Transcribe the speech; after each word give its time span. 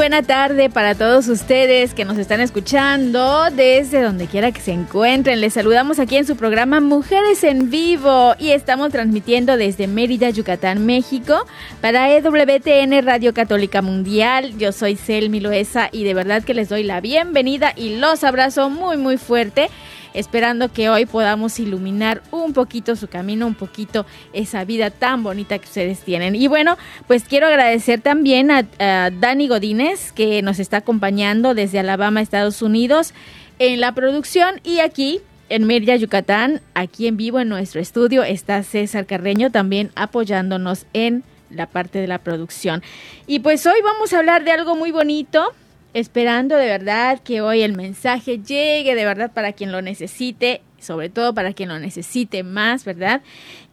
buena 0.00 0.22
tarde 0.22 0.70
para 0.70 0.94
todos 0.94 1.28
ustedes 1.28 1.92
que 1.92 2.06
nos 2.06 2.16
están 2.16 2.40
escuchando 2.40 3.50
desde 3.50 4.00
donde 4.00 4.28
quiera 4.28 4.50
que 4.50 4.62
se 4.62 4.72
encuentren. 4.72 5.42
Les 5.42 5.52
saludamos 5.52 5.98
aquí 5.98 6.16
en 6.16 6.26
su 6.26 6.36
programa 6.36 6.80
Mujeres 6.80 7.44
en 7.44 7.68
Vivo 7.68 8.34
y 8.38 8.52
estamos 8.52 8.92
transmitiendo 8.92 9.58
desde 9.58 9.88
Mérida, 9.88 10.30
Yucatán, 10.30 10.86
México 10.86 11.46
para 11.82 12.10
EWTN 12.16 13.04
Radio 13.04 13.34
Católica 13.34 13.82
Mundial. 13.82 14.56
Yo 14.56 14.72
soy 14.72 14.96
Selmi 14.96 15.38
Loesa 15.38 15.90
y 15.92 16.04
de 16.04 16.14
verdad 16.14 16.44
que 16.44 16.54
les 16.54 16.70
doy 16.70 16.82
la 16.82 17.02
bienvenida 17.02 17.74
y 17.76 17.96
los 17.96 18.24
abrazo 18.24 18.70
muy 18.70 18.96
muy 18.96 19.18
fuerte 19.18 19.68
esperando 20.14 20.72
que 20.72 20.88
hoy 20.88 21.06
podamos 21.06 21.58
iluminar 21.58 22.22
un 22.30 22.52
poquito 22.52 22.96
su 22.96 23.08
camino, 23.08 23.46
un 23.46 23.54
poquito 23.54 24.06
esa 24.32 24.64
vida 24.64 24.90
tan 24.90 25.22
bonita 25.22 25.58
que 25.58 25.66
ustedes 25.66 26.00
tienen. 26.00 26.36
Y 26.36 26.48
bueno, 26.48 26.76
pues 27.06 27.24
quiero 27.24 27.46
agradecer 27.46 28.00
también 28.00 28.50
a, 28.50 28.64
Dani 29.10 29.48
Godínez, 29.48 30.12
que 30.12 30.42
nos 30.42 30.58
está 30.58 30.78
acompañando 30.78 31.54
desde 31.54 31.78
Alabama, 31.78 32.20
Estados 32.20 32.62
Unidos, 32.62 33.14
en 33.58 33.80
la 33.80 33.92
producción 33.92 34.60
y 34.64 34.80
aquí 34.80 35.20
en 35.48 35.66
Mérida, 35.66 35.96
Yucatán, 35.96 36.60
aquí 36.74 37.08
en 37.08 37.16
vivo 37.16 37.40
en 37.40 37.48
nuestro 37.48 37.80
estudio 37.80 38.22
está 38.22 38.62
César 38.62 39.04
Carreño 39.04 39.50
también 39.50 39.90
apoyándonos 39.96 40.86
en 40.92 41.24
la 41.50 41.66
parte 41.66 41.98
de 41.98 42.06
la 42.06 42.18
producción. 42.18 42.82
Y 43.26 43.40
pues 43.40 43.66
hoy 43.66 43.80
vamos 43.82 44.12
a 44.12 44.18
hablar 44.18 44.44
de 44.44 44.52
algo 44.52 44.76
muy 44.76 44.92
bonito 44.92 45.52
esperando 45.94 46.56
de 46.56 46.66
verdad 46.66 47.20
que 47.20 47.40
hoy 47.40 47.62
el 47.62 47.76
mensaje 47.76 48.38
llegue 48.38 48.94
de 48.94 49.04
verdad 49.04 49.32
para 49.32 49.52
quien 49.52 49.72
lo 49.72 49.82
necesite, 49.82 50.62
sobre 50.78 51.08
todo 51.08 51.34
para 51.34 51.52
quien 51.52 51.68
lo 51.68 51.78
necesite 51.78 52.42
más, 52.42 52.84
¿verdad? 52.84 53.22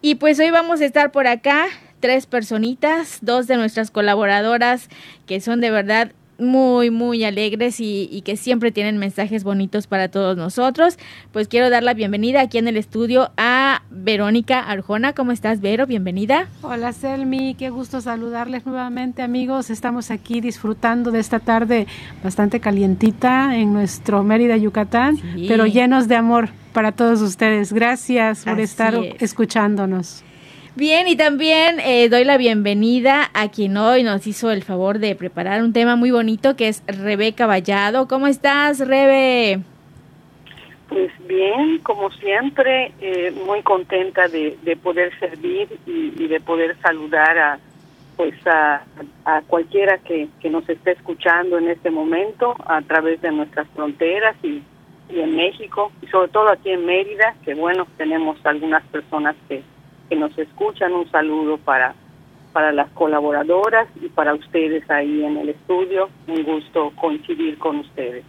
Y 0.02 0.16
pues 0.16 0.38
hoy 0.38 0.50
vamos 0.50 0.80
a 0.80 0.84
estar 0.84 1.12
por 1.12 1.26
acá 1.26 1.66
tres 2.00 2.26
personitas, 2.26 3.18
dos 3.22 3.46
de 3.46 3.56
nuestras 3.56 3.90
colaboradoras 3.90 4.88
que 5.26 5.40
son 5.40 5.60
de 5.60 5.70
verdad 5.70 6.12
muy, 6.38 6.90
muy 6.90 7.24
alegres 7.24 7.76
y, 7.80 8.22
que 8.24 8.36
siempre 8.36 8.72
tienen 8.72 8.98
mensajes 8.98 9.44
bonitos 9.44 9.86
para 9.86 10.08
todos 10.08 10.36
nosotros. 10.36 10.98
Pues 11.32 11.48
quiero 11.48 11.70
dar 11.70 11.82
la 11.82 11.94
bienvenida 11.94 12.40
aquí 12.40 12.58
en 12.58 12.68
el 12.68 12.76
estudio 12.76 13.30
a 13.36 13.82
Verónica 13.90 14.60
Arjona. 14.60 15.12
¿Cómo 15.12 15.32
estás, 15.32 15.60
Vero? 15.60 15.86
Bienvenida. 15.86 16.48
Hola, 16.62 16.92
Selmi. 16.92 17.54
Qué 17.54 17.70
gusto 17.70 18.00
saludarles 18.00 18.66
nuevamente, 18.66 19.22
amigos. 19.22 19.70
Estamos 19.70 20.10
aquí 20.10 20.40
disfrutando 20.40 21.10
de 21.10 21.20
esta 21.20 21.40
tarde 21.40 21.86
bastante 22.22 22.60
calientita 22.60 23.56
en 23.56 23.72
nuestro 23.72 24.22
Mérida, 24.22 24.56
Yucatán, 24.56 25.18
pero 25.48 25.66
llenos 25.66 26.08
de 26.08 26.16
amor 26.16 26.50
para 26.72 26.92
todos 26.92 27.20
ustedes. 27.22 27.72
Gracias 27.72 28.44
por 28.44 28.60
estar 28.60 28.94
escuchándonos. 29.18 30.24
Bien, 30.78 31.08
y 31.08 31.16
también 31.16 31.80
eh, 31.80 32.08
doy 32.08 32.22
la 32.22 32.36
bienvenida 32.36 33.32
a 33.34 33.48
quien 33.48 33.76
hoy 33.76 34.04
nos 34.04 34.24
hizo 34.28 34.52
el 34.52 34.62
favor 34.62 35.00
de 35.00 35.16
preparar 35.16 35.60
un 35.64 35.72
tema 35.72 35.96
muy 35.96 36.12
bonito 36.12 36.54
que 36.54 36.68
es 36.68 36.84
Rebeca 36.86 37.46
Vallado. 37.46 38.06
¿Cómo 38.06 38.28
estás, 38.28 38.78
Rebe? 38.78 39.58
Pues 40.88 41.10
bien, 41.26 41.80
como 41.80 42.12
siempre, 42.12 42.92
eh, 43.00 43.32
muy 43.44 43.60
contenta 43.62 44.28
de, 44.28 44.56
poder 44.80 45.10
servir 45.18 45.68
y, 45.84 46.28
de 46.28 46.38
poder 46.38 46.76
saludar 46.80 47.36
a 47.38 47.58
pues 48.16 48.34
a, 48.46 48.84
cualquiera 49.48 49.98
que, 49.98 50.28
nos 50.48 50.68
esté 50.68 50.92
escuchando 50.92 51.58
en 51.58 51.70
este 51.70 51.90
momento 51.90 52.54
a 52.64 52.82
través 52.82 53.20
de 53.20 53.32
nuestras 53.32 53.66
fronteras 53.70 54.36
y, 54.44 54.62
y 55.10 55.18
en 55.18 55.34
México 55.34 55.90
y 56.02 56.06
sobre 56.06 56.28
todo 56.28 56.50
aquí 56.50 56.70
en 56.70 56.86
Mérida, 56.86 57.34
que 57.44 57.54
bueno, 57.54 57.84
tenemos 57.96 58.38
algunas 58.46 58.84
personas 58.84 59.34
que 59.48 59.64
que 60.08 60.16
nos 60.16 60.36
escuchan. 60.38 60.92
Un 60.92 61.10
saludo 61.10 61.58
para, 61.58 61.94
para 62.52 62.72
las 62.72 62.88
colaboradoras 62.90 63.88
y 64.00 64.08
para 64.08 64.34
ustedes 64.34 64.88
ahí 64.90 65.24
en 65.24 65.36
el 65.36 65.50
estudio. 65.50 66.08
Un 66.26 66.42
gusto 66.42 66.92
coincidir 66.96 67.58
con 67.58 67.78
ustedes. 67.78 68.24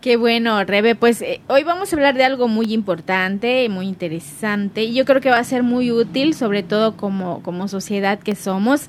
Qué 0.00 0.16
bueno, 0.16 0.64
Rebe. 0.64 0.94
Pues 0.94 1.20
eh, 1.20 1.42
hoy 1.48 1.62
vamos 1.62 1.92
a 1.92 1.96
hablar 1.96 2.14
de 2.14 2.24
algo 2.24 2.48
muy 2.48 2.72
importante, 2.72 3.68
muy 3.68 3.86
interesante 3.86 4.84
y 4.84 4.94
yo 4.94 5.04
creo 5.04 5.20
que 5.20 5.28
va 5.28 5.38
a 5.38 5.44
ser 5.44 5.62
muy 5.62 5.90
útil, 5.90 6.32
sobre 6.34 6.62
todo 6.62 6.96
como, 6.96 7.42
como 7.42 7.68
sociedad 7.68 8.18
que 8.18 8.34
somos. 8.34 8.88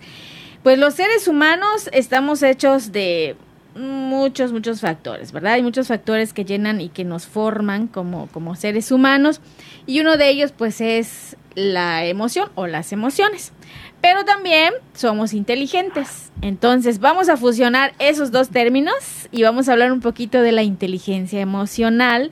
Pues 0.64 0.80
los 0.80 0.94
seres 0.94 1.28
humanos 1.28 1.90
estamos 1.92 2.44
hechos 2.44 2.94
de 2.94 3.36
muchos, 3.76 4.52
muchos 4.52 4.82
factores, 4.82 5.32
¿verdad? 5.32 5.54
Hay 5.54 5.64
muchos 5.64 5.88
factores 5.88 6.34
que 6.34 6.46
llenan 6.46 6.82
y 6.82 6.90
que 6.90 7.06
nos 7.06 7.26
forman 7.26 7.88
como, 7.88 8.28
como 8.28 8.56
seres 8.56 8.92
humanos 8.92 9.42
y 9.86 10.02
uno 10.02 10.18
de 10.18 10.30
ellos 10.30 10.52
pues 10.52 10.82
es 10.82 11.38
la 11.56 12.06
emoción 12.06 12.50
o 12.56 12.68
las 12.68 12.92
emociones. 12.92 13.54
Pero 14.02 14.26
también 14.26 14.74
somos 14.94 15.34
inteligentes. 15.34 16.32
Entonces 16.42 17.00
vamos 17.00 17.30
a 17.30 17.38
fusionar 17.38 17.94
esos 18.00 18.32
dos 18.32 18.50
términos 18.50 19.30
y 19.32 19.44
vamos 19.44 19.70
a 19.70 19.74
hablar 19.74 19.92
un 19.92 20.02
poquito 20.02 20.42
de 20.42 20.52
la 20.52 20.64
inteligencia 20.64 21.40
emocional 21.40 22.32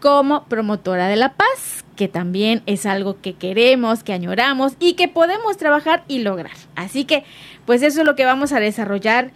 como 0.00 0.46
promotora 0.46 1.06
de 1.06 1.16
la 1.16 1.34
paz, 1.34 1.84
que 1.94 2.08
también 2.08 2.62
es 2.66 2.86
algo 2.86 3.20
que 3.20 3.34
queremos, 3.34 4.02
que 4.02 4.12
añoramos 4.12 4.72
y 4.80 4.94
que 4.94 5.06
podemos 5.06 5.56
trabajar 5.58 6.02
y 6.08 6.20
lograr. 6.20 6.56
Así 6.74 7.04
que, 7.04 7.24
pues 7.66 7.82
eso 7.82 8.00
es 8.00 8.06
lo 8.06 8.16
que 8.16 8.24
vamos 8.24 8.52
a 8.52 8.58
desarrollar 8.58 9.30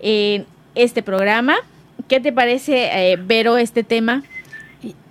en 0.00 0.46
este 0.74 1.02
programa. 1.02 1.56
¿Qué 2.08 2.20
te 2.20 2.32
parece, 2.32 3.12
eh, 3.12 3.16
Vero, 3.16 3.56
este 3.56 3.84
tema? 3.84 4.22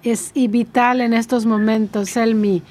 Es 0.04 0.32
vital 0.34 1.02
en 1.02 1.14
estos 1.14 1.46
momentos, 1.46 2.16
Elmi 2.18 2.64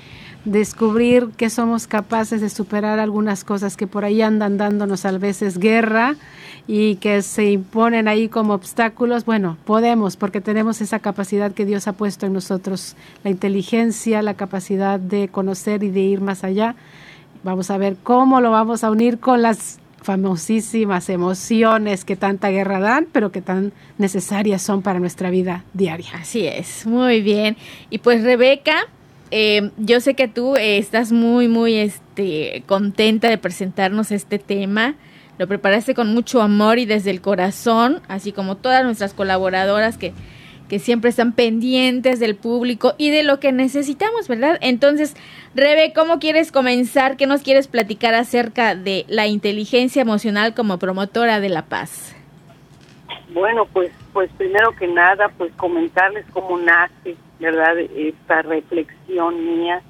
descubrir 0.45 1.29
que 1.37 1.51
somos 1.51 1.87
capaces 1.87 2.41
de 2.41 2.49
superar 2.49 2.99
algunas 2.99 3.45
cosas 3.45 3.77
que 3.77 3.87
por 3.87 4.05
ahí 4.05 4.23
andan 4.23 4.57
dándonos 4.57 5.05
a 5.05 5.13
veces 5.13 5.59
guerra 5.59 6.17
y 6.67 6.97
que 6.97 7.23
se 7.23 7.51
imponen 7.51 8.09
ahí 8.09 8.29
como 8.29 8.55
obstáculos, 8.55 9.25
bueno, 9.25 9.57
podemos 9.65 10.17
porque 10.17 10.41
tenemos 10.41 10.81
esa 10.81 10.99
capacidad 10.99 11.53
que 11.53 11.65
Dios 11.65 11.89
ha 11.89 11.93
puesto 11.93 12.27
en 12.27 12.33
nosotros, 12.35 12.97
la 13.25 13.31
inteligencia, 13.31 14.23
la 14.23 14.35
capacidad 14.35 15.01
de 15.01 15.29
conocer 15.29 15.83
y 15.83 15.91
de 15.91 16.01
ir 16.01 16.21
más 16.21 16.45
allá. 16.45 16.75
Vamos 17.43 17.71
a 17.71 17.79
ver 17.79 17.97
cómo 18.03 18.41
lo 18.41 18.51
vamos 18.51 18.85
a 18.85 18.91
unir 18.91 19.19
con 19.19 19.43
las 19.43 19.79
famosísimas 20.01 21.09
emociones 21.09 22.05
que 22.05 22.17
tanta 22.17 22.51
guerra 22.51 22.79
dan, 22.81 23.07
pero 23.13 23.33
que 23.33 23.43
tan 23.43 23.73
necesarias 23.99 24.63
son 24.63 24.83
para 24.83 25.01
nuestra 25.01 25.31
vida 25.31 25.65
diaria. 25.75 26.11
Así 26.15 26.47
es, 26.47 26.87
muy 26.87 27.21
bien. 27.21 27.57
Y 27.91 27.99
pues 27.99 28.23
Rebeca, 28.23 28.87
eh, 29.31 29.71
yo 29.77 30.01
sé 30.01 30.15
que 30.15 30.29
tú 30.29 30.57
eh, 30.57 30.79
estás 30.79 31.13
muy, 31.13 31.49
muy 31.49 31.75
este, 31.75 32.63
contenta 32.67 33.29
de 33.29 33.39
presentarnos 33.39 34.11
este 34.11 34.39
tema. 34.39 34.95
Lo 35.39 35.47
preparaste 35.47 35.95
con 35.95 36.13
mucho 36.15 36.43
amor 36.43 36.79
y 36.79 36.87
desde 36.87 37.11
el 37.11 37.21
corazón, 37.21 38.01
así 38.09 38.33
como 38.33 38.57
todas 38.57 38.85
nuestras 38.85 39.15
colaboradoras 39.15 39.99
que, 39.99 40.13
que 40.69 40.79
siempre 40.79 41.11
están 41.11 41.33
pendientes 41.33 42.21
del 42.21 42.37
público 42.37 42.95
y 42.99 43.11
de 43.11 43.23
lo 43.23 43.41
que 43.41 43.53
necesitamos, 43.53 44.29
¿verdad? 44.29 44.59
Entonces, 44.61 45.17
Rebe, 45.55 45.93
¿cómo 45.95 46.19
quieres 46.19 46.53
comenzar? 46.53 47.17
¿Qué 47.17 47.27
nos 47.27 47.43
quieres 47.43 47.69
platicar 47.69 48.15
acerca 48.15 48.75
de 48.75 49.05
la 49.09 49.27
inteligencia 49.27 50.03
emocional 50.03 50.55
como 50.55 50.79
promotora 50.79 51.41
de 51.41 51.49
la 51.49 51.63
paz? 51.63 52.15
Bueno, 53.33 53.67
pues, 53.73 53.91
pues 54.13 54.31
primero 54.37 54.73
que 54.73 54.87
nada, 54.87 55.29
pues 55.37 55.53
comentarles 55.57 56.25
cómo 56.33 56.59
nace 56.59 57.17
¿verdad? 57.39 57.79
Esta 57.79 58.43
reflexión 58.43 59.45
mía, 59.45 59.81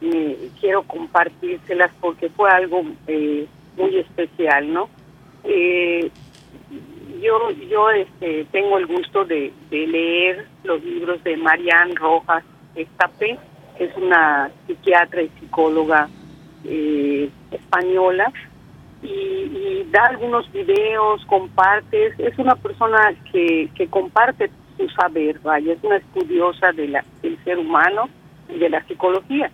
me, 0.00 0.36
quiero 0.60 0.82
compartírselas 0.84 1.90
porque 2.00 2.28
fue 2.30 2.50
algo 2.50 2.82
eh, 3.06 3.46
muy 3.76 3.96
especial, 3.98 4.72
¿no? 4.72 4.88
Eh, 5.44 6.10
yo 7.22 7.50
yo 7.70 7.90
este, 7.90 8.44
tengo 8.52 8.78
el 8.78 8.86
gusto 8.86 9.24
de, 9.24 9.52
leer 9.70 10.46
los 10.64 10.82
libros 10.82 11.22
de 11.24 11.36
Marianne 11.36 11.94
Rojas 11.94 12.44
Estape, 12.74 13.38
que 13.78 13.84
es 13.84 13.96
una 13.96 14.50
psiquiatra 14.66 15.22
y 15.22 15.28
psicóloga 15.40 16.08
eh, 16.64 17.30
española, 17.50 18.32
y, 19.02 19.86
da 19.90 20.06
algunos 20.06 20.50
videos, 20.52 21.24
comparte, 21.26 22.14
es 22.18 22.38
una 22.38 22.54
persona 22.54 23.14
que, 23.30 23.68
que 23.74 23.86
comparte 23.88 24.50
su 24.78 24.88
saber, 24.88 25.38
vaya, 25.40 25.74
es 25.74 25.82
una 25.82 25.96
estudiosa 25.96 26.72
de 26.72 26.88
la, 26.88 27.04
del 27.20 27.36
ser 27.44 27.58
humano 27.58 28.08
y 28.48 28.58
de 28.58 28.70
la 28.70 28.82
psicología. 28.84 29.50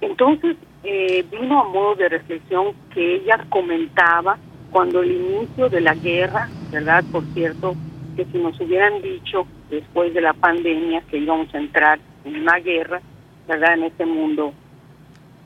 Entonces, 0.00 0.56
eh, 0.84 1.24
vino 1.30 1.60
a 1.60 1.68
modo 1.68 1.94
de 1.96 2.08
reflexión 2.08 2.72
que 2.92 3.16
ella 3.16 3.44
comentaba 3.48 4.38
cuando 4.70 5.02
el 5.02 5.12
inicio 5.12 5.68
de 5.68 5.80
la 5.80 5.94
guerra, 5.94 6.48
¿verdad? 6.70 7.04
Por 7.10 7.24
cierto, 7.34 7.74
que 8.16 8.24
si 8.26 8.38
nos 8.38 8.58
hubieran 8.60 9.00
dicho 9.00 9.46
después 9.70 10.12
de 10.14 10.20
la 10.20 10.32
pandemia 10.32 11.02
que 11.10 11.18
íbamos 11.18 11.54
a 11.54 11.58
entrar 11.58 11.98
en 12.24 12.40
una 12.40 12.58
guerra, 12.58 13.00
¿verdad? 13.46 13.74
En 13.74 13.84
este 13.84 14.04
mundo 14.04 14.52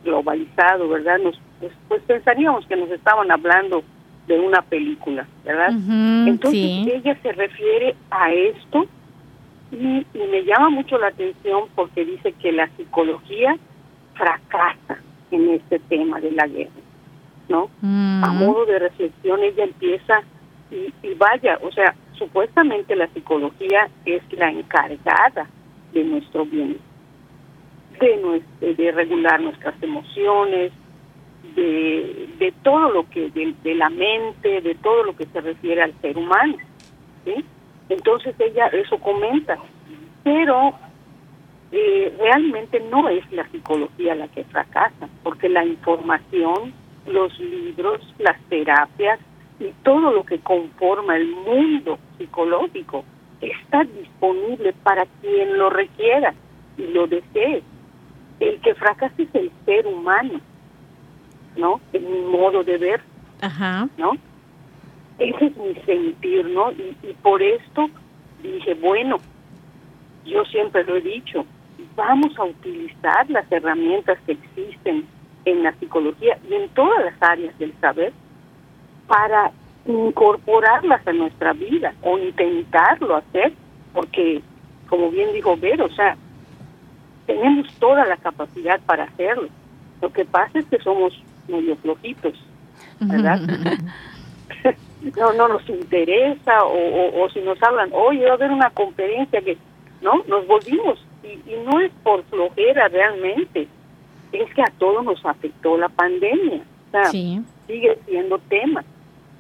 globalizado, 0.05 0.89
¿verdad? 0.89 1.19
Nos, 1.19 1.41
pues, 1.61 1.73
pues 1.89 2.03
pensaríamos 2.03 2.67
que 2.67 2.77
nos 2.77 2.91
estaban 2.91 3.31
hablando 3.31 3.83
de 4.27 4.39
una 4.39 4.63
película, 4.63 5.27
¿verdad? 5.45 5.71
Entonces 6.27 6.87
ella 6.87 7.17
se 7.23 7.33
refiere 7.33 7.95
a 8.11 8.33
esto 8.33 8.87
y, 9.71 10.07
me 10.15 10.45
llama 10.45 10.71
mucho 10.71 10.99
la 10.99 11.09
atención 11.09 11.65
porque 11.75 12.05
dice 12.05 12.33
que 12.41 12.53
la 12.53 12.69
psicología 12.77 13.57
fracasa 14.15 14.99
en 15.31 15.51
este 15.51 15.79
tema 15.81 16.21
de 16.21 16.31
la 16.33 16.47
guerra, 16.47 16.71
¿no? 17.49 17.69
A 17.83 18.33
modo 18.33 18.65
de 18.67 18.79
reflexión 18.79 19.43
ella 19.43 19.65
empieza 19.65 20.23
y, 20.73 20.93
y 21.07 21.15
vaya, 21.15 21.59
o 21.63 21.71
sea, 21.71 21.95
supuestamente 22.15 22.97
la 22.97 23.07
psicología 23.09 23.89
es 24.07 24.23
la 24.33 24.51
encargada 24.51 25.47
de 25.93 26.05
nuestro 26.05 26.47
bien, 26.47 26.79
de, 28.01 28.75
de 28.75 28.93
regular 28.93 29.41
nuestras 29.41 29.75
emociones, 29.83 30.73
de, 31.55 32.29
de 32.39 32.53
todo 32.63 32.91
lo 32.91 33.09
que, 33.11 33.31
de, 33.31 33.55
de, 33.63 33.75
la 33.75 33.91
mente, 33.91 34.61
de 34.61 34.75
todo 34.77 35.05
lo 35.05 35.17
que 35.17 35.27
se 35.27 35.41
refiere 35.41 35.83
al 35.83 35.93
ser 36.01 36.17
humano. 36.17 36.57
¿sí? 37.25 37.45
Entonces 37.89 38.35
ella 38.39 38.69
eso 38.69 38.99
comenta, 38.99 39.59
pero 40.25 40.75
eh, 41.71 42.17
realmente 42.19 42.81
no 42.81 43.09
es 43.09 43.31
la 43.31 43.47
psicología 43.51 44.15
la 44.15 44.29
que 44.29 44.45
fracasa, 44.45 45.09
porque 45.23 45.49
la 45.49 45.65
información, 45.65 46.73
los 47.07 47.39
libros, 47.39 48.01
las 48.19 48.41
terapias 48.49 49.19
y 49.63 49.73
todo 49.85 50.13
lo 50.13 50.25
que 50.25 50.41
conforma 50.41 51.17
el 51.17 51.29
mundo 51.29 51.99
psicológico 52.19 53.05
está 53.41 53.85
disponible 53.85 54.73
para 54.83 55.07
quien 55.21 55.57
lo 55.57 55.71
requiera 55.71 56.35
y 56.77 56.87
lo 56.89 57.07
desee. 57.07 57.63
El 58.41 58.61
que 58.61 58.75
fracasa 58.75 59.15
es 59.19 59.35
el 59.35 59.53
ser 59.65 59.87
humano, 59.87 60.41
¿no? 61.57 61.81
En 61.93 62.11
mi 62.11 62.21
modo 62.23 62.65
de 62.65 62.79
ver, 62.79 63.01
Ajá. 63.41 63.89
¿no? 63.97 64.13
Ese 65.19 65.47
es 65.47 65.57
mi 65.57 65.75
sentir, 65.87 66.45
¿no? 66.47 66.73
Y, 66.73 66.97
y 67.03 67.13
por 67.23 67.41
esto 67.41 67.89
dije, 68.43 68.75
bueno, 68.75 69.19
yo 70.25 70.45
siempre 70.47 70.83
lo 70.85 70.97
he 70.97 71.01
dicho, 71.01 71.45
vamos 71.95 72.37
a 72.39 72.45
utilizar 72.45 73.31
las 73.31 73.51
herramientas 73.53 74.19
que 74.27 74.33
existen 74.33 75.07
en 75.45 75.63
la 75.63 75.73
psicología 75.75 76.39
y 76.49 76.55
en 76.55 76.69
todas 76.71 77.05
las 77.05 77.23
áreas 77.23 77.57
del 77.59 77.73
saber 77.81 78.13
para 79.13 79.53
incorporarlas 79.85 81.07
a 81.07 81.13
nuestra 81.13 81.53
vida 81.53 81.93
o 82.01 82.17
intentarlo 82.17 83.17
hacer, 83.17 83.53
porque 83.93 84.41
como 84.89 85.11
bien 85.11 85.35
dijo 85.35 85.55
Ver, 85.55 85.83
o 85.83 85.91
sea, 85.91 86.17
tenemos 87.27 87.71
toda 87.75 88.07
la 88.07 88.17
capacidad 88.17 88.81
para 88.87 89.05
hacerlo. 89.05 89.51
Lo 90.01 90.11
que 90.11 90.25
pasa 90.25 90.61
es 90.61 90.65
que 90.65 90.79
somos 90.79 91.13
medio 91.47 91.77
flojitos, 91.77 92.33
¿verdad? 93.01 93.39
no, 95.19 95.35
no 95.35 95.49
nos 95.49 95.69
interesa 95.69 96.65
o, 96.65 97.23
o, 97.23 97.29
si 97.29 97.41
nos 97.41 97.63
hablan, 97.63 97.91
oye, 97.93 98.25
va 98.25 98.31
a 98.31 98.35
haber 98.35 98.51
una 98.51 98.71
conferencia 98.71 99.43
que, 99.43 99.59
¿no? 100.01 100.23
Nos 100.27 100.47
volvimos 100.47 101.05
y, 101.23 101.51
y 101.53 101.57
no 101.67 101.81
es 101.81 101.93
por 102.03 102.25
flojera 102.25 102.89
realmente, 102.89 103.69
es 104.33 104.55
que 104.55 104.63
a 104.63 104.73
todos 104.79 105.05
nos 105.05 105.23
afectó 105.27 105.77
la 105.77 105.91
pandemia, 105.91 106.63
o 106.89 106.91
sea, 106.91 107.05
sigue 107.11 107.99
siendo 108.07 108.39
tema. 108.49 108.83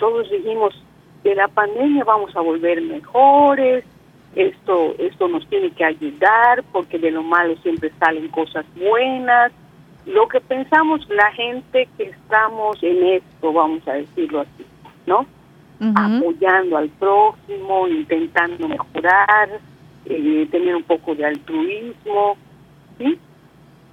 Todos 0.02 0.28
dijimos, 0.28 0.74
de 1.22 1.36
la 1.36 1.46
pandemia 1.46 2.02
vamos 2.02 2.34
a 2.34 2.40
volver 2.40 2.82
mejores, 2.82 3.84
esto, 4.34 4.96
esto 4.98 5.28
nos 5.28 5.46
tiene 5.46 5.70
que 5.70 5.84
ayudar 5.84 6.64
porque 6.72 6.98
de 6.98 7.12
lo 7.12 7.22
malo 7.22 7.54
siempre 7.62 7.92
salen 8.00 8.26
cosas 8.30 8.66
buenas. 8.74 9.52
Lo 10.04 10.26
que 10.26 10.40
pensamos 10.40 11.08
la 11.08 11.30
gente 11.30 11.88
que 11.96 12.02
estamos 12.02 12.82
en 12.82 13.00
esto, 13.12 13.52
vamos 13.52 13.86
a 13.86 13.92
decirlo 13.92 14.40
así, 14.40 14.66
¿no? 15.06 15.24
Apoyando 15.94 16.78
al 16.78 16.88
próximo, 16.88 17.86
intentando 17.86 18.66
mejorar, 18.66 19.60
eh, 20.06 20.48
tener 20.50 20.74
un 20.74 20.82
poco 20.82 21.14
de 21.14 21.26
altruismo, 21.26 22.36
¿sí? 22.98 23.16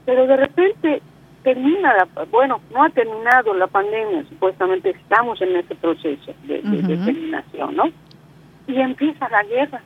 Pero 0.07 0.25
de 0.25 0.37
repente 0.37 1.03
termina, 1.43 1.93
la, 1.93 2.25
bueno, 2.25 2.61
no 2.73 2.83
ha 2.83 2.89
terminado 2.89 3.53
la 3.53 3.67
pandemia, 3.67 4.23
supuestamente 4.29 4.89
estamos 4.89 5.41
en 5.41 5.55
ese 5.55 5.75
proceso 5.75 6.33
de, 6.43 6.61
de 6.61 6.97
terminación, 6.97 7.75
¿no? 7.75 7.85
Y 8.67 8.79
empieza 8.79 9.27
la 9.29 9.43
guerra 9.43 9.81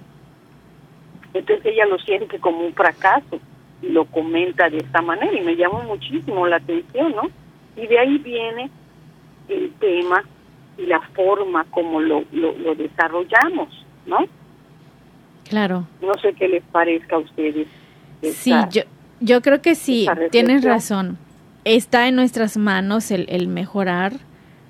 entonces 1.34 1.66
ella 1.66 1.86
lo 1.86 1.98
siente 2.00 2.40
como 2.40 2.66
un 2.66 2.74
fracaso 2.74 3.40
y 3.82 3.90
lo 3.90 4.06
comenta 4.06 4.70
de 4.70 4.78
esta 4.78 5.02
manera 5.02 5.34
y 5.34 5.42
me 5.42 5.56
llamó 5.56 5.82
muchísimo 5.84 6.48
la 6.48 6.58
atención, 6.58 7.14
¿no? 7.16 7.24
Y 7.76 7.88
de 7.88 8.00
ahí 8.00 8.18
viene 8.20 8.70
el 9.50 9.72
tema 9.74 10.24
y 10.78 10.86
la 10.86 11.02
forma 11.14 11.66
como 11.72 12.00
lo, 12.00 12.24
lo, 12.32 12.76
desarrollamos, 12.76 13.86
¿no? 14.06 14.26
Claro. 15.50 15.88
No 16.02 16.14
sé 16.22 16.34
qué 16.34 16.48
les 16.48 16.64
parezca 16.64 17.16
a 17.16 17.20
ustedes. 17.20 17.68
sí, 18.22 18.54
yo, 18.70 18.84
yo 19.20 19.42
creo 19.42 19.62
que 19.62 19.76
sí, 19.76 20.08
tienes 20.32 20.64
razón. 20.64 21.18
Está 21.66 22.08
en 22.08 22.16
nuestras 22.16 22.58
manos 22.58 23.12
el, 23.12 23.26
el 23.30 23.48
mejorar, 23.48 24.14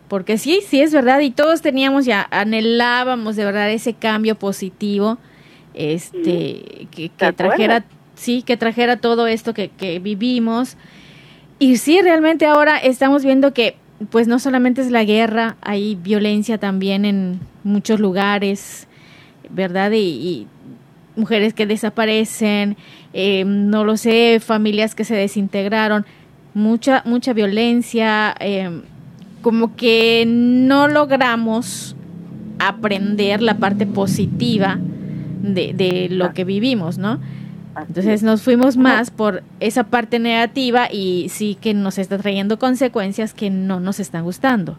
porque 0.08 0.38
sí, 0.38 0.60
sí 0.68 0.82
es 0.82 0.94
verdad, 0.94 1.20
y 1.22 1.32
todos 1.32 1.62
teníamos 1.62 2.06
ya, 2.06 2.28
anhelábamos 2.30 3.36
de 3.36 3.46
verdad 3.46 3.72
ese 3.72 3.94
cambio 3.94 4.36
positivo 4.36 5.18
este, 5.74 6.88
que, 6.92 7.10
trajera, 7.36 7.84
sí, 8.16 8.44
que 8.44 8.58
trajera 8.58 8.98
todo 8.98 9.28
esto 9.28 9.54
que, 9.54 9.70
que 9.70 10.00
vivimos. 10.00 10.78
Y 11.60 11.78
sí, 11.78 12.02
realmente 12.02 12.46
ahora 12.46 12.78
estamos 12.78 13.24
viendo 13.24 13.54
que 13.54 13.78
pues 14.10 14.28
no 14.28 14.40
solamente 14.40 14.82
es 14.82 14.92
la 14.92 15.04
guerra, 15.04 15.56
hay 15.62 15.96
violencia 15.96 16.58
también 16.58 17.06
en 17.06 17.40
muchos 17.64 18.00
lugares, 18.00 18.88
¿verdad? 19.50 19.92
Y, 19.94 20.48
mujeres 21.16 21.54
que 21.54 21.68
desaparecen, 21.68 22.76
eh, 23.14 23.44
no 23.46 23.84
lo 23.84 23.98
sé, 23.98 24.40
familias 24.44 24.96
que 24.96 25.04
se 25.04 25.16
desintegraron, 25.16 26.08
mucha, 26.54 27.02
mucha 27.06 27.34
violencia, 27.34 28.36
eh, 28.40 28.82
como 29.42 29.76
que 29.76 30.26
no 30.28 30.88
logramos 30.88 31.96
aprender 32.60 33.42
la 33.42 33.56
parte 33.56 33.86
positiva 33.86 34.78
de, 35.42 35.74
de 35.74 36.08
lo 36.10 36.34
que 36.34 36.46
vivimos, 36.46 36.98
¿no? 36.98 37.20
Entonces 37.76 38.22
nos 38.22 38.44
fuimos 38.44 38.78
más 38.78 39.10
por 39.10 39.44
esa 39.60 39.86
parte 39.86 40.20
negativa 40.20 40.88
y 40.92 41.28
sí 41.30 41.58
que 41.60 41.74
nos 41.74 41.98
está 41.98 42.20
trayendo 42.20 42.60
consecuencias 42.60 43.34
que 43.34 43.50
no 43.50 43.80
nos 43.80 44.00
están 44.00 44.24
gustando, 44.24 44.78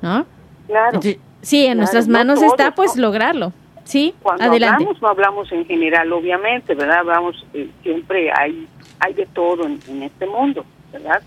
¿no? 0.00 0.24
Claro. 0.66 1.00
sí, 1.42 1.66
en 1.66 1.76
nuestras 1.78 2.08
manos 2.08 2.40
está 2.40 2.74
pues 2.74 2.96
lograrlo. 2.96 3.52
Sí, 3.84 4.14
Cuando 4.22 4.44
adelante. 4.44 4.76
hablamos, 4.76 5.02
no 5.02 5.08
hablamos 5.08 5.52
en 5.52 5.66
general, 5.66 6.12
obviamente, 6.12 6.74
¿verdad? 6.74 7.00
Hablamos, 7.00 7.44
eh, 7.52 7.68
siempre 7.82 8.30
hay 8.32 8.66
hay 9.02 9.14
de 9.14 9.26
todo 9.26 9.66
en, 9.66 10.02
este 10.02 10.26
mundo, 10.26 10.64
¿verdad? 10.92 11.22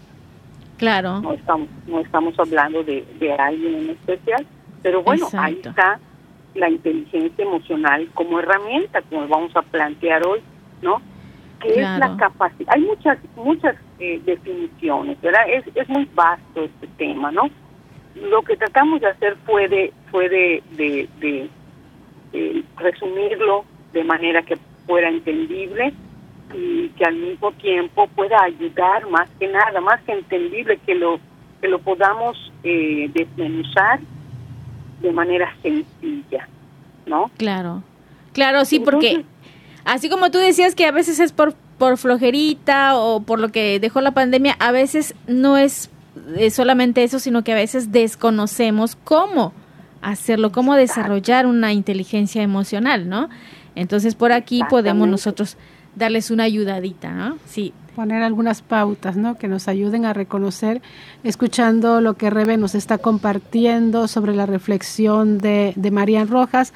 Claro. 0.77 1.21
No 1.21 1.33
estamos, 1.33 1.69
no 1.87 1.99
estamos 1.99 2.37
hablando 2.39 2.83
de, 2.83 3.05
de 3.19 3.33
alguien 3.33 3.75
en 3.75 3.89
especial, 3.91 4.45
pero 4.83 5.03
bueno, 5.03 5.27
ahí 5.33 5.59
está 5.63 5.99
la 6.53 6.69
inteligencia 6.69 7.43
emocional 7.43 8.09
como 8.13 8.39
herramienta, 8.39 9.01
como 9.03 9.27
vamos 9.27 9.55
a 9.55 9.61
plantear 9.61 10.25
hoy, 10.25 10.41
¿no? 10.81 11.01
Que 11.59 11.69
es 11.69 11.99
la 11.99 12.15
capacidad. 12.17 12.73
Hay 12.73 12.81
muchas 12.81 13.17
muchas 13.35 13.75
eh, 13.99 14.21
definiciones, 14.25 15.19
¿verdad? 15.21 15.41
Es, 15.49 15.65
es 15.75 15.87
muy 15.89 16.07
vasto 16.13 16.63
este 16.63 16.87
tema, 16.97 17.31
¿no? 17.31 17.49
Lo 18.15 18.41
que 18.43 18.55
tratamos 18.55 19.01
de 19.01 19.07
hacer 19.07 19.35
fue 19.45 19.67
de, 19.67 19.93
fue 20.09 20.29
de, 20.29 20.63
de, 20.77 21.49
resumirlo 22.77 23.65
de 23.91 24.03
manera 24.03 24.41
que 24.43 24.57
fuera 24.85 25.09
entendible 25.09 25.93
y 26.55 26.89
que 26.89 27.03
al 27.03 27.15
mismo 27.15 27.51
tiempo 27.53 28.07
pueda 28.15 28.37
ayudar 28.43 29.09
más 29.09 29.29
que 29.39 29.47
nada, 29.47 29.81
más 29.81 30.01
que 30.03 30.13
entendible, 30.13 30.79
que 30.85 30.95
lo 30.95 31.19
que 31.61 31.67
lo 31.67 31.79
podamos 31.79 32.51
eh, 32.63 33.09
desmenuzar 33.13 33.99
de 35.01 35.11
manera 35.11 35.53
sencilla, 35.61 36.47
¿no? 37.05 37.31
Claro, 37.37 37.83
claro, 38.33 38.65
sí, 38.65 38.79
porque 38.79 39.25
así 39.83 40.09
como 40.09 40.31
tú 40.31 40.37
decías 40.37 40.75
que 40.75 40.85
a 40.85 40.91
veces 40.91 41.19
es 41.19 41.31
por, 41.31 41.53
por 41.77 41.97
flojerita 41.97 42.97
o 42.97 43.21
por 43.21 43.39
lo 43.39 43.49
que 43.49 43.79
dejó 43.79 44.01
la 44.01 44.11
pandemia, 44.11 44.55
a 44.59 44.71
veces 44.71 45.15
no 45.27 45.57
es 45.57 45.89
eh, 46.37 46.49
solamente 46.49 47.03
eso, 47.03 47.19
sino 47.19 47.43
que 47.43 47.53
a 47.53 47.55
veces 47.55 47.91
desconocemos 47.91 48.95
cómo 49.03 49.53
hacerlo, 50.01 50.51
cómo 50.51 50.75
desarrollar 50.75 51.45
una 51.45 51.73
inteligencia 51.73 52.43
emocional, 52.43 53.09
¿no? 53.09 53.29
Entonces 53.75 54.15
por 54.15 54.31
aquí 54.31 54.61
podemos 54.69 55.07
nosotros 55.07 55.57
darles 55.95 56.31
una 56.31 56.43
ayudadita, 56.43 57.11
¿no? 57.11 57.37
Sí. 57.47 57.73
Poner 57.95 58.23
algunas 58.23 58.61
pautas, 58.61 59.15
¿no? 59.15 59.35
Que 59.37 59.47
nos 59.47 59.69
ayuden 59.69 60.03
a 60.03 60.13
reconocer, 60.13 60.81
escuchando 61.23 62.01
lo 62.01 62.15
que 62.15 62.29
Rebe 62.29 62.57
nos 62.57 62.75
está 62.75 62.97
compartiendo 62.97 64.09
sobre 64.09 64.35
la 64.35 64.45
reflexión 64.45 65.37
de, 65.37 65.73
de 65.77 66.25
Rojas. 66.25 66.73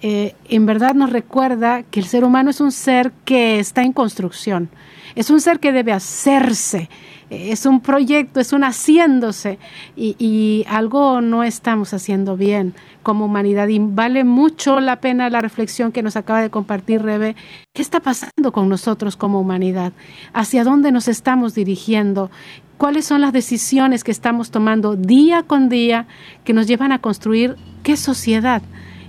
Eh, 0.00 0.34
en 0.48 0.64
verdad 0.66 0.94
nos 0.94 1.10
recuerda 1.10 1.82
que 1.82 2.00
el 2.00 2.06
ser 2.06 2.24
humano 2.24 2.50
es 2.50 2.60
un 2.60 2.72
ser 2.72 3.12
que 3.24 3.60
está 3.60 3.82
en 3.82 3.92
construcción, 3.92 4.70
es 5.14 5.30
un 5.30 5.40
ser 5.40 5.60
que 5.60 5.72
debe 5.72 5.92
hacerse, 5.92 6.88
es 7.32 7.66
un 7.66 7.80
proyecto, 7.80 8.40
es 8.40 8.52
un 8.52 8.62
haciéndose 8.62 9.58
y, 9.96 10.64
algo 10.68 11.20
no 11.20 11.44
estamos 11.44 11.94
haciendo 11.94 12.36
bien 12.36 12.74
como 13.02 13.24
humanidad 13.24 13.68
y 13.68 13.78
vale 13.78 14.22
mucho 14.24 14.80
la 14.80 15.00
pena 15.00 15.30
la 15.30 15.40
reflexión 15.40 15.92
que 15.92 16.02
nos 16.02 16.16
acaba 16.16 16.40
de 16.40 16.50
compartir 16.50 17.02
Rebe. 17.02 17.34
¿Qué 17.74 17.82
está 17.82 18.00
pasando 18.00 18.52
con 18.52 18.68
nosotros 18.68 19.16
como 19.16 19.40
humanidad? 19.40 19.92
¿Hacia 20.32 20.61
dónde 20.64 20.92
nos 20.92 21.08
estamos 21.08 21.54
dirigiendo? 21.54 22.30
¿Cuáles 22.78 23.04
son 23.04 23.20
las 23.20 23.32
decisiones 23.32 24.04
que 24.04 24.10
estamos 24.10 24.50
tomando 24.50 24.96
día 24.96 25.42
con 25.42 25.68
día 25.68 26.06
que 26.44 26.52
nos 26.52 26.66
llevan 26.66 26.92
a 26.92 26.98
construir 26.98 27.56
qué 27.82 27.96
sociedad? 27.96 28.62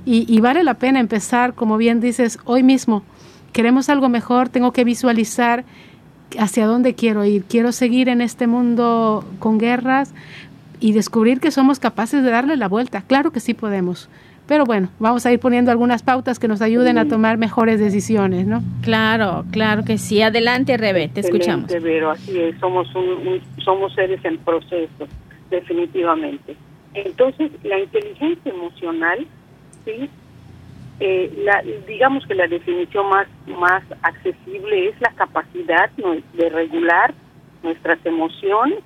Y, 0.06 0.32
y 0.34 0.42
vale 0.42 0.64
la 0.64 0.76
pena 0.76 1.00
empezar, 1.00 1.54
como 1.56 1.78
bien 1.78 2.00
dices, 2.00 2.38
hoy 2.46 2.62
mismo. 2.64 3.04
Queremos 3.52 3.90
algo 3.90 4.10
mejor, 4.10 4.50
tengo 4.50 4.74
que 4.74 4.84
visualizar 4.84 5.66
hacia 6.38 6.68
dónde 6.68 6.96
quiero 6.96 7.26
ir. 7.26 7.44
Quiero 7.46 7.72
seguir 7.72 8.10
en 8.10 8.22
este 8.22 8.48
mundo 8.48 9.26
con 9.40 9.58
guerras 9.58 10.14
y 10.80 10.92
descubrir 10.92 11.40
que 11.40 11.52
somos 11.52 11.80
capaces 11.80 12.24
de 12.24 12.30
darle 12.30 12.58
la 12.58 12.68
vuelta. 12.68 13.02
Claro 13.02 13.32
que 13.32 13.40
sí 13.40 13.54
podemos. 13.54 14.10
Pero 14.48 14.66
bueno, 14.66 14.90
vamos 15.00 15.26
a 15.26 15.32
ir 15.32 15.40
poniendo 15.40 15.72
algunas 15.72 16.04
pautas 16.04 16.38
que 16.38 16.48
nos 16.48 16.62
ayuden 16.62 16.98
a 16.98 17.08
tomar 17.08 17.38
mejores 17.38 17.80
decisiones, 17.80 18.46
¿no? 18.46 18.62
Claro, 18.82 19.46
claro 19.52 19.84
que 19.86 19.98
sí. 19.98 20.22
Adelante, 20.22 20.76
Rebe, 20.76 21.08
te 21.08 21.22
escuchamos. 21.22 21.72
Pero 21.72 22.12
así 22.12 22.38
es, 22.40 22.58
somos, 22.60 22.88
somos 23.64 23.94
seres 23.94 24.24
en 24.26 24.38
proceso, 24.40 25.08
definitivamente. 25.50 26.58
Entonces, 26.94 27.52
la 27.64 27.80
inteligencia 27.80 28.52
emocional, 28.52 29.26
sí, 29.86 30.10
eh, 31.00 31.34
la, 31.44 31.64
digamos 31.88 32.26
que 32.28 32.36
la 32.36 32.48
definición 32.48 33.10
más, 33.10 33.28
más 33.48 33.84
accesible 34.02 34.90
es 34.90 35.02
la 35.02 35.12
capacidad 35.14 35.90
de 35.92 36.50
regular 36.50 37.14
nuestras 37.64 38.06
emociones 38.06 38.80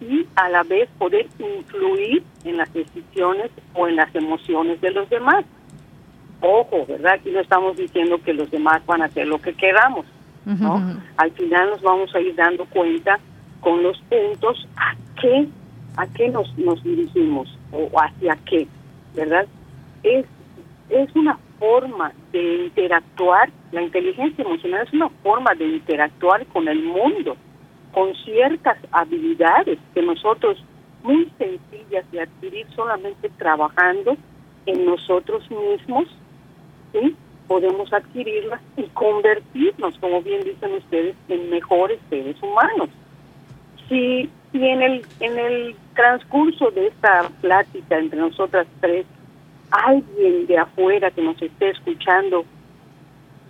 y 0.00 0.26
a 0.36 0.48
la 0.48 0.62
vez 0.62 0.88
poder 0.98 1.26
influir 1.38 2.22
en 2.44 2.56
las 2.56 2.72
decisiones 2.72 3.50
o 3.74 3.88
en 3.88 3.96
las 3.96 4.14
emociones 4.14 4.80
de 4.80 4.90
los 4.92 5.08
demás. 5.10 5.44
Ojo, 6.40 6.86
¿verdad? 6.86 7.14
Aquí 7.14 7.30
no 7.30 7.40
estamos 7.40 7.76
diciendo 7.76 8.20
que 8.22 8.32
los 8.32 8.50
demás 8.50 8.84
van 8.86 9.02
a 9.02 9.06
hacer 9.06 9.26
lo 9.26 9.40
que 9.40 9.54
queramos, 9.54 10.06
¿no? 10.44 11.00
Al 11.16 11.30
final 11.32 11.70
nos 11.70 11.82
vamos 11.82 12.14
a 12.14 12.20
ir 12.20 12.34
dando 12.36 12.64
cuenta 12.66 13.18
con 13.60 13.82
los 13.82 13.98
puntos 14.02 14.68
a 14.76 14.94
qué, 15.20 15.48
a 15.96 16.06
qué 16.06 16.28
nos, 16.28 16.56
nos 16.56 16.82
dirigimos 16.84 17.48
o 17.72 17.90
hacia 18.00 18.38
qué, 18.46 18.68
¿verdad? 19.14 19.46
Es 20.04 20.24
es 20.90 21.14
una 21.14 21.38
forma 21.58 22.12
de 22.32 22.64
interactuar, 22.66 23.50
la 23.72 23.82
inteligencia 23.82 24.44
emocional 24.44 24.86
es 24.86 24.92
una 24.92 25.08
forma 25.22 25.54
de 25.54 25.66
interactuar 25.66 26.46
con 26.46 26.68
el 26.68 26.82
mundo, 26.82 27.36
con 27.92 28.14
ciertas 28.16 28.78
habilidades 28.92 29.78
que 29.94 30.02
nosotros, 30.02 30.62
muy 31.02 31.30
sencillas 31.38 32.10
de 32.10 32.22
adquirir 32.22 32.66
solamente 32.74 33.30
trabajando 33.38 34.16
en 34.66 34.84
nosotros 34.84 35.48
mismos, 35.50 36.06
¿sí? 36.92 37.16
podemos 37.46 37.90
adquirirlas 37.92 38.60
y 38.76 38.82
convertirnos, 38.88 39.98
como 39.98 40.22
bien 40.22 40.42
dicen 40.44 40.74
ustedes, 40.74 41.16
en 41.28 41.50
mejores 41.50 41.98
seres 42.10 42.36
humanos. 42.42 42.90
Si, 43.88 44.28
si 44.52 44.66
en, 44.66 44.82
el, 44.82 45.06
en 45.20 45.38
el 45.38 45.76
transcurso 45.94 46.70
de 46.70 46.88
esta 46.88 47.30
plática 47.40 47.98
entre 47.98 48.20
nosotras 48.20 48.66
tres 48.80 49.06
alguien 49.70 50.46
de 50.46 50.58
afuera 50.58 51.10
que 51.10 51.22
nos 51.22 51.40
esté 51.40 51.70
escuchando 51.70 52.44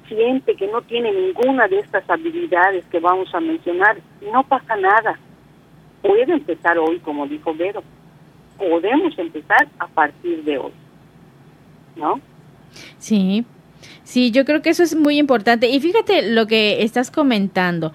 que 0.09 0.69
no 0.73 0.83
tiene 0.83 1.13
ninguna 1.13 1.69
de 1.69 1.81
estas 1.81 2.09
habilidades 2.09 2.85
que 2.91 3.01
vamos 3.01 3.33
a 3.35 3.41
mencionar, 3.41 3.99
no 4.33 4.43
pasa 4.45 4.77
nada. 4.77 5.19
Puede 6.03 6.33
empezar 6.33 6.79
hoy, 6.79 6.99
como 7.01 7.27
dijo 7.27 7.55
Vero. 7.55 7.83
Podemos 8.57 9.17
empezar 9.19 9.69
a 9.79 9.87
partir 9.87 10.43
de 10.45 10.59
hoy. 10.59 10.73
¿No? 11.97 12.21
Sí, 12.99 13.45
sí, 14.05 14.31
yo 14.31 14.45
creo 14.45 14.63
que 14.63 14.71
eso 14.71 14.83
es 14.83 14.95
muy 14.95 15.19
importante. 15.19 15.69
Y 15.69 15.81
fíjate 15.81 16.31
lo 16.31 16.47
que 16.47 16.83
estás 16.83 17.11
comentando. 17.11 17.93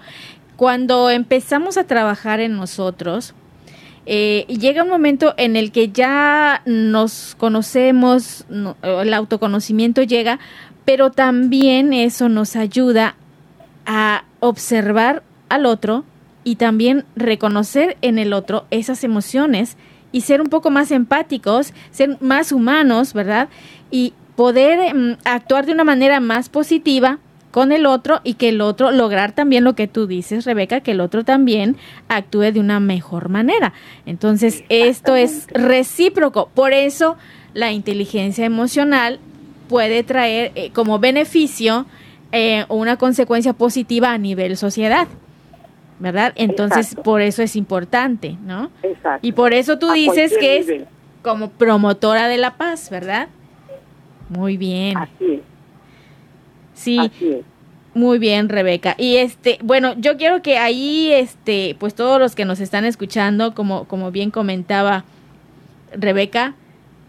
Cuando 0.56 1.10
empezamos 1.10 1.76
a 1.76 1.86
trabajar 1.86 2.40
en 2.40 2.56
nosotros, 2.56 3.34
eh, 4.06 4.44
llega 4.48 4.82
un 4.82 4.90
momento 4.90 5.34
en 5.38 5.56
el 5.56 5.72
que 5.72 5.88
ya 5.88 6.62
nos 6.66 7.34
conocemos, 7.36 8.46
el 8.82 9.14
autoconocimiento 9.14 10.02
llega, 10.02 10.38
pero 10.84 11.10
también 11.10 11.92
eso 11.92 12.28
nos 12.28 12.56
ayuda 12.56 13.16
a 13.86 14.24
observar 14.40 15.22
al 15.48 15.66
otro 15.66 16.04
y 16.42 16.56
también 16.56 17.04
reconocer 17.16 17.96
en 18.02 18.18
el 18.18 18.32
otro 18.32 18.66
esas 18.70 19.04
emociones 19.04 19.76
y 20.12 20.20
ser 20.20 20.40
un 20.40 20.48
poco 20.48 20.70
más 20.70 20.90
empáticos, 20.90 21.72
ser 21.90 22.18
más 22.20 22.52
humanos, 22.52 23.14
¿verdad? 23.14 23.48
Y 23.90 24.12
poder 24.36 24.94
mm, 24.94 25.16
actuar 25.24 25.66
de 25.66 25.72
una 25.72 25.84
manera 25.84 26.20
más 26.20 26.48
positiva 26.48 27.18
con 27.50 27.72
el 27.72 27.86
otro 27.86 28.20
y 28.24 28.34
que 28.34 28.48
el 28.48 28.60
otro 28.60 28.90
lograr 28.90 29.32
también 29.32 29.64
lo 29.64 29.74
que 29.74 29.86
tú 29.86 30.06
dices, 30.06 30.44
Rebeca, 30.44 30.80
que 30.80 30.90
el 30.90 31.00
otro 31.00 31.24
también 31.24 31.76
actúe 32.08 32.52
de 32.52 32.60
una 32.60 32.80
mejor 32.80 33.28
manera. 33.28 33.72
Entonces, 34.06 34.64
esto 34.68 35.14
es 35.14 35.46
recíproco. 35.52 36.48
Por 36.52 36.72
eso 36.72 37.16
la 37.52 37.70
inteligencia 37.70 38.44
emocional 38.44 39.20
puede 39.68 40.02
traer 40.02 40.52
eh, 40.54 40.70
como 40.72 40.98
beneficio 40.98 41.86
eh, 42.32 42.64
una 42.68 42.96
consecuencia 42.96 43.52
positiva 43.52 44.12
a 44.12 44.18
nivel 44.18 44.56
sociedad. 44.56 45.08
¿Verdad? 46.00 46.32
Entonces, 46.34 46.96
por 47.04 47.22
eso 47.22 47.40
es 47.42 47.54
importante, 47.54 48.36
¿no? 48.44 48.70
Exacto. 48.82 49.24
Y 49.26 49.30
por 49.30 49.54
eso 49.54 49.78
tú 49.78 49.92
dices 49.92 50.36
que 50.38 50.58
es 50.58 50.66
como 51.22 51.50
promotora 51.50 52.26
de 52.26 52.36
la 52.36 52.56
paz, 52.56 52.90
¿verdad? 52.90 53.28
Muy 54.28 54.56
bien. 54.56 54.98
Así 54.98 55.34
es. 55.34 55.40
Sí. 56.74 57.10
Muy 57.94 58.18
bien, 58.18 58.48
Rebeca. 58.48 58.96
Y 58.98 59.16
este, 59.16 59.58
bueno, 59.62 59.94
yo 59.96 60.16
quiero 60.16 60.42
que 60.42 60.58
ahí, 60.58 61.12
este, 61.12 61.76
pues 61.78 61.94
todos 61.94 62.18
los 62.18 62.34
que 62.34 62.44
nos 62.44 62.58
están 62.58 62.84
escuchando, 62.84 63.54
como, 63.54 63.84
como 63.84 64.10
bien 64.10 64.32
comentaba 64.32 65.04
Rebeca, 65.92 66.54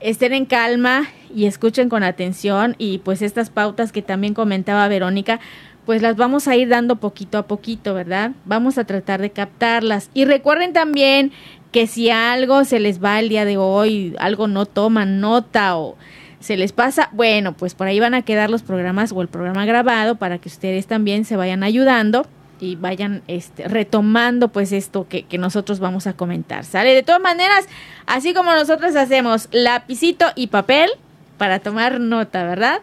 estén 0.05 0.33
en 0.33 0.45
calma 0.45 1.07
y 1.33 1.45
escuchen 1.45 1.89
con 1.89 2.03
atención 2.03 2.75
y 2.77 2.99
pues 2.99 3.23
estas 3.23 3.49
pautas 3.49 3.91
que 3.91 4.03
también 4.03 4.35
comentaba 4.35 4.87
Verónica, 4.87 5.39
pues 5.87 6.03
las 6.03 6.15
vamos 6.15 6.47
a 6.47 6.55
ir 6.55 6.69
dando 6.69 6.97
poquito 6.97 7.39
a 7.39 7.47
poquito, 7.47 7.95
¿verdad? 7.95 8.31
Vamos 8.45 8.77
a 8.77 8.83
tratar 8.85 9.19
de 9.19 9.31
captarlas. 9.31 10.11
Y 10.13 10.25
recuerden 10.25 10.73
también 10.73 11.31
que 11.71 11.87
si 11.87 12.11
algo 12.11 12.65
se 12.65 12.79
les 12.79 13.03
va 13.03 13.19
el 13.19 13.29
día 13.29 13.45
de 13.45 13.57
hoy, 13.57 14.15
algo 14.19 14.47
no 14.47 14.67
toman 14.67 15.19
nota 15.19 15.75
o 15.75 15.97
se 16.39 16.55
les 16.55 16.71
pasa, 16.71 17.09
bueno, 17.11 17.53
pues 17.53 17.73
por 17.73 17.87
ahí 17.87 17.99
van 17.99 18.13
a 18.13 18.21
quedar 18.21 18.51
los 18.51 18.61
programas 18.61 19.11
o 19.11 19.23
el 19.23 19.27
programa 19.27 19.65
grabado 19.65 20.17
para 20.17 20.37
que 20.37 20.49
ustedes 20.49 20.85
también 20.85 21.25
se 21.25 21.35
vayan 21.35 21.63
ayudando 21.63 22.27
y 22.59 22.75
vayan 22.75 23.21
este, 23.27 23.67
retomando 23.67 24.49
pues 24.49 24.71
esto 24.71 25.07
que, 25.07 25.25
nosotros 25.37 25.79
vamos 25.79 26.07
a 26.07 26.13
comentar. 26.13 26.63
¿Sale? 26.63 26.93
De 26.93 27.03
todas 27.03 27.21
maneras, 27.21 27.67
así 28.05 28.33
como 28.33 28.53
nosotros 28.53 28.95
hacemos 28.95 29.49
lapicito 29.51 30.25
y 30.35 30.47
papel 30.47 30.89
para 31.37 31.59
tomar 31.59 31.99
nota, 31.99 32.45
¿verdad? 32.45 32.81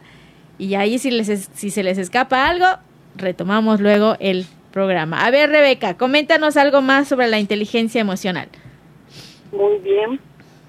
Y 0.58 0.74
ahí 0.74 0.98
si, 0.98 1.10
les, 1.10 1.48
si 1.54 1.70
se 1.70 1.82
les 1.82 1.98
escapa 1.98 2.48
algo, 2.48 2.66
retomamos 3.16 3.80
luego 3.80 4.16
el 4.20 4.46
programa. 4.72 5.24
A 5.24 5.30
ver, 5.30 5.50
Rebeca, 5.50 5.96
coméntanos 5.96 6.56
algo 6.56 6.80
más 6.82 7.08
sobre 7.08 7.28
la 7.28 7.38
inteligencia 7.38 8.00
emocional. 8.00 8.48
Muy 9.52 9.78
bien, 9.78 10.20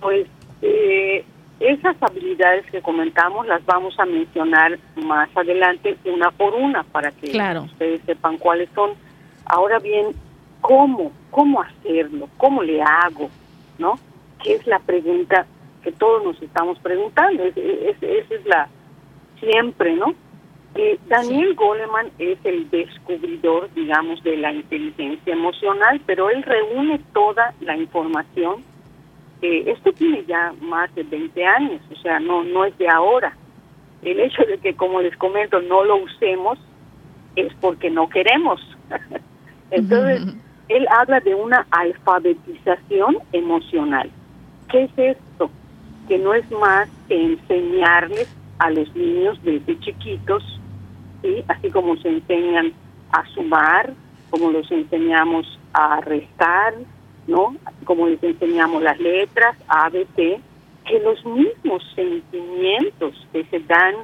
pues 0.02 0.28
eh, 0.62 1.24
esas 1.60 1.96
habilidades 2.02 2.66
que 2.72 2.82
comentamos 2.82 3.48
las 3.48 3.66
vamos 3.66 3.98
a 4.00 4.06
mencionar 4.06 4.78
más 4.96 5.30
adelante 5.36 5.98
una 6.06 6.32
por 6.32 6.54
una 6.54 6.84
para 6.84 7.12
que 7.12 7.28
ustedes 7.64 8.02
sepan 8.06 8.38
cuáles 8.38 8.70
son. 8.76 8.92
Ahora 9.46 9.80
bien, 9.80 10.08
¿cómo? 10.62 11.12
¿Cómo 11.32 11.62
hacerlo? 11.62 12.30
¿Cómo 12.38 12.64
le 12.64 12.82
hago? 12.82 13.30
¿No? 13.78 14.00
¿Qué 14.44 14.56
es 14.56 14.68
la 14.68 14.80
pregunta 14.80 15.46
que 15.84 15.92
todos 15.92 16.24
nos 16.24 16.42
estamos 16.42 16.80
preguntando? 16.80 17.44
esa 17.44 18.06
es 18.36 18.46
la, 18.46 18.68
siempre, 19.40 19.96
¿no? 19.96 20.16
Eh, 20.76 21.00
Daniel 21.08 21.54
Goleman 21.54 22.10
es 22.18 22.40
el 22.44 22.70
descubridor, 22.72 23.72
digamos, 23.76 24.24
de 24.24 24.38
la 24.38 24.52
inteligencia 24.52 25.34
emocional, 25.34 26.02
pero 26.06 26.30
él 26.32 26.42
reúne 26.42 27.00
toda 27.14 27.54
la 27.62 27.78
información. 27.78 28.64
Eh, 29.44 29.70
esto 29.70 29.92
tiene 29.92 30.24
ya 30.26 30.54
más 30.62 30.94
de 30.96 31.04
20 31.04 31.46
años, 31.46 31.82
o 31.92 31.96
sea, 31.98 32.18
no, 32.22 32.46
no 32.46 32.64
es 32.64 32.78
de 32.78 32.88
ahora. 32.88 33.36
El 34.02 34.22
hecho 34.22 34.42
de 34.44 34.58
que, 34.58 34.74
como 34.74 35.02
les 35.02 35.18
comento, 35.18 35.62
no 35.62 35.84
lo 35.84 35.98
usemos 35.98 36.58
es 37.36 37.54
porque 37.60 37.90
no 37.90 38.08
queremos. 38.08 38.62
Entonces, 39.72 40.34
él 40.70 40.88
habla 40.90 41.20
de 41.20 41.36
una 41.36 41.68
alfabetización 41.72 43.18
emocional. 43.34 44.10
¿Qué 44.70 44.86
es 44.86 44.92
esto? 44.98 45.52
Que 46.08 46.18
no 46.20 46.34
es 46.34 46.50
más 46.50 46.88
que 47.10 47.22
enseñarles 47.22 48.34
a 48.60 48.70
los 48.70 48.96
niños 48.96 49.38
desde 49.44 49.78
chiquitos, 49.82 50.42
¿sí? 51.22 51.44
así 51.50 51.70
como 51.70 51.98
se 51.98 52.08
enseñan 52.08 52.72
a 53.12 53.26
sumar, 53.34 53.94
como 54.30 54.52
los 54.52 54.72
enseñamos 54.72 55.60
a 55.74 56.00
restar, 56.00 56.76
¿no? 57.28 57.56
Como 57.86 58.08
les 58.08 58.22
enseñamos 58.24 58.82
las 58.82 59.00
letras, 59.00 59.58
A, 59.68 59.90
B, 59.90 60.06
C, 60.16 60.40
que 60.86 61.00
los 61.00 61.24
mismos 61.26 61.84
sentimientos 61.96 63.28
que 63.32 63.46
se 63.46 63.60
dan 63.60 63.96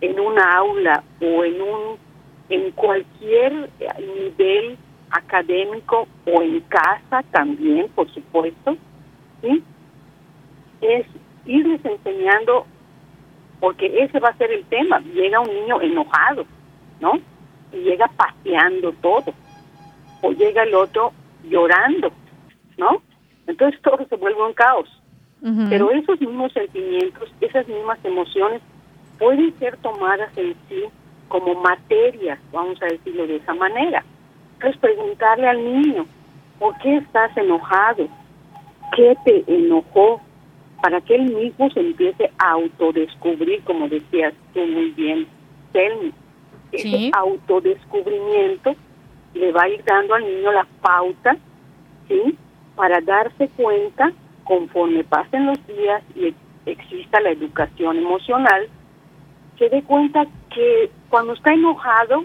en 0.00 0.20
una 0.20 0.56
aula 0.56 1.02
o 1.20 1.44
en 1.44 1.60
un 1.62 2.06
en 2.48 2.70
cualquier 2.72 3.70
nivel 3.98 4.78
académico 5.10 6.06
o 6.26 6.42
en 6.42 6.60
casa 6.60 7.22
también, 7.30 7.88
por 7.94 8.08
supuesto, 8.12 8.76
es 10.80 11.06
irles 11.44 11.84
enseñando, 11.84 12.66
porque 13.60 14.02
ese 14.02 14.20
va 14.20 14.28
a 14.28 14.36
ser 14.36 14.52
el 14.52 14.64
tema, 14.66 15.00
llega 15.00 15.40
un 15.40 15.48
niño 15.48 15.80
enojado, 15.80 16.44
¿no? 17.00 17.18
Y 17.72 17.78
llega 17.78 18.08
paseando 18.08 18.92
todo, 19.00 19.32
o 20.22 20.32
llega 20.32 20.62
el 20.62 20.74
otro 20.74 21.12
llorando, 21.48 22.12
¿no? 22.76 23.02
Entonces 23.46 23.80
todo 23.82 24.06
se 24.08 24.16
vuelve 24.16 24.42
un 24.42 24.52
caos. 24.52 24.88
Pero 25.68 25.92
esos 25.92 26.20
mismos 26.20 26.52
sentimientos, 26.52 27.32
esas 27.40 27.68
mismas 27.68 27.98
emociones, 28.04 28.60
pueden 29.18 29.56
ser 29.58 29.76
tomadas 29.76 30.36
en 30.36 30.56
sí 30.68 30.82
como 31.28 31.54
materias, 31.54 32.38
vamos 32.52 32.80
a 32.82 32.86
decirlo 32.86 33.26
de 33.26 33.36
esa 33.36 33.54
manera. 33.54 34.04
Entonces 34.54 34.80
preguntarle 34.80 35.46
al 35.46 35.62
niño, 35.62 36.06
¿por 36.58 36.76
qué 36.78 36.96
estás 36.96 37.36
enojado? 37.36 38.08
¿Qué 38.96 39.16
te 39.24 39.44
enojó? 39.46 40.20
Para 40.82 41.00
que 41.00 41.14
él 41.14 41.34
mismo 41.34 41.70
se 41.70 41.80
empiece 41.80 42.30
a 42.38 42.52
autodescubrir, 42.52 43.62
como 43.64 43.88
decías 43.88 44.34
tú 44.52 44.60
muy 44.60 44.90
bien, 44.90 45.26
Selmi. 45.72 46.12
Ese 46.72 47.10
autodescubrimiento 47.12 48.74
le 49.34 49.52
va 49.52 49.62
a 49.62 49.68
ir 49.68 49.84
dando 49.84 50.14
al 50.14 50.24
niño 50.24 50.52
la 50.52 50.66
pauta, 50.80 51.36
¿sí? 52.08 52.36
Para 52.76 53.00
darse 53.00 53.48
cuenta, 53.56 54.12
conforme 54.44 55.02
pasen 55.04 55.46
los 55.46 55.66
días 55.66 56.02
y 56.14 56.34
exista 56.66 57.20
la 57.20 57.30
educación 57.30 57.96
emocional, 57.96 58.68
se 59.58 59.68
dé 59.68 59.82
cuenta 59.82 60.26
que 60.50 60.90
cuando 61.08 61.32
está 61.32 61.52
enojado, 61.52 62.24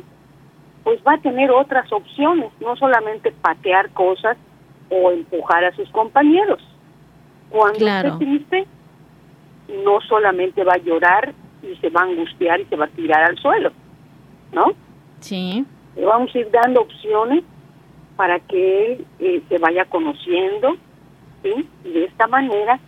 pues 0.83 0.99
va 1.07 1.13
a 1.13 1.21
tener 1.21 1.51
otras 1.51 1.91
opciones, 1.91 2.51
no 2.59 2.75
solamente 2.75 3.31
patear 3.31 3.89
cosas 3.91 4.37
o 4.89 5.11
empujar 5.11 5.63
a 5.63 5.75
sus 5.75 5.89
compañeros. 5.91 6.61
Cuando 7.49 7.87
esté 7.87 8.11
triste, 8.17 8.67
no 9.85 10.01
solamente 10.01 10.63
va 10.63 10.73
a 10.73 10.77
llorar 10.77 11.33
y 11.61 11.75
se 11.77 11.89
va 11.89 12.01
a 12.01 12.05
angustiar 12.05 12.59
y 12.59 12.65
se 12.65 12.75
va 12.75 12.85
a 12.85 12.89
tirar 12.89 13.23
al 13.23 13.37
suelo, 13.37 13.71
¿no? 14.51 14.73
Sí. 15.19 15.65
Le 15.95 16.05
vamos 16.05 16.33
a 16.33 16.39
ir 16.39 16.49
dando 16.51 16.81
opciones 16.81 17.43
para 18.21 18.39
que 18.39 18.85
él 18.85 19.07
eh, 19.17 19.41
se 19.49 19.57
vaya 19.57 19.83
conociendo, 19.85 20.77
¿sí? 21.41 21.67
Y 21.83 21.89
de 21.89 22.03
esta 22.03 22.27
manera 22.27 22.79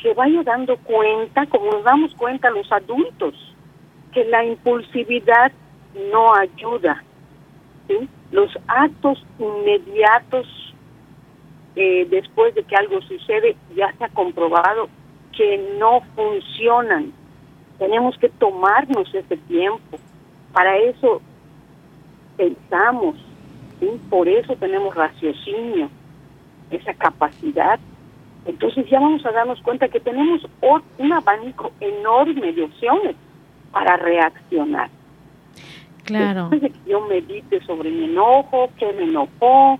se 0.00 0.14
vaya 0.14 0.40
dando 0.44 0.76
cuenta, 0.76 1.46
como 1.46 1.72
nos 1.72 1.82
damos 1.82 2.14
cuenta 2.14 2.48
los 2.50 2.70
adultos, 2.70 3.34
que 4.12 4.24
la 4.26 4.44
impulsividad 4.44 5.50
no 6.12 6.32
ayuda. 6.36 7.02
Los 8.30 8.56
actos 8.68 9.26
inmediatos 9.40 10.46
eh, 11.74 12.06
después 12.08 12.54
de 12.54 12.62
que 12.62 12.76
algo 12.76 13.02
sucede 13.02 13.56
ya 13.74 13.92
se 13.98 14.04
ha 14.04 14.08
comprobado 14.10 14.88
que 15.36 15.58
no 15.80 16.02
funcionan. 16.14 17.12
Tenemos 17.80 18.16
que 18.18 18.28
tomarnos 18.28 19.12
ese 19.12 19.38
tiempo. 19.38 19.98
Para 20.52 20.76
eso 20.76 21.20
pensamos, 22.36 23.16
por 24.10 24.28
eso 24.28 24.56
tenemos 24.56 24.94
raciocinio, 24.94 25.90
esa 26.70 26.94
capacidad. 26.94 27.78
Entonces 28.44 28.88
ya 28.88 29.00
vamos 29.00 29.24
a 29.26 29.32
darnos 29.32 29.60
cuenta 29.62 29.88
que 29.88 30.00
tenemos 30.00 30.46
un 30.98 31.12
abanico 31.12 31.72
enorme 31.80 32.52
de 32.52 32.62
opciones 32.62 33.16
para 33.72 33.96
reaccionar. 33.96 34.88
Claro. 36.04 36.48
Después 36.48 36.62
de 36.62 36.70
que 36.70 36.90
yo 36.90 37.00
medite 37.02 37.60
sobre 37.64 37.90
mi 37.90 38.04
enojo, 38.04 38.70
que 38.78 38.92
me 38.92 39.04
enojó, 39.04 39.78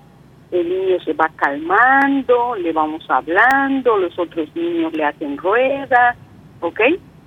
el 0.50 0.68
niño 0.68 1.00
se 1.00 1.12
va 1.12 1.30
calmando, 1.36 2.56
le 2.56 2.72
vamos 2.72 3.04
hablando, 3.08 3.96
los 3.96 4.18
otros 4.18 4.48
niños 4.54 4.92
le 4.92 5.04
hacen 5.04 5.36
rueda, 5.36 6.16
¿ok? 6.60 6.80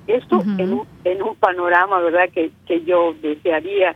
Esto 0.08 0.42
en, 0.58 0.74
un, 0.74 0.88
en 1.04 1.22
un 1.22 1.36
panorama, 1.36 2.00
¿verdad? 2.00 2.30
Que, 2.34 2.52
que 2.66 2.84
yo 2.84 3.14
desearía, 3.22 3.96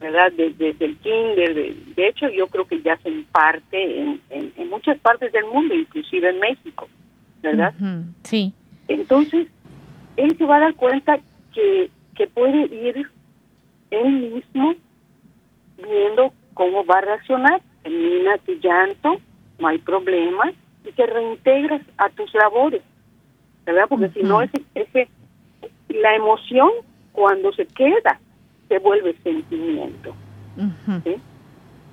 ¿verdad? 0.00 0.32
Desde, 0.32 0.76
el 0.78 0.96
kinder, 0.98 1.54
de, 1.54 2.08
hecho 2.08 2.28
yo 2.28 2.46
creo 2.46 2.66
que 2.66 2.80
ya 2.82 2.96
se 2.98 3.10
imparte 3.10 4.00
en, 4.00 4.20
en, 4.30 4.70
muchas 4.70 4.98
partes 4.98 5.32
del 5.32 5.44
mundo, 5.46 5.74
inclusive 5.74 6.30
en 6.30 6.38
México, 6.38 6.88
¿verdad? 7.42 7.74
Sí. 8.22 8.52
Entonces, 8.86 9.48
él 10.16 10.36
se 10.36 10.44
va 10.44 10.56
a 10.56 10.60
dar 10.60 10.74
cuenta 10.74 11.18
que, 11.52 11.90
que 12.14 12.26
puede 12.28 12.66
ir 12.74 13.10
él 13.90 14.32
mismo 14.34 14.74
viendo 15.76 16.32
cómo 16.54 16.84
va 16.84 16.98
a 16.98 17.02
reaccionar, 17.02 17.60
termina 17.82 18.38
tu 18.38 18.52
llanto, 18.54 19.16
no 19.58 19.68
hay 19.68 19.78
problema, 19.78 20.52
y 20.84 20.92
te 20.92 21.06
reintegras 21.06 21.82
a 21.96 22.08
tus 22.10 22.32
labores, 22.34 22.82
¿verdad? 23.66 23.86
Porque 23.88 24.10
si 24.10 24.22
no, 24.22 24.42
ese, 24.42 24.62
ese, 24.74 25.08
la 25.88 26.14
emoción 26.14 26.70
cuando 27.12 27.52
se 27.52 27.66
queda 27.66 28.20
se 28.68 28.78
vuelve 28.78 29.14
sentimiento. 29.22 30.14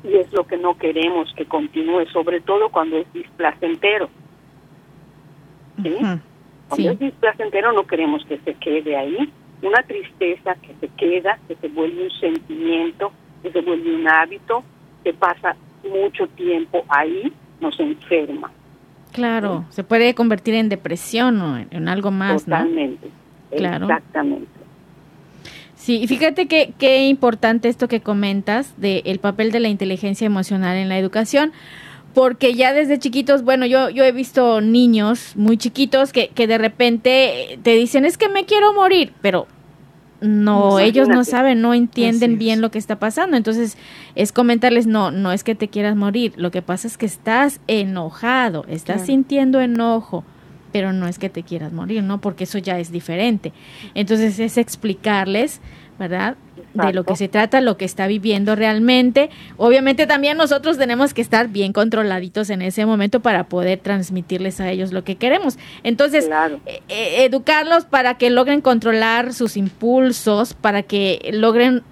Y 0.04 0.16
es 0.18 0.32
lo 0.34 0.46
que 0.46 0.58
no 0.58 0.78
queremos 0.78 1.34
que 1.36 1.46
continúe, 1.46 2.06
sobre 2.12 2.42
todo 2.42 2.70
cuando 2.70 2.98
es 2.98 3.12
displacentero. 3.14 4.10
¿sí? 5.82 5.96
Cuando 6.70 6.92
es 6.92 7.00
displacentero 7.00 7.74
no 7.74 7.86
queremos 7.86 8.26
que 8.26 8.38
se 8.40 8.54
quede 8.56 8.96
ahí, 8.96 9.32
una 9.62 9.82
tristeza 9.84 10.56
que 10.56 10.76
se 10.80 10.88
queda, 10.90 11.40
que 11.48 11.56
se 11.56 11.68
vuelve 11.70 12.04
un 12.04 12.12
sentimiento, 12.12 13.12
que 13.42 13.52
se 13.52 13.62
vuelve 13.62 13.96
un 13.96 14.08
hábito, 14.08 14.64
que 15.04 15.14
pasa 15.14 15.56
mucho 15.84 16.28
tiempo 16.30 16.84
ahí, 16.90 17.32
nos 17.62 17.80
enferma. 17.80 18.52
Claro, 19.12 19.66
se 19.70 19.84
puede 19.84 20.14
convertir 20.14 20.56
en 20.56 20.68
depresión 20.68 21.40
o 21.42 21.58
en, 21.58 21.88
algo 21.88 22.12
más, 22.12 22.44
Totalmente. 22.44 23.10
Claro. 23.56 23.86
Exactamente. 23.86 24.65
Sí, 25.76 26.02
y 26.04 26.08
fíjate 26.08 26.48
que 26.48 26.74
qué 26.78 27.08
importante 27.08 27.70
esto 27.70 27.88
que 27.88 28.02
comentas 28.02 28.74
del 28.78 29.20
papel 29.20 29.52
de 29.52 29.60
la 29.60 29.68
inteligencia 29.68 30.26
emocional 30.26 30.78
en 30.78 30.90
la 30.90 30.98
educación, 30.98 31.52
porque 32.14 32.54
ya 32.54 32.74
desde 32.74 32.98
chiquitos, 32.98 33.44
bueno, 33.44 33.66
yo, 33.66 33.90
yo 33.90 34.04
he 34.06 34.12
visto 34.12 34.62
niños 34.62 35.34
muy 35.36 35.58
chiquitos 35.58 36.14
que, 36.14 36.30
que 36.30 36.48
de 36.48 36.58
repente 36.58 37.60
te 37.62 37.76
dicen, 37.76 38.06
es 38.06 38.18
que 38.18 38.30
me 38.30 38.46
quiero 38.46 38.74
morir, 38.74 39.14
pero 39.22 39.48
no, 40.22 40.80
ellos 40.80 41.08
no 41.08 41.24
saben, 41.24 41.62
no 41.62 41.74
entienden 41.74 42.38
bien 42.38 42.62
lo 42.62 42.72
que 42.72 42.78
está 42.78 43.00
pasando. 43.00 43.38
Entonces, 43.38 43.78
es 44.16 44.32
comentarles, 44.32 44.88
no, 44.88 45.12
no 45.12 45.32
es 45.32 45.44
que 45.44 45.56
te 45.56 45.68
quieras 45.68 45.96
morir, 45.96 46.34
lo 46.38 46.52
que 46.52 46.62
pasa 46.62 46.88
es 46.88 46.98
que 46.98 47.06
estás 47.06 47.60
enojado, 47.68 48.66
estás 48.68 49.06
sintiendo 49.06 49.62
enojo, 49.62 50.24
pero 50.76 50.92
no 50.92 51.08
es 51.08 51.20
que 51.20 51.30
te 51.30 51.42
quieras 51.42 51.72
morir, 51.72 52.04
¿no? 52.04 52.20
Porque 52.20 52.44
eso 52.44 52.58
ya 52.58 52.78
es 52.80 52.92
diferente. 52.92 53.54
Entonces, 53.94 54.40
es 54.40 54.58
explicarles, 54.58 55.62
¿verdad? 55.98 56.36
de 56.74 56.92
lo 56.92 57.06
que 57.06 57.16
se 57.16 57.30
trata, 57.30 57.62
lo 57.62 57.78
que 57.78 57.86
está 57.86 58.08
viviendo 58.08 58.58
realmente. 58.58 59.30
Obviamente 59.56 60.06
también 60.06 60.36
nosotros 60.36 60.78
tenemos 60.78 61.14
que 61.14 61.22
estar 61.22 61.48
bien 61.48 61.72
controladitos 61.72 62.50
en 62.50 62.62
ese 62.62 62.86
momento 62.86 63.22
para 63.22 63.46
poder 63.46 63.80
transmitirles 63.80 64.60
a 64.60 64.70
ellos 64.70 64.92
lo 64.92 65.06
que 65.06 65.16
queremos. 65.16 65.58
Entonces, 65.84 66.28
eh, 66.66 66.82
eh, 66.90 67.24
educarlos 67.24 67.86
para 67.86 68.18
que 68.18 68.30
logren 68.30 68.60
controlar 68.60 69.34
sus 69.34 69.56
impulsos, 69.56 70.56
para 70.56 70.84
que 70.84 71.30
logren 71.32 71.84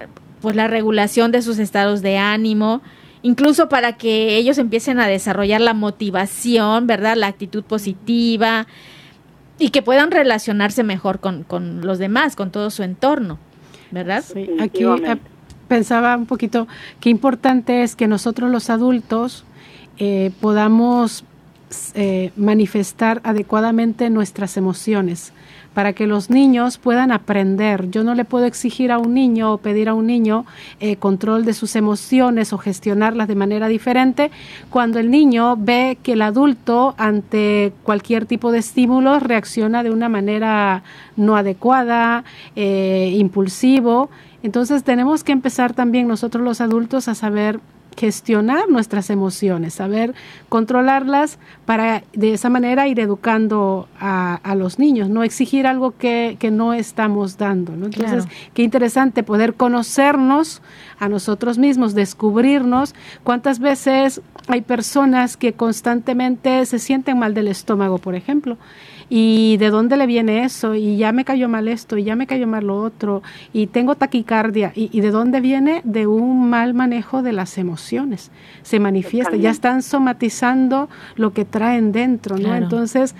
pues 0.42 0.56
la 0.56 0.68
regulación 0.68 1.32
de 1.32 1.40
sus 1.40 1.58
estados 1.58 2.02
de 2.02 2.18
ánimo, 2.18 2.82
incluso 3.24 3.70
para 3.70 3.94
que 3.94 4.36
ellos 4.36 4.58
empiecen 4.58 5.00
a 5.00 5.08
desarrollar 5.08 5.62
la 5.62 5.72
motivación, 5.72 6.86
¿verdad? 6.86 7.16
La 7.16 7.26
actitud 7.26 7.64
positiva 7.64 8.66
y 9.58 9.70
que 9.70 9.80
puedan 9.80 10.10
relacionarse 10.10 10.84
mejor 10.84 11.20
con, 11.20 11.42
con 11.42 11.80
los 11.80 11.98
demás, 11.98 12.36
con 12.36 12.50
todo 12.50 12.70
su 12.70 12.82
entorno, 12.82 13.38
¿verdad? 13.90 14.22
Sí, 14.22 14.46
aquí 14.60 14.84
eh, 14.84 15.16
pensaba 15.68 16.16
un 16.16 16.26
poquito 16.26 16.68
qué 17.00 17.08
importante 17.08 17.82
es 17.82 17.96
que 17.96 18.06
nosotros 18.08 18.50
los 18.50 18.68
adultos 18.68 19.44
eh, 19.96 20.30
podamos 20.42 21.24
eh, 21.94 22.30
manifestar 22.36 23.22
adecuadamente 23.24 24.10
nuestras 24.10 24.58
emociones 24.58 25.32
para 25.74 25.92
que 25.92 26.06
los 26.06 26.30
niños 26.30 26.78
puedan 26.78 27.10
aprender. 27.10 27.90
Yo 27.90 28.04
no 28.04 28.14
le 28.14 28.24
puedo 28.24 28.46
exigir 28.46 28.92
a 28.92 28.98
un 28.98 29.12
niño 29.12 29.52
o 29.52 29.58
pedir 29.58 29.88
a 29.88 29.94
un 29.94 30.06
niño 30.06 30.46
eh, 30.80 30.96
control 30.96 31.44
de 31.44 31.52
sus 31.52 31.76
emociones 31.76 32.52
o 32.52 32.58
gestionarlas 32.58 33.28
de 33.28 33.34
manera 33.34 33.68
diferente 33.68 34.30
cuando 34.70 34.98
el 34.98 35.10
niño 35.10 35.56
ve 35.58 35.98
que 36.02 36.12
el 36.12 36.22
adulto 36.22 36.94
ante 36.96 37.72
cualquier 37.82 38.24
tipo 38.26 38.52
de 38.52 38.58
estímulo 38.58 39.18
reacciona 39.18 39.82
de 39.82 39.90
una 39.90 40.08
manera 40.08 40.82
no 41.16 41.36
adecuada, 41.36 42.24
eh, 42.56 43.12
impulsivo. 43.16 44.10
Entonces 44.42 44.84
tenemos 44.84 45.24
que 45.24 45.32
empezar 45.32 45.72
también 45.72 46.06
nosotros 46.06 46.44
los 46.44 46.60
adultos 46.60 47.08
a 47.08 47.14
saber 47.14 47.60
gestionar 47.96 48.68
nuestras 48.68 49.10
emociones, 49.10 49.74
saber 49.74 50.14
controlarlas 50.48 51.38
para 51.64 52.02
de 52.12 52.34
esa 52.34 52.50
manera 52.50 52.88
ir 52.88 53.00
educando 53.00 53.88
a, 53.98 54.54
los 54.56 54.78
niños, 54.78 55.08
no 55.08 55.22
exigir 55.22 55.66
algo 55.66 55.94
que, 55.96 56.38
no 56.52 56.74
estamos 56.74 57.38
dando. 57.38 57.72
Entonces, 57.72 58.26
qué 58.52 58.62
interesante 58.62 59.22
poder 59.22 59.54
conocernos 59.54 60.62
a 60.98 61.08
nosotros 61.08 61.58
mismos, 61.58 61.94
descubrirnos. 61.94 62.94
¿Cuántas 63.22 63.58
veces 63.58 64.20
hay 64.46 64.60
personas 64.60 65.36
que 65.36 65.54
constantemente 65.54 66.64
se 66.66 66.78
sienten 66.78 67.18
mal 67.18 67.34
del 67.34 67.48
estómago, 67.48 67.98
por 67.98 68.14
ejemplo? 68.14 68.58
Y 69.08 69.56
de 69.58 69.70
dónde 69.70 69.96
le 69.96 70.06
viene 70.06 70.44
eso, 70.44 70.74
y 70.74 70.96
ya 70.96 71.12
me 71.12 71.24
cayó 71.24 71.48
mal 71.48 71.68
esto, 71.68 71.96
y 71.96 72.04
ya 72.04 72.16
me 72.16 72.26
cayó 72.26 72.46
mal 72.46 72.66
lo 72.66 72.80
otro, 72.80 73.22
y 73.52 73.66
tengo 73.66 73.94
taquicardia, 73.94 74.72
y, 74.74 75.00
de 75.00 75.10
dónde 75.10 75.40
viene 75.40 75.80
de 75.84 76.06
un 76.06 76.48
mal 76.48 76.74
manejo 76.74 77.22
de 77.22 77.32
las 77.32 77.58
emociones. 77.58 78.30
Se 78.62 78.80
manifiesta, 78.80 79.36
ya 79.36 79.50
están 79.50 79.82
somatizando 79.82 80.88
lo 81.16 81.32
que 81.32 81.44
traen 81.44 81.92
dentro, 81.92 82.38
¿no? 82.38 82.54
Entonces, 82.54 83.14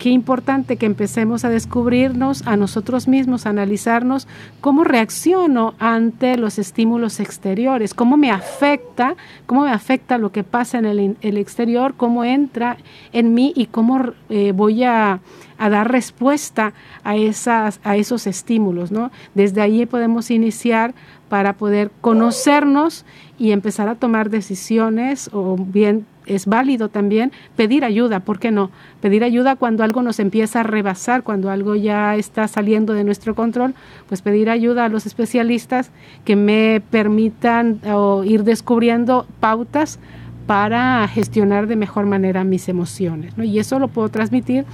qué 0.00 0.08
importante 0.08 0.78
que 0.78 0.86
empecemos 0.86 1.44
a 1.44 1.50
descubrirnos 1.50 2.46
a 2.46 2.56
nosotros 2.56 3.06
mismos, 3.06 3.44
a 3.44 3.50
analizarnos 3.50 4.26
cómo 4.62 4.82
reacciono 4.82 5.74
ante 5.78 6.38
los 6.38 6.58
estímulos 6.58 7.20
exteriores, 7.20 7.92
cómo 7.92 8.16
me 8.16 8.30
afecta, 8.30 9.14
cómo 9.44 9.64
me 9.64 9.70
afecta 9.70 10.16
lo 10.16 10.32
que 10.32 10.42
pasa 10.42 10.78
en 10.78 10.86
el, 10.86 11.36
exterior, 11.36 11.94
cómo 11.98 12.24
entra 12.24 12.78
en 13.12 13.34
mí 13.34 13.52
y 13.54 13.66
cómo 13.66 14.14
eh, 14.30 14.52
voy 14.52 14.84
a, 14.84 15.20
dar 15.58 15.92
respuesta 15.92 16.72
a, 17.04 17.16
esas, 17.16 17.78
a 17.84 17.96
esos 17.96 18.26
estímulos. 18.26 18.90
¿no? 18.90 19.10
Desde 19.34 19.60
ahí 19.60 19.84
podemos 19.84 20.30
iniciar 20.30 20.94
para 21.28 21.52
poder 21.52 21.90
conocernos 22.00 23.04
y 23.38 23.50
empezar 23.50 23.90
a 23.90 23.96
tomar 23.96 24.30
decisiones 24.30 25.28
o 25.34 25.56
bien 25.58 26.06
es 26.26 26.46
válido 26.46 26.88
también 26.88 27.32
pedir 27.56 27.84
ayuda, 27.84 28.20
¿por 28.20 28.38
qué 28.38 28.50
no? 28.50 28.70
Pedir 29.00 29.24
ayuda 29.24 29.56
cuando 29.56 29.84
algo 29.84 30.02
nos 30.02 30.20
empieza 30.20 30.60
a 30.60 30.62
rebasar, 30.62 31.22
cuando 31.22 31.50
algo 31.50 31.74
ya 31.74 32.16
está 32.16 32.46
saliendo 32.48 32.92
de 32.92 33.04
nuestro 33.04 33.34
control, 33.34 33.74
pues 34.08 34.22
pedir 34.22 34.50
ayuda 34.50 34.84
a 34.84 34.88
los 34.88 35.06
especialistas 35.06 35.90
que 36.24 36.36
me 36.36 36.82
permitan 36.90 37.80
ir 38.24 38.44
descubriendo 38.44 39.26
pautas 39.40 39.98
para 40.46 41.06
gestionar 41.08 41.66
de 41.66 41.76
mejor 41.76 42.06
manera 42.06 42.44
mis 42.44 42.68
emociones. 42.68 43.34
Y 43.38 43.58
eso 43.58 43.78
lo 43.78 43.88
puedo 43.88 44.08
transmitir 44.08 44.64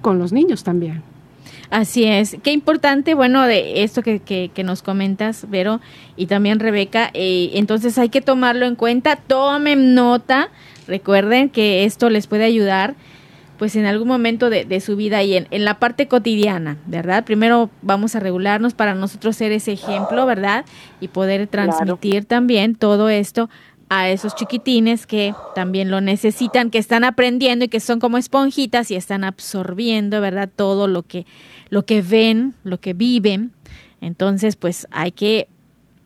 con 0.00 0.18
los 0.18 0.32
niños 0.32 0.64
también. 0.64 1.02
Así 1.70 2.04
es. 2.04 2.36
Qué 2.42 2.52
importante, 2.52 3.14
bueno, 3.14 3.42
de 3.42 3.82
esto 3.82 4.02
que, 4.02 4.20
que, 4.20 4.64
nos 4.64 4.82
comentas, 4.82 5.46
Vero, 5.50 5.80
y 6.16 6.26
también 6.26 6.60
Rebeca. 6.60 7.10
Eh, 7.14 7.50
entonces 7.54 7.98
hay 7.98 8.10
que 8.10 8.20
tomarlo 8.20 8.66
en 8.66 8.76
cuenta. 8.76 9.16
Tomen 9.16 9.94
nota 9.94 10.50
Recuerden 10.86 11.48
que 11.48 11.84
esto 11.84 12.10
les 12.10 12.26
puede 12.26 12.44
ayudar 12.44 12.94
pues 13.58 13.76
en 13.76 13.86
algún 13.86 14.08
momento 14.08 14.50
de, 14.50 14.80
su 14.80 14.96
vida 14.96 15.22
y 15.22 15.36
en, 15.36 15.46
en, 15.52 15.64
la 15.64 15.78
parte 15.78 16.08
cotidiana, 16.08 16.76
¿verdad? 16.86 17.24
Primero 17.24 17.70
vamos 17.82 18.16
a 18.16 18.20
regularnos 18.20 18.74
para 18.74 18.94
nosotros 18.94 19.36
ser 19.36 19.52
ese 19.52 19.72
ejemplo, 19.72 20.26
¿verdad? 20.26 20.64
Y 21.00 21.08
poder 21.08 21.46
transmitir 21.46 22.24
también 22.24 22.74
todo 22.74 23.08
esto 23.08 23.48
a 23.88 24.08
esos 24.08 24.34
chiquitines 24.34 25.06
que 25.06 25.34
también 25.54 25.90
lo 25.90 26.00
necesitan, 26.00 26.70
que 26.70 26.78
están 26.78 27.04
aprendiendo 27.04 27.64
y 27.64 27.68
que 27.68 27.80
son 27.80 28.00
como 28.00 28.18
esponjitas 28.18 28.90
y 28.90 28.96
están 28.96 29.24
absorbiendo, 29.24 30.20
¿verdad? 30.20 30.50
Todo 30.54 30.88
lo 30.88 31.02
que, 31.04 31.26
lo 31.68 31.86
que 31.86 32.02
ven, 32.02 32.54
lo 32.64 32.80
que 32.80 32.92
viven. 32.92 33.52
Entonces, 34.00 34.56
pues 34.56 34.88
hay 34.90 35.12
que 35.12 35.48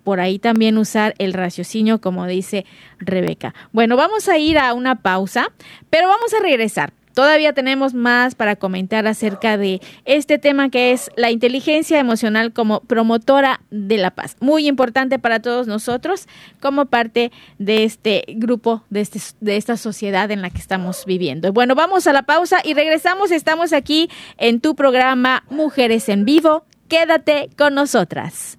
por 0.09 0.21
ahí 0.21 0.39
también 0.39 0.79
usar 0.79 1.15
el 1.19 1.35
raciocinio, 1.35 2.01
como 2.01 2.27
dice 2.27 2.65
Rebeca. 2.99 3.53
Bueno, 3.73 3.95
vamos 3.95 4.27
a 4.31 4.39
ir 4.39 4.57
a 4.57 4.73
una 4.73 5.03
pausa, 5.03 5.53
pero 5.91 6.09
vamos 6.09 6.33
a 6.33 6.43
regresar. 6.43 6.95
Todavía 7.13 7.53
tenemos 7.53 7.93
más 7.93 8.35
para 8.35 8.57
comentar 8.57 9.07
acerca 9.07 9.59
de 9.59 9.83
este 10.07 10.39
tema 10.39 10.71
que 10.71 10.93
es 10.93 11.11
la 11.15 11.31
inteligencia 11.31 11.99
emocional 11.99 12.55
como 12.55 12.81
promotora 12.81 13.61
de 13.71 13.99
la 13.99 14.11
paz. 14.13 14.39
Muy 14.41 14.67
importante 14.67 15.19
para 15.19 15.41
todos 15.43 15.67
nosotros 15.67 16.27
como 16.59 16.87
parte 16.87 17.31
de 17.59 17.85
este 17.85 18.25
grupo, 18.29 18.85
de, 18.89 19.03
este, 19.03 19.21
de 19.43 19.59
esta 19.59 19.77
sociedad 19.77 20.31
en 20.31 20.41
la 20.41 20.49
que 20.49 20.57
estamos 20.57 21.05
viviendo. 21.05 21.53
Bueno, 21.53 21.75
vamos 21.75 22.07
a 22.07 22.15
la 22.15 22.23
pausa 22.23 22.63
y 22.65 22.73
regresamos. 22.73 23.31
Estamos 23.31 23.75
aquí 23.75 24.09
en 24.39 24.63
tu 24.63 24.75
programa 24.75 25.45
Mujeres 25.51 26.09
en 26.09 26.25
Vivo. 26.25 26.65
Quédate 26.89 27.51
con 27.59 27.75
nosotras. 27.75 28.59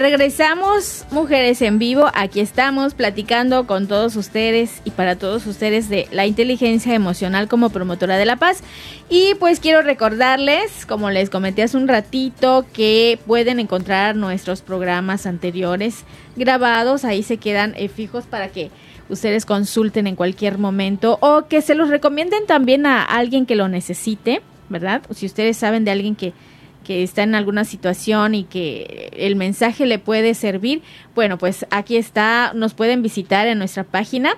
Regresamos, 0.00 1.04
mujeres 1.10 1.60
en 1.60 1.78
vivo. 1.78 2.10
Aquí 2.14 2.40
estamos 2.40 2.94
platicando 2.94 3.66
con 3.66 3.86
todos 3.86 4.16
ustedes 4.16 4.80
y 4.86 4.92
para 4.92 5.16
todos 5.16 5.46
ustedes 5.46 5.90
de 5.90 6.08
la 6.10 6.24
inteligencia 6.24 6.94
emocional 6.94 7.48
como 7.48 7.68
promotora 7.68 8.16
de 8.16 8.24
la 8.24 8.36
paz. 8.36 8.62
Y 9.10 9.34
pues 9.34 9.60
quiero 9.60 9.82
recordarles, 9.82 10.86
como 10.86 11.10
les 11.10 11.28
comenté 11.28 11.62
hace 11.62 11.76
un 11.76 11.86
ratito, 11.86 12.64
que 12.72 13.18
pueden 13.26 13.60
encontrar 13.60 14.16
nuestros 14.16 14.62
programas 14.62 15.26
anteriores 15.26 16.04
grabados. 16.34 17.04
Ahí 17.04 17.22
se 17.22 17.36
quedan 17.36 17.74
eh, 17.76 17.88
fijos 17.88 18.24
para 18.24 18.48
que 18.48 18.70
ustedes 19.10 19.44
consulten 19.44 20.06
en 20.06 20.16
cualquier 20.16 20.56
momento 20.56 21.18
o 21.20 21.46
que 21.46 21.60
se 21.60 21.74
los 21.74 21.90
recomienden 21.90 22.46
también 22.46 22.86
a 22.86 23.02
alguien 23.02 23.44
que 23.44 23.54
lo 23.54 23.68
necesite, 23.68 24.40
¿verdad? 24.70 25.02
Si 25.10 25.26
ustedes 25.26 25.58
saben 25.58 25.84
de 25.84 25.90
alguien 25.90 26.16
que, 26.16 26.32
que 26.90 27.04
está 27.04 27.22
en 27.22 27.36
alguna 27.36 27.64
situación 27.64 28.34
y 28.34 28.42
que 28.42 29.12
el 29.16 29.36
mensaje 29.36 29.86
le 29.86 30.00
puede 30.00 30.34
servir, 30.34 30.82
bueno, 31.14 31.38
pues 31.38 31.64
aquí 31.70 31.96
está, 31.96 32.50
nos 32.52 32.74
pueden 32.74 33.00
visitar 33.00 33.46
en 33.46 33.58
nuestra 33.58 33.84
página 33.84 34.32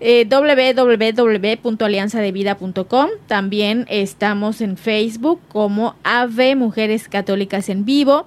eh, 0.00 0.26
www.alianzadevida.com. 0.28 3.10
También 3.28 3.86
estamos 3.88 4.60
en 4.62 4.76
Facebook 4.76 5.40
como 5.46 5.94
Ave 6.02 6.56
Mujeres 6.56 7.08
Católicas 7.08 7.68
en 7.68 7.84
Vivo. 7.84 8.26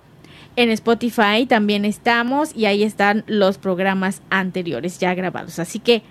En 0.55 0.69
Spotify 0.69 1.45
también 1.45 1.83
estamos 1.83 2.55
y 2.55 2.67
ahí 2.67 2.81
están 2.81 3.25
los 3.27 3.57
programas 3.57 4.21
anteriores 4.29 4.99
ya 4.99 5.13
grabados. 5.15 5.59
Así 5.59 5.79
que 5.79 6.01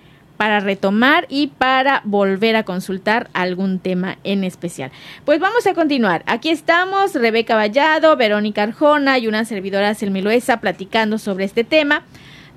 para 0.43 0.59
retomar 0.59 1.25
y 1.29 1.47
para 1.47 2.01
volver 2.03 2.57
a 2.57 2.63
consultar 2.63 3.29
algún 3.31 3.79
tema 3.79 4.17
en 4.25 4.43
especial. 4.43 4.91
Pues 5.23 5.39
vamos 5.39 5.65
a 5.67 5.73
continuar. 5.73 6.21
Aquí 6.25 6.49
estamos, 6.49 7.13
Rebeca 7.13 7.55
Vallado, 7.55 8.17
Verónica 8.17 8.63
Arjona 8.63 9.17
y 9.19 9.27
una 9.27 9.45
servidora 9.45 9.95
Selmiluesa 9.95 10.59
platicando 10.59 11.17
sobre 11.17 11.45
este 11.45 11.63
tema, 11.63 12.03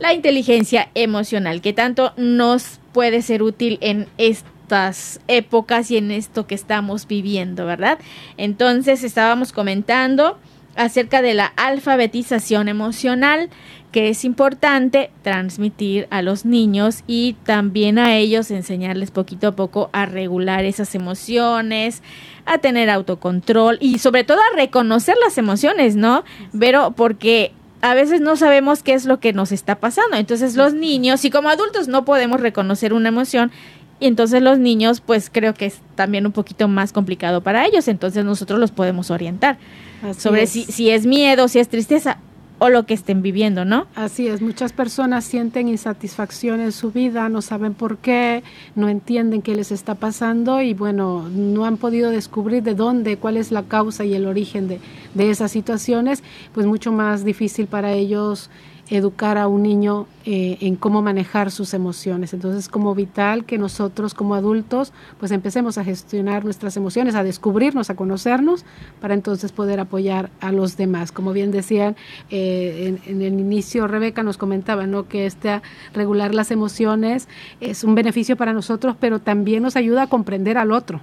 la 0.00 0.12
inteligencia 0.12 0.88
emocional, 0.96 1.60
que 1.60 1.72
tanto 1.72 2.12
nos 2.16 2.80
puede 2.90 3.22
ser 3.22 3.44
útil 3.44 3.78
en 3.80 4.08
estas 4.18 5.20
épocas 5.28 5.88
y 5.92 5.98
en 5.98 6.10
esto 6.10 6.48
que 6.48 6.56
estamos 6.56 7.06
viviendo, 7.06 7.66
¿verdad? 7.66 8.00
Entonces 8.36 9.04
estábamos 9.04 9.52
comentando 9.52 10.40
acerca 10.76 11.22
de 11.22 11.34
la 11.34 11.46
alfabetización 11.46 12.68
emocional 12.68 13.50
que 13.92 14.10
es 14.10 14.26
importante 14.26 15.10
transmitir 15.22 16.06
a 16.10 16.20
los 16.20 16.44
niños 16.44 17.02
y 17.06 17.34
también 17.44 17.98
a 17.98 18.14
ellos 18.16 18.50
enseñarles 18.50 19.10
poquito 19.10 19.48
a 19.48 19.56
poco 19.56 19.88
a 19.92 20.04
regular 20.04 20.66
esas 20.66 20.94
emociones, 20.94 22.02
a 22.44 22.58
tener 22.58 22.90
autocontrol 22.90 23.78
y 23.80 23.98
sobre 23.98 24.24
todo 24.24 24.38
a 24.38 24.56
reconocer 24.56 25.16
las 25.24 25.38
emociones, 25.38 25.96
¿no? 25.96 26.24
Pero 26.58 26.90
porque 26.90 27.52
a 27.80 27.94
veces 27.94 28.20
no 28.20 28.36
sabemos 28.36 28.82
qué 28.82 28.94
es 28.94 29.06
lo 29.06 29.20
que 29.20 29.32
nos 29.32 29.52
está 29.52 29.76
pasando. 29.76 30.16
Entonces 30.16 30.56
los 30.56 30.74
niños, 30.74 31.24
y 31.24 31.30
como 31.30 31.48
adultos 31.48 31.88
no 31.88 32.04
podemos 32.04 32.40
reconocer 32.40 32.92
una 32.92 33.08
emoción, 33.08 33.50
y 33.98 34.06
entonces 34.06 34.42
los 34.42 34.58
niños, 34.58 35.00
pues 35.00 35.30
creo 35.32 35.54
que 35.54 35.66
es 35.66 35.80
también 35.94 36.26
un 36.26 36.32
poquito 36.32 36.68
más 36.68 36.92
complicado 36.92 37.40
para 37.40 37.66
ellos. 37.66 37.88
Entonces 37.88 38.24
nosotros 38.24 38.58
los 38.58 38.70
podemos 38.70 39.10
orientar 39.10 39.58
sobre 40.18 40.46
Si, 40.46 40.64
si 40.64 40.90
es 40.90 41.06
miedo, 41.06 41.48
si 41.48 41.58
es 41.58 41.68
tristeza 41.68 42.18
o 42.58 42.70
lo 42.70 42.86
que 42.86 42.94
estén 42.94 43.20
viviendo, 43.20 43.64
¿no? 43.64 43.86
Así 43.94 44.28
es, 44.28 44.40
muchas 44.40 44.72
personas 44.72 45.24
sienten 45.24 45.68
insatisfacción 45.68 46.60
en 46.60 46.72
su 46.72 46.90
vida, 46.90 47.28
no 47.28 47.42
saben 47.42 47.74
por 47.74 47.98
qué, 47.98 48.42
no 48.74 48.88
entienden 48.88 49.42
qué 49.42 49.54
les 49.54 49.72
está 49.72 49.94
pasando 49.94 50.62
y 50.62 50.72
bueno, 50.72 51.28
no 51.28 51.66
han 51.66 51.76
podido 51.76 52.10
descubrir 52.10 52.62
de 52.62 52.74
dónde, 52.74 53.18
cuál 53.18 53.36
es 53.36 53.52
la 53.52 53.64
causa 53.64 54.04
y 54.04 54.14
el 54.14 54.26
origen 54.26 54.68
de, 54.68 54.80
de 55.14 55.30
esas 55.30 55.50
situaciones, 55.52 56.22
pues 56.54 56.66
mucho 56.66 56.92
más 56.92 57.24
difícil 57.24 57.66
para 57.66 57.92
ellos 57.92 58.48
educar 58.88 59.36
a 59.36 59.48
un 59.48 59.62
niño 59.62 60.06
eh, 60.24 60.58
en 60.60 60.76
cómo 60.76 61.02
manejar 61.02 61.50
sus 61.50 61.74
emociones. 61.74 62.32
Entonces 62.32 62.64
es 62.64 62.68
como 62.68 62.94
vital 62.94 63.44
que 63.44 63.58
nosotros 63.58 64.14
como 64.14 64.34
adultos 64.34 64.92
pues 65.18 65.32
empecemos 65.32 65.78
a 65.78 65.84
gestionar 65.84 66.44
nuestras 66.44 66.76
emociones, 66.76 67.14
a 67.14 67.24
descubrirnos, 67.24 67.90
a 67.90 67.96
conocernos, 67.96 68.64
para 69.00 69.14
entonces 69.14 69.50
poder 69.52 69.80
apoyar 69.80 70.30
a 70.40 70.52
los 70.52 70.76
demás. 70.76 71.10
Como 71.10 71.32
bien 71.32 71.50
decían 71.50 71.96
eh, 72.30 72.98
en, 73.06 73.22
el 73.22 73.40
inicio, 73.40 73.86
Rebeca 73.88 74.22
nos 74.22 74.38
comentaba 74.38 74.86
¿no? 74.86 75.08
que 75.08 75.26
este 75.26 75.60
regular 75.92 76.34
las 76.34 76.50
emociones 76.50 77.28
es 77.60 77.82
un 77.82 77.94
beneficio 77.94 78.36
para 78.36 78.52
nosotros, 78.52 78.96
pero 78.98 79.20
también 79.20 79.62
nos 79.62 79.76
ayuda 79.76 80.02
a 80.02 80.06
comprender 80.08 80.58
al 80.58 80.72
otro. 80.72 81.00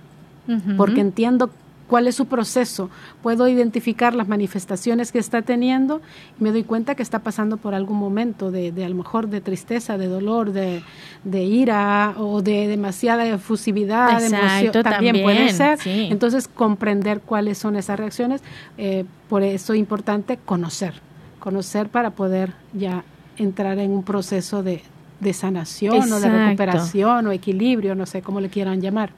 Porque 0.76 1.00
entiendo 1.00 1.50
cuál 1.94 2.08
es 2.08 2.16
su 2.16 2.26
proceso, 2.26 2.90
puedo 3.22 3.48
identificar 3.48 4.16
las 4.16 4.28
manifestaciones 4.28 5.12
que 5.12 5.20
está 5.20 5.44
teniendo 5.44 6.02
y 6.40 6.44
me 6.44 6.52
doy 6.52 6.64
cuenta 6.64 6.96
que 6.96 7.04
está 7.04 7.20
pasando 7.20 7.58
por 7.58 7.76
algún 7.76 7.98
momento 7.98 8.50
de, 8.50 8.72
de 8.72 8.84
a 8.84 8.90
lo 8.90 8.96
mejor 8.96 9.28
de 9.28 9.42
tristeza, 9.42 9.96
de 10.00 10.08
dolor, 10.08 10.54
de, 10.54 10.82
de 11.24 11.44
ira 11.44 12.16
o 12.18 12.42
de 12.42 12.68
demasiada 12.68 13.28
efusividad, 13.28 14.20
de 14.20 14.26
emoción, 14.26 14.84
también, 14.84 15.22
puede 15.22 15.54
ser. 15.54 15.78
Entonces, 15.86 16.48
comprender 16.48 17.22
cuáles 17.22 17.60
son 17.60 17.76
esas 17.76 18.00
reacciones, 18.00 18.42
eh, 18.80 19.06
por 19.30 19.44
eso 19.44 19.74
es 19.74 19.80
importante 19.80 20.40
conocer, 20.44 20.96
conocer 21.38 21.90
para 21.90 22.10
poder 22.10 22.54
ya 22.74 23.04
entrar 23.38 23.78
en 23.78 23.92
un 23.92 24.02
proceso 24.02 24.64
de, 24.64 24.82
de 25.20 25.32
sanación 25.32 26.12
o 26.12 26.20
de 26.20 26.28
recuperación 26.28 27.28
o 27.28 27.32
equilibrio, 27.32 27.94
no 27.94 28.08
sé 28.08 28.24
cómo 28.24 28.42
le 28.42 28.50
quieran 28.50 28.82
llamar. 28.82 29.12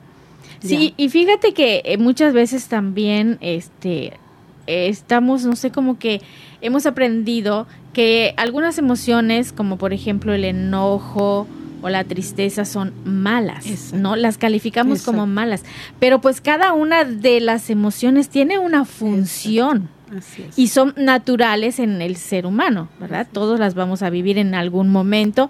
Sí, 0.59 0.93
y 0.97 1.09
fíjate 1.09 1.53
que 1.53 1.81
eh, 1.85 1.97
muchas 1.97 2.33
veces 2.33 2.67
también 2.67 3.37
este 3.41 4.19
estamos, 4.67 5.45
no 5.45 5.55
sé, 5.55 5.71
como 5.71 5.99
que 5.99 6.21
hemos 6.61 6.85
aprendido 6.85 7.67
que 7.93 8.33
algunas 8.37 8.77
emociones, 8.77 9.51
como 9.51 9.77
por 9.77 9.93
ejemplo 9.93 10.33
el 10.33 10.43
enojo 10.43 11.47
o 11.81 11.89
la 11.89 12.03
tristeza, 12.03 12.65
son 12.65 12.93
malas, 13.05 13.93
¿no? 13.93 14.15
Las 14.15 14.37
calificamos 14.37 15.03
como 15.03 15.27
malas. 15.27 15.63
Pero 15.99 16.19
pues 16.19 16.41
cada 16.41 16.73
una 16.73 17.05
de 17.05 17.39
las 17.39 17.69
emociones 17.69 18.29
tiene 18.29 18.57
una 18.59 18.85
función. 18.85 19.89
Y 20.55 20.67
son 20.67 20.93
naturales 20.97 21.79
en 21.79 22.01
el 22.01 22.15
ser 22.15 22.45
humano, 22.45 22.89
¿verdad? 22.99 23.27
Todos 23.31 23.59
las 23.59 23.73
vamos 23.73 24.03
a 24.03 24.09
vivir 24.09 24.37
en 24.37 24.53
algún 24.53 24.89
momento, 24.89 25.49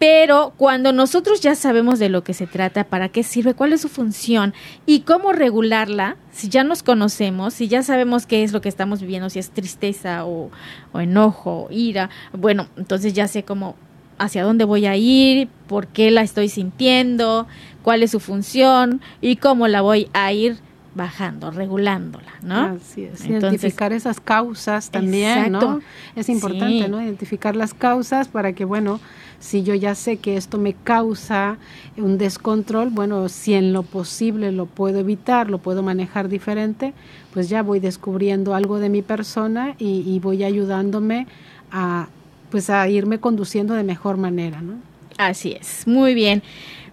pero 0.00 0.54
cuando 0.56 0.94
nosotros 0.94 1.42
ya 1.42 1.54
sabemos 1.54 1.98
de 1.98 2.08
lo 2.08 2.24
que 2.24 2.32
se 2.32 2.46
trata, 2.46 2.84
para 2.84 3.10
qué 3.10 3.22
sirve, 3.22 3.52
cuál 3.52 3.74
es 3.74 3.82
su 3.82 3.90
función 3.90 4.54
y 4.86 5.00
cómo 5.00 5.32
regularla, 5.32 6.16
si 6.32 6.48
ya 6.48 6.64
nos 6.64 6.82
conocemos, 6.82 7.52
si 7.52 7.68
ya 7.68 7.82
sabemos 7.82 8.24
qué 8.24 8.42
es 8.42 8.54
lo 8.54 8.62
que 8.62 8.70
estamos 8.70 9.02
viviendo, 9.02 9.28
si 9.28 9.38
es 9.38 9.50
tristeza 9.50 10.24
o, 10.24 10.50
enojo, 10.94 11.68
ira, 11.70 12.08
bueno, 12.32 12.66
entonces 12.78 13.12
ya 13.12 13.28
sé 13.28 13.42
cómo 13.42 13.76
hacia 14.16 14.42
dónde 14.42 14.64
voy 14.64 14.86
a 14.86 14.96
ir, 14.96 15.48
por 15.66 15.86
qué 15.86 16.10
la 16.10 16.22
estoy 16.22 16.48
sintiendo, 16.48 17.46
cuál 17.82 18.02
es 18.02 18.12
su 18.12 18.20
función 18.20 19.02
y 19.20 19.36
cómo 19.36 19.68
la 19.68 19.82
voy 19.82 20.08
a 20.14 20.32
ir 20.32 20.56
bajando, 20.94 21.50
regulándola, 21.50 22.32
¿no? 22.42 22.76
Así 22.76 23.04
es. 23.04 23.26
Identificar 23.26 23.92
esas 23.92 24.18
causas 24.18 24.90
también, 24.90 25.52
¿no? 25.52 25.80
Es 26.16 26.30
importante, 26.30 26.88
¿no? 26.88 27.02
Identificar 27.02 27.54
las 27.54 27.74
causas 27.74 28.28
para 28.28 28.54
que, 28.54 28.64
bueno, 28.64 28.98
si 29.40 29.62
yo 29.62 29.74
ya 29.74 29.94
sé 29.94 30.18
que 30.18 30.36
esto 30.36 30.58
me 30.58 30.74
causa 30.74 31.56
un 31.96 32.18
descontrol, 32.18 32.90
bueno, 32.90 33.28
si 33.28 33.54
en 33.54 33.72
lo 33.72 33.82
posible 33.82 34.52
lo 34.52 34.66
puedo 34.66 35.00
evitar, 35.00 35.50
lo 35.50 35.58
puedo 35.58 35.82
manejar 35.82 36.28
diferente, 36.28 36.92
pues 37.32 37.48
ya 37.48 37.62
voy 37.62 37.80
descubriendo 37.80 38.54
algo 38.54 38.78
de 38.78 38.90
mi 38.90 39.02
persona 39.02 39.74
y, 39.78 40.18
voy 40.20 40.44
ayudándome 40.44 41.26
a 41.72 42.08
pues 42.50 42.68
a 42.68 42.86
irme 42.88 43.18
conduciendo 43.20 43.74
de 43.74 43.84
mejor 43.84 44.16
manera, 44.16 44.60
¿no? 44.60 44.74
Así 45.18 45.52
es, 45.52 45.86
muy 45.86 46.14
bien. 46.14 46.42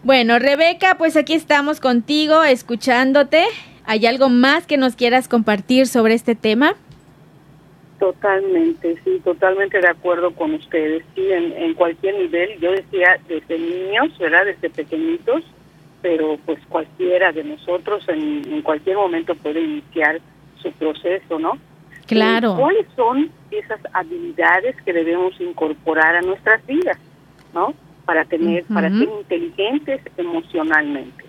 Bueno, 0.04 0.38
Rebeca, 0.38 0.98
pues 0.98 1.18
aquí 1.18 1.34
estamos 1.34 1.80
contigo, 1.80 2.44
escuchándote. 2.44 3.44
¿Hay 3.86 4.06
algo 4.06 4.30
más 4.30 4.68
que 4.68 4.78
nos 4.78 4.96
quieras 4.96 5.28
compartir 5.28 5.88
sobre 5.88 6.14
este 6.14 6.36
tema? 6.36 6.76
Totalmente, 8.00 8.96
sí, 9.04 9.20
totalmente 9.24 9.80
de 9.80 9.88
acuerdo 9.88 10.32
con 10.32 10.54
ustedes. 10.54 11.04
Sí, 11.16 11.32
en, 11.32 11.74
cualquier 11.74 12.16
nivel, 12.16 12.60
yo 12.60 12.72
decía 12.72 13.20
desde 13.28 13.58
niños, 13.58 14.16
¿verdad? 14.20 14.46
Desde 14.46 14.70
pequeñitos, 14.70 15.44
pero 16.02 16.38
pues 16.46 16.60
cualquiera 16.70 17.32
de 17.32 17.44
nosotros 17.44 18.08
en, 18.08 18.44
en 18.54 18.62
cualquier 18.62 18.98
momento 18.98 19.34
puede 19.36 19.62
iniciar 19.62 20.22
su 20.62 20.72
proceso, 20.74 21.40
¿no? 21.40 21.58
Claro. 22.06 22.56
¿Cuáles 22.56 22.86
son 22.96 23.32
esas 23.52 23.80
habilidades 23.94 24.76
que 24.84 24.94
debemos 24.94 25.40
incorporar 25.42 26.16
a 26.16 26.22
nuestras 26.22 26.66
vidas, 26.66 26.98
¿no? 27.54 27.74
Para 28.06 28.26
tener, 28.26 28.64
para 28.66 28.90
ser 28.90 29.10
inteligentes 29.10 30.02
emocionalmente. 30.18 31.26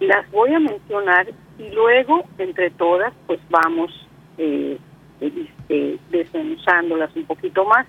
Las 0.00 0.28
voy 0.32 0.52
a 0.52 0.58
mencionar 0.58 1.28
y 1.58 1.70
luego, 1.70 2.24
entre 2.38 2.70
todas, 2.70 3.12
pues 3.26 3.38
vamos 3.48 3.90
eh, 4.36 4.78
este, 5.20 5.98
desmenuzándolas 6.10 7.14
un 7.16 7.24
poquito 7.24 7.64
más, 7.64 7.86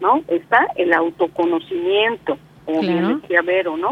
¿no? 0.00 0.22
Está 0.28 0.66
el 0.76 0.92
autoconocimiento, 0.92 2.38
como 2.64 2.80
bien 2.80 3.20
decía 3.20 3.42
Vero, 3.42 3.76
¿no? 3.76 3.90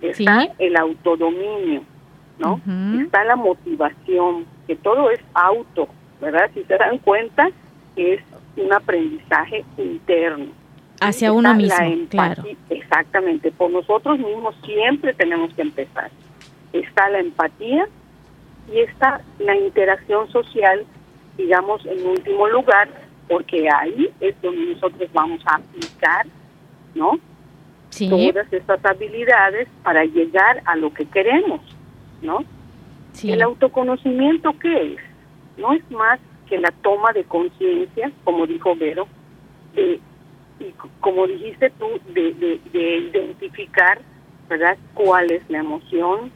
Está 0.00 0.48
el 0.58 0.76
autodominio, 0.76 1.82
¿no? 2.38 2.60
Está 3.00 3.24
la 3.24 3.36
motivación, 3.36 4.46
que 4.66 4.76
todo 4.76 5.10
es 5.10 5.20
auto, 5.34 5.88
¿verdad? 6.20 6.50
Si 6.54 6.62
se 6.64 6.76
dan 6.76 6.98
cuenta, 6.98 7.50
es 7.96 8.20
un 8.56 8.72
aprendizaje 8.72 9.64
interno. 9.76 10.46
Hacia 11.00 11.32
uno 11.32 11.54
mismo, 11.54 11.78
claro. 12.08 12.42
Exactamente, 12.70 13.52
por 13.52 13.70
nosotros 13.70 14.18
mismos 14.18 14.56
siempre 14.64 15.14
tenemos 15.14 15.52
que 15.54 15.62
empezar. 15.62 16.10
Está 16.72 17.08
la 17.08 17.20
empatía 17.20 17.88
y 18.72 18.80
está 18.80 19.20
la 19.38 19.56
interacción 19.56 20.28
social 20.30 20.84
digamos, 21.38 21.86
en 21.86 22.06
último 22.06 22.46
lugar, 22.48 22.88
porque 23.28 23.66
ahí 23.70 24.10
es 24.20 24.34
donde 24.42 24.74
nosotros 24.74 25.08
vamos 25.14 25.40
a 25.46 25.56
aplicar, 25.56 26.26
¿no? 26.94 27.18
todas 28.06 28.52
estas 28.52 28.84
habilidades 28.84 29.66
para 29.82 30.04
llegar 30.04 30.62
a 30.66 30.76
lo 30.76 30.92
que 30.92 31.06
queremos, 31.06 31.60
¿no? 32.20 32.44
El 33.22 33.42
autoconocimiento, 33.42 34.54
¿qué 34.60 34.94
es? 34.94 35.00
No 35.56 35.72
es 35.72 35.90
más 35.90 36.20
que 36.48 36.58
la 36.58 36.70
toma 36.82 37.12
de 37.12 37.24
conciencia, 37.24 38.12
como 38.24 38.46
dijo 38.46 38.76
Vero, 38.76 39.08
de, 39.74 40.00
y 40.60 40.72
como 41.00 41.26
dijiste 41.26 41.70
tú, 41.78 41.86
de, 42.12 42.60
de, 42.72 42.98
identificar, 42.98 44.00
¿verdad?, 44.48 44.76
cuál 44.94 45.30
es 45.30 45.42
la 45.48 45.58
emoción, 45.58 46.30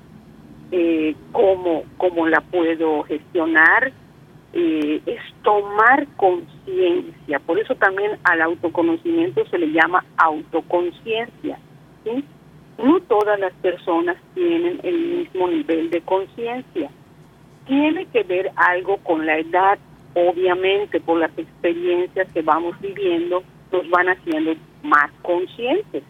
eh, 0.71 1.15
cómo, 1.33 1.85
cómo 1.99 2.27
la 2.27 2.41
puedo 2.41 3.03
gestionar, 3.05 3.93
eh, 4.53 5.01
es 5.07 5.21
tomar 5.43 6.07
conciencia. 6.17 7.39
Por 7.41 7.59
eso 7.59 7.75
también 7.77 8.19
al 8.25 8.43
autoconocimiento 8.43 9.47
se 9.47 9.59
le 9.59 9.73
llama 9.73 10.05
autoconciencia. 10.17 11.59
¿sí? 12.05 12.25
No 12.79 13.01
todas 13.01 13.41
las 13.41 13.53
personas 13.55 14.17
tienen 14.35 14.81
el 14.83 14.99
mismo 14.99 15.49
nivel 15.49 15.91
de 15.91 16.03
conciencia. 16.03 16.91
Tiene 17.67 18.07
que 18.07 18.25
ver 18.25 18.51
algo 18.57 18.99
con 18.99 19.25
la 19.25 19.39
edad, 19.39 19.79
obviamente, 20.15 21.01
por 21.01 21.19
las 21.19 21.37
experiencias 21.39 22.31
que 22.33 22.43
vamos 22.43 22.79
viviendo, 22.81 23.43
nos 23.71 23.89
van 23.89 24.09
haciendo 24.09 24.55
más 24.83 25.11
conscientes. 25.23 26.03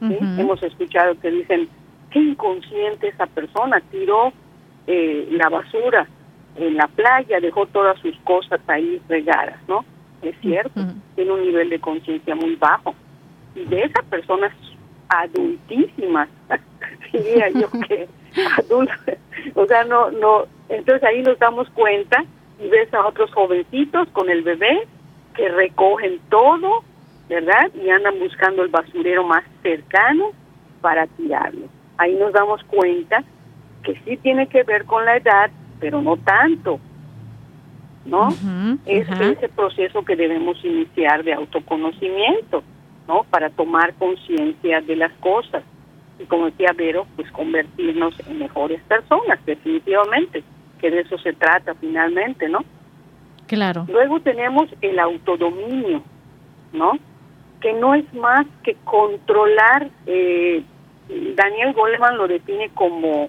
Hemos 0.00 0.62
escuchado 0.62 1.18
que 1.20 1.30
dicen, 1.30 1.68
qué 2.10 2.20
inconsciente 2.20 3.08
esa 3.08 3.26
persona, 3.26 3.80
tiró 3.90 4.32
eh, 4.86 5.28
la 5.30 5.48
basura 5.48 6.06
en 6.58 6.76
la 6.76 6.88
playa, 6.88 7.40
dejó 7.40 7.66
todas 7.66 7.98
sus 8.00 8.16
cosas 8.20 8.60
ahí 8.66 9.00
regadas, 9.08 9.56
¿no? 9.68 9.84
Es 10.22 10.36
cierto, 10.40 10.80
tiene 11.14 11.32
un 11.32 11.42
nivel 11.42 11.70
de 11.70 11.80
conciencia 11.80 12.34
muy 12.34 12.56
bajo. 12.56 12.94
Y 13.54 13.64
de 13.64 13.82
esas 13.82 14.04
personas 14.06 14.52
adultísimas, 15.08 16.28
diría 17.12 17.48
yo 17.50 17.70
que 17.88 18.08
adultas, 18.58 19.18
o 19.54 19.66
sea, 19.66 19.84
no, 19.84 20.10
no, 20.10 20.46
entonces 20.68 21.02
ahí 21.04 21.22
nos 21.22 21.38
damos 21.38 21.68
cuenta 21.70 22.24
y 22.60 22.68
ves 22.68 22.92
a 22.92 23.06
otros 23.06 23.32
jovencitos 23.32 24.08
con 24.10 24.28
el 24.28 24.42
bebé 24.42 24.86
que 25.34 25.48
recogen 25.48 26.18
todo, 26.28 26.82
¿verdad? 27.28 27.70
Y 27.74 27.88
andan 27.90 28.18
buscando 28.18 28.62
el 28.62 28.68
basurero 28.68 29.24
más 29.24 29.44
cercano 29.62 30.32
para 30.80 31.06
tirarlo. 31.06 31.66
Ahí 31.96 32.14
nos 32.14 32.32
damos 32.32 32.62
cuenta 32.64 33.22
que 33.82 33.94
sí 34.04 34.16
tiene 34.16 34.48
que 34.48 34.64
ver 34.64 34.84
con 34.84 35.04
la 35.04 35.16
edad, 35.16 35.50
pero 35.80 36.00
no 36.02 36.16
tanto. 36.16 36.80
¿No? 38.04 38.28
es 38.86 39.06
ese 39.20 39.50
proceso 39.50 40.02
que 40.02 40.16
debemos 40.16 40.64
iniciar 40.64 41.22
de 41.24 41.34
autoconocimiento, 41.34 42.62
¿no? 43.06 43.24
Para 43.24 43.50
tomar 43.50 43.92
conciencia 43.94 44.80
de 44.80 44.96
las 44.96 45.12
cosas. 45.20 45.62
Y 46.18 46.24
como 46.24 46.46
decía 46.46 46.72
Vero, 46.74 47.06
pues 47.16 47.30
convertirnos 47.32 48.14
en 48.26 48.38
mejores 48.38 48.80
personas, 48.84 49.38
definitivamente, 49.44 50.42
que 50.80 50.90
de 50.90 51.00
eso 51.00 51.18
se 51.18 51.34
trata 51.34 51.74
finalmente, 51.74 52.48
¿no? 52.48 52.60
Claro. 53.46 53.86
Luego 53.88 54.20
tenemos 54.20 54.68
el 54.80 54.98
autodominio, 54.98 56.02
¿no? 56.72 56.92
Que 57.60 57.72
no 57.72 57.94
es 57.94 58.12
más 58.14 58.46
que 58.62 58.76
controlar, 58.84 59.90
eh, 60.06 60.62
Daniel 61.34 61.72
Goleman 61.72 62.16
lo 62.16 62.28
define 62.28 62.70
como, 62.74 63.28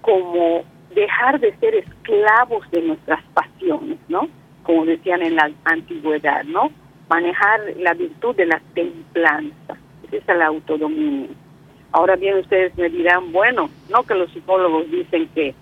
como 0.00 0.62
dejar 0.98 1.40
de 1.40 1.54
ser 1.56 1.74
esclavos 1.74 2.68
de 2.70 2.82
nuestras 2.82 3.22
pasiones, 3.34 3.98
¿no? 4.08 4.28
Como 4.62 4.84
decían 4.84 5.22
en 5.22 5.36
la 5.36 5.50
antigüedad, 5.64 6.44
¿no? 6.44 6.70
Manejar 7.08 7.60
la 7.78 7.94
virtud 7.94 8.34
de 8.36 8.46
la 8.46 8.60
templanza, 8.74 9.76
ese 10.04 10.18
es 10.18 10.28
el 10.28 10.42
autodominio. 10.42 11.28
Ahora 11.92 12.16
bien, 12.16 12.38
ustedes 12.38 12.76
me 12.76 12.88
dirán, 12.90 13.32
bueno, 13.32 13.70
no 13.90 14.02
que 14.02 14.14
los 14.14 14.30
psicólogos 14.32 14.90
dicen 14.90 15.28
que, 15.34 15.54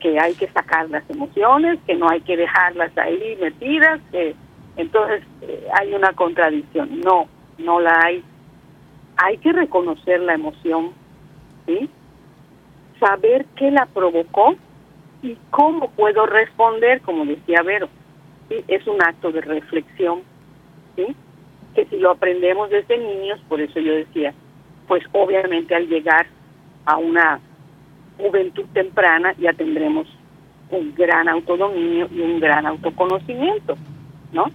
que 0.00 0.18
hay 0.18 0.34
que 0.34 0.48
sacar 0.48 0.88
las 0.88 1.08
emociones, 1.10 1.78
que 1.86 1.94
no 1.94 2.08
hay 2.08 2.20
que 2.22 2.36
dejarlas 2.36 2.96
ahí 2.96 3.36
metidas, 3.40 4.00
que 4.10 4.34
entonces 4.76 5.22
eh, 5.42 5.66
hay 5.74 5.92
una 5.92 6.12
contradicción. 6.12 7.00
No, 7.00 7.28
no 7.58 7.80
la 7.80 8.00
hay. 8.04 8.22
Hay 9.18 9.38
que 9.38 9.52
reconocer 9.52 10.20
la 10.20 10.34
emoción, 10.34 10.92
¿sí? 11.66 11.90
Saber 13.00 13.44
qué 13.56 13.70
la 13.70 13.86
provocó 13.86 14.56
y 15.26 15.36
cómo 15.50 15.90
puedo 15.90 16.24
responder, 16.26 17.00
como 17.00 17.24
decía 17.24 17.62
Vero. 17.62 17.88
¿sí? 18.48 18.64
Es 18.68 18.86
un 18.86 19.02
acto 19.02 19.32
de 19.32 19.40
reflexión, 19.40 20.22
¿sí? 20.94 21.16
que 21.74 21.84
si 21.86 21.98
lo 21.98 22.12
aprendemos 22.12 22.70
desde 22.70 22.96
niños, 22.96 23.40
por 23.48 23.60
eso 23.60 23.80
yo 23.80 23.92
decía, 23.92 24.32
pues 24.86 25.04
obviamente 25.12 25.74
al 25.74 25.88
llegar 25.88 26.26
a 26.84 26.96
una 26.96 27.40
juventud 28.18 28.64
temprana 28.72 29.34
ya 29.38 29.52
tendremos 29.52 30.06
un 30.70 30.94
gran 30.94 31.28
autodominio 31.28 32.08
y 32.10 32.20
un 32.20 32.40
gran 32.40 32.66
autoconocimiento, 32.66 33.76
¿no? 34.32 34.46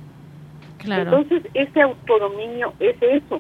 Claro. 0.77 1.03
Entonces, 1.03 1.43
ese 1.53 1.81
autodominio 1.81 2.73
es 2.79 2.95
eso, 3.01 3.39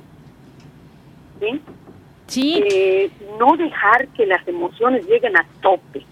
¿sí? 1.39 1.61
Sí. 2.27 2.63
Eh, 2.71 3.09
no 3.39 3.57
dejar 3.57 4.07
que 4.09 4.25
las 4.25 4.47
emociones 4.47 5.05
lleguen 5.07 5.35
a 5.35 5.45
tope, 5.61 6.05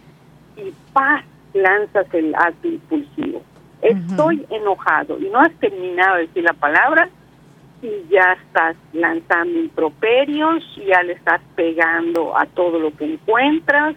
y 0.59 0.73
paz 0.93 1.23
lanzas 1.53 2.11
el 2.13 2.35
acto 2.35 2.67
impulsivo. 2.67 3.41
Estoy 3.81 4.45
enojado 4.49 5.19
y 5.19 5.29
no 5.29 5.39
has 5.39 5.53
terminado 5.53 6.17
de 6.17 6.27
decir 6.27 6.43
la 6.43 6.53
palabra 6.53 7.09
y 7.81 8.09
ya 8.09 8.33
estás 8.45 8.75
lanzando 8.91 9.57
improperios, 9.57 10.63
ya 10.85 11.01
le 11.03 11.13
estás 11.13 11.41
pegando 11.55 12.37
a 12.37 12.45
todo 12.45 12.77
lo 12.77 12.91
que 12.95 13.05
encuentras, 13.05 13.95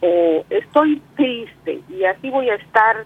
o 0.00 0.44
estoy 0.50 1.00
triste 1.16 1.80
y 1.88 2.04
así 2.04 2.28
voy 2.28 2.50
a 2.50 2.56
estar 2.56 3.04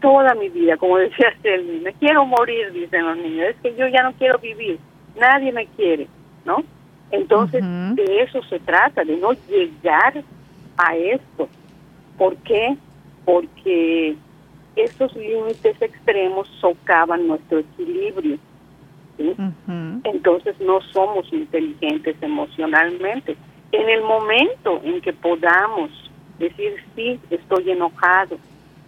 toda 0.00 0.34
mi 0.34 0.48
vida, 0.48 0.76
como 0.76 0.98
decía 0.98 1.32
Selmi, 1.42 1.80
me 1.80 1.92
quiero 1.94 2.24
morir, 2.24 2.72
dicen 2.72 3.06
los 3.06 3.16
niños, 3.16 3.48
es 3.48 3.56
que 3.62 3.74
yo 3.74 3.88
ya 3.88 4.02
no 4.02 4.12
quiero 4.12 4.38
vivir, 4.38 4.78
nadie 5.18 5.52
me 5.52 5.66
quiere, 5.66 6.06
¿no? 6.44 6.62
Entonces, 7.10 7.62
de 7.62 8.22
eso 8.22 8.42
se 8.44 8.58
trata, 8.60 9.04
de 9.04 9.18
no 9.18 9.32
llegar 9.46 10.24
a 10.78 10.96
esto. 10.96 11.46
¿Por 12.16 12.36
qué? 12.38 12.76
Porque 13.24 14.16
esos 14.76 15.14
límites 15.14 15.80
extremos 15.80 16.48
socavan 16.60 17.26
nuestro 17.26 17.58
equilibrio. 17.58 18.38
Entonces 20.04 20.58
no 20.60 20.80
somos 20.92 21.32
inteligentes 21.32 22.16
emocionalmente. 22.20 23.36
En 23.70 23.88
el 23.88 24.02
momento 24.02 24.80
en 24.82 25.00
que 25.00 25.12
podamos 25.12 25.90
decir, 26.38 26.74
sí, 26.94 27.20
estoy 27.30 27.70
enojado, 27.70 28.38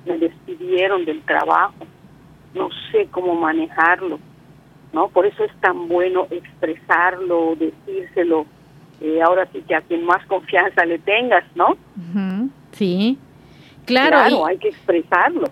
me 0.07 0.19
despidieron 0.19 1.05
del 1.05 1.23
trabajo, 1.23 1.87
no 2.55 2.69
sé 2.91 3.07
cómo 3.11 3.35
manejarlo, 3.35 4.19
¿no? 4.93 5.09
Por 5.09 5.27
eso 5.27 5.45
es 5.45 5.53
tan 5.61 5.89
bueno 5.89 6.27
expresarlo, 6.31 7.57
decírselo, 7.57 8.47
eh, 9.01 9.21
ahora 9.23 9.47
sí 9.53 9.63
que 9.67 9.75
a 9.75 9.81
quien 9.83 10.05
más 10.05 10.25
confianza 10.27 10.85
le 10.85 10.99
tengas, 10.99 11.45
¿no? 11.55 11.77
Sí, 12.77 13.19
claro. 13.85 14.19
Claro, 14.19 14.47
hay 14.47 14.59
que 14.59 14.69
expresarlo. 14.69 15.47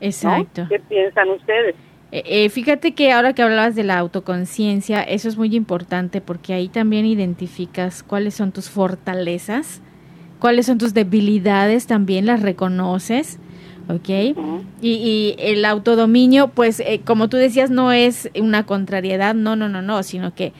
Exacto. 0.00 0.66
¿Qué 0.68 0.78
piensan 0.80 1.28
ustedes? 1.30 1.74
Eh, 2.10 2.22
eh, 2.24 2.48
fíjate 2.48 2.94
que 2.94 3.12
ahora 3.12 3.34
que 3.34 3.42
hablabas 3.42 3.74
de 3.74 3.84
la 3.84 3.98
autoconciencia, 3.98 5.02
eso 5.02 5.28
es 5.28 5.36
muy 5.36 5.54
importante 5.54 6.20
porque 6.20 6.54
ahí 6.54 6.68
también 6.68 7.04
identificas 7.04 8.02
cuáles 8.02 8.34
son 8.34 8.52
tus 8.52 8.70
fortalezas, 8.70 9.82
cuáles 10.38 10.66
son 10.66 10.78
tus 10.78 10.94
debilidades, 10.94 11.86
también 11.86 12.24
las 12.24 12.40
reconoces, 12.40 13.38
¿ok? 13.88 14.08
y, 14.08 14.34
y, 14.80 15.36
el 15.38 15.64
autodominio, 15.66 16.48
pues 16.48 16.80
eh, 16.80 17.02
como 17.04 17.28
tú 17.28 17.36
decías, 17.36 17.70
no 17.70 17.92
es 17.92 18.30
una 18.40 18.64
contrariedad, 18.64 19.34
no, 19.34 19.54
no, 19.54 19.68
no, 19.68 19.82
no, 19.82 20.02
sino 20.02 20.34
que 20.34 20.54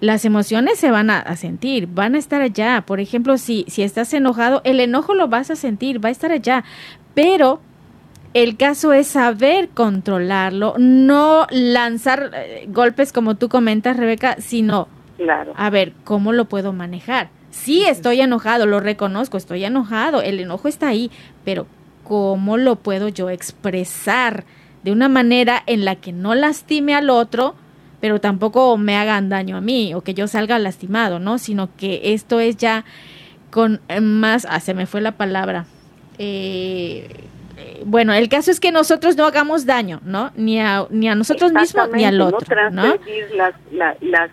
las 0.00 0.24
emociones 0.24 0.78
se 0.78 0.90
van 0.90 1.10
a, 1.10 1.36
sentir, 1.36 1.86
van 1.86 2.14
a 2.14 2.18
estar 2.18 2.40
allá. 2.40 2.84
Por 2.86 3.00
ejemplo, 3.00 3.36
si, 3.36 3.64
si 3.68 3.82
estás 3.82 4.12
enojado, 4.14 4.62
el 4.64 4.80
enojo 4.80 5.14
lo 5.14 5.28
vas 5.28 5.50
a 5.50 5.56
sentir, 5.56 6.02
va 6.02 6.08
a 6.08 6.12
estar 6.12 6.32
allá. 6.32 6.64
Pero 7.14 7.60
el 8.32 8.56
caso 8.56 8.92
es 8.92 9.08
saber 9.08 9.68
controlarlo, 9.68 10.74
no 10.78 11.46
lanzar 11.50 12.30
eh, 12.34 12.66
golpes 12.68 13.12
como 13.12 13.34
tú 13.36 13.48
comentas, 13.48 13.96
Rebeca, 13.96 14.36
sino 14.38 14.88
claro. 15.16 15.52
a 15.56 15.68
ver 15.68 15.92
cómo 16.04 16.32
lo 16.32 16.46
puedo 16.46 16.72
manejar. 16.72 17.28
Sí, 17.50 17.84
estoy 17.84 18.20
enojado, 18.20 18.66
lo 18.66 18.80
reconozco, 18.80 19.36
estoy 19.36 19.64
enojado, 19.64 20.22
el 20.22 20.38
enojo 20.38 20.68
está 20.68 20.88
ahí, 20.88 21.10
pero 21.44 21.66
¿cómo 22.04 22.56
lo 22.56 22.76
puedo 22.76 23.08
yo 23.08 23.28
expresar 23.28 24.44
de 24.84 24.92
una 24.92 25.08
manera 25.08 25.62
en 25.66 25.84
la 25.84 25.96
que 25.96 26.12
no 26.12 26.34
lastime 26.34 26.94
al 26.94 27.10
otro? 27.10 27.56
Pero 28.00 28.20
tampoco 28.20 28.76
me 28.76 28.96
hagan 28.96 29.28
daño 29.28 29.56
a 29.56 29.60
mí 29.60 29.94
o 29.94 30.00
que 30.00 30.14
yo 30.14 30.26
salga 30.26 30.58
lastimado, 30.58 31.18
¿no? 31.18 31.38
Sino 31.38 31.68
que 31.76 32.12
esto 32.14 32.40
es 32.40 32.56
ya 32.56 32.84
con 33.50 33.80
eh, 33.88 34.00
más, 34.00 34.46
ah, 34.48 34.60
se 34.60 34.74
me 34.74 34.86
fue 34.86 35.00
la 35.00 35.12
palabra. 35.12 35.66
Eh, 36.18 37.08
bueno, 37.84 38.12
el 38.12 38.28
caso 38.28 38.50
es 38.50 38.60
que 38.60 38.72
nosotros 38.72 39.16
no 39.16 39.24
hagamos 39.24 39.66
daño, 39.66 40.00
¿no? 40.04 40.32
Ni 40.36 40.60
a, 40.60 40.86
ni 40.90 41.08
a 41.08 41.14
nosotros 41.14 41.52
mismos 41.52 41.90
ni 41.92 42.04
al 42.04 42.20
otro, 42.20 42.70
no 42.70 42.86
¿no? 42.86 42.94
Las, 43.34 43.54
las, 43.72 44.30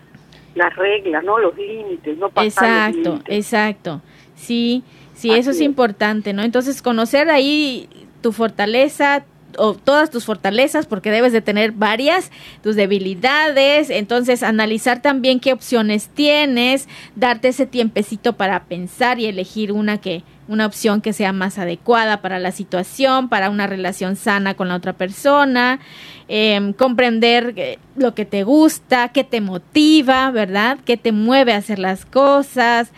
las 0.55 0.76
reglas, 0.76 1.24
¿no? 1.24 1.39
Los 1.39 1.55
límites, 1.55 2.18
no 2.18 2.30
pasar 2.30 2.91
Exacto, 2.91 3.22
exacto. 3.28 4.01
Sí, 4.36 4.84
sí, 5.13 5.32
eso 5.32 5.51
es, 5.51 5.61
importante, 5.61 6.34
¿no? 6.34 6.43
Entonces, 6.43 6.82
conocer 6.82 7.30
ahí 7.30 7.89
tu 8.22 8.32
fortaleza, 8.32 9.26
o 9.58 9.74
todas 9.74 10.10
tus 10.10 10.26
fortalezas, 10.26 10.86
porque 10.86 11.12
debes 11.12 11.34
de 11.34 11.41
tener 11.41 11.72
varias, 11.72 12.32
tus 12.64 12.76
debilidades, 12.76 13.89
entonces 13.89 14.43
analizar 14.43 15.01
también 15.01 15.39
qué 15.39 15.53
opciones 15.53 16.10
tienes, 16.14 16.88
darte 17.16 17.49
ese 17.49 17.66
tiempecito 17.66 18.34
para 18.34 18.66
pensar 18.66 19.20
y 19.20 19.26
elegir 19.26 19.72
una 19.72 19.99
que 19.99 20.24
una 20.47 20.66
opción 20.66 21.01
que 21.01 21.14
sea 21.14 21.34
más 21.34 21.58
adecuada 21.58 22.22
para 22.22 22.39
la 22.39 22.51
situación, 22.51 23.30
para 23.30 23.49
una 23.49 23.68
relación 23.68 24.16
sana 24.16 24.53
con 24.53 24.70
la 24.70 24.76
otra 24.76 24.93
persona, 24.93 25.80
em, 26.28 26.74
comprender 26.74 27.53
eh, 27.58 27.80
lo 27.95 28.16
que 28.16 28.26
te 28.26 28.43
gusta, 28.43 29.10
qué 29.10 29.24
te 29.24 29.41
motiva, 29.41 30.32
¿verdad? 30.32 30.78
¿Qué 30.86 30.97
te 30.97 31.12
mueve 31.12 31.53
a 31.53 31.58
hacer 31.58 31.80
las 31.80 32.05
cosas? 32.05 32.91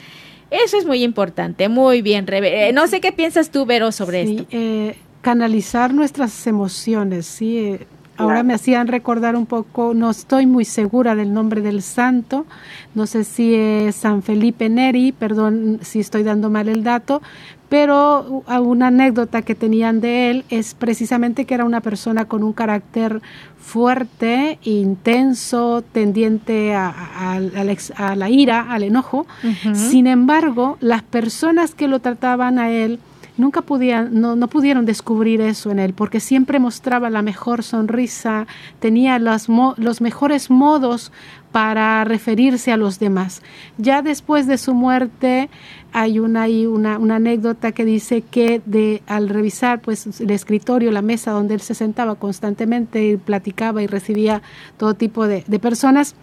Eso 0.51 0.77
es 0.77 0.85
muy 0.85 1.03
importante, 1.03 1.69
muy 1.69 2.01
bien, 2.01 2.25
Rebe. 2.25 2.69
Eh, 2.69 2.73
no 2.73 2.87
sé 2.87 3.01
qué 3.01 3.11
piensas 3.11 3.51
tú, 3.51 3.65
Vero, 3.65 3.91
sobre 3.91 4.21
esto. 4.23 4.45
Eh, 4.51 4.95
canalizar 5.21 5.93
nuestras 5.93 6.47
emociones, 6.47 7.25
sí. 7.25 7.57
Eh, 7.57 7.87
ahora 8.17 8.43
me 8.43 8.53
hacían 8.53 8.87
recordar 8.87 9.35
un 9.35 9.45
poco, 9.45 9.93
no 9.93 10.09
estoy 10.09 10.45
muy 10.45 10.65
segura 10.65 11.15
del 11.15 11.33
nombre 11.33 11.61
del 11.61 11.81
santo, 11.81 12.45
no 12.93 13.07
sé 13.07 13.23
si 13.23 13.55
es 13.55 13.95
San 13.95 14.23
Felipe 14.23 14.67
Neri, 14.69 15.13
perdón 15.13 15.79
si 15.81 16.01
estoy 16.01 16.23
dando 16.23 16.49
mal 16.49 16.67
el 16.67 16.83
dato, 16.83 17.21
pero 17.69 18.43
una 18.61 18.87
anécdota 18.87 19.43
que 19.43 19.55
tenían 19.55 20.01
de 20.01 20.31
él 20.31 20.45
es 20.49 20.73
precisamente 20.73 21.45
que 21.45 21.53
era 21.53 21.65
una 21.65 21.81
persona 21.81 22.25
con 22.25 22.43
un 22.43 22.51
carácter 22.51 23.21
fuerte, 23.59 24.57
intenso, 24.63 25.83
tendiente 25.91 26.73
a, 26.73 27.39
la 28.15 28.29
ira, 28.29 28.71
al 28.71 28.83
enojo. 28.83 29.27
Sin 29.73 30.07
embargo, 30.07 30.77
las 30.81 31.03
personas 31.03 31.75
que 31.75 31.87
lo 31.87 31.99
trataban 31.99 32.57
a 32.57 32.71
él, 32.71 32.99
nunca 33.39 33.61
podían, 33.61 34.19
no, 34.19 34.35
no, 34.35 34.47
pudieron 34.47 34.85
descubrir 34.85 35.41
eso 35.41 35.71
en 35.71 35.79
él, 35.79 35.93
porque 35.93 36.19
siempre 36.19 36.59
mostraba 36.59 37.09
la 37.09 37.21
mejor 37.21 37.63
sonrisa, 37.63 38.45
tenía 38.79 39.17
los, 39.17 39.47
los 39.77 40.01
mejores 40.01 40.51
modos 40.51 41.11
para 41.51 42.03
referirse 42.03 42.71
a 42.71 42.77
los 42.77 42.99
demás. 42.99 43.41
Ya 43.77 44.01
después 44.01 44.45
de 44.45 44.57
su 44.57 44.73
muerte 44.73 45.49
hay 45.93 46.19
una, 46.19 46.45
una, 46.47 46.99
una, 46.99 47.15
anécdota 47.15 47.71
que 47.71 47.85
dice 47.85 48.21
que 48.21 48.61
de, 48.65 49.01
al 49.07 49.29
revisar 49.29 49.79
pues, 49.79 50.19
el 50.19 50.29
escritorio, 50.29 50.91
la 50.91 51.01
mesa 51.01 51.31
donde 51.31 51.55
él 51.55 51.61
se 51.61 51.73
sentaba 51.73 52.15
constantemente 52.15 53.03
y 53.07 53.17
platicaba 53.17 53.81
y 53.81 53.87
recibía 53.87 54.41
todo 54.77 54.93
tipo 54.93 55.25
de, 55.25 55.43
de 55.47 55.59
personas, 55.59 56.13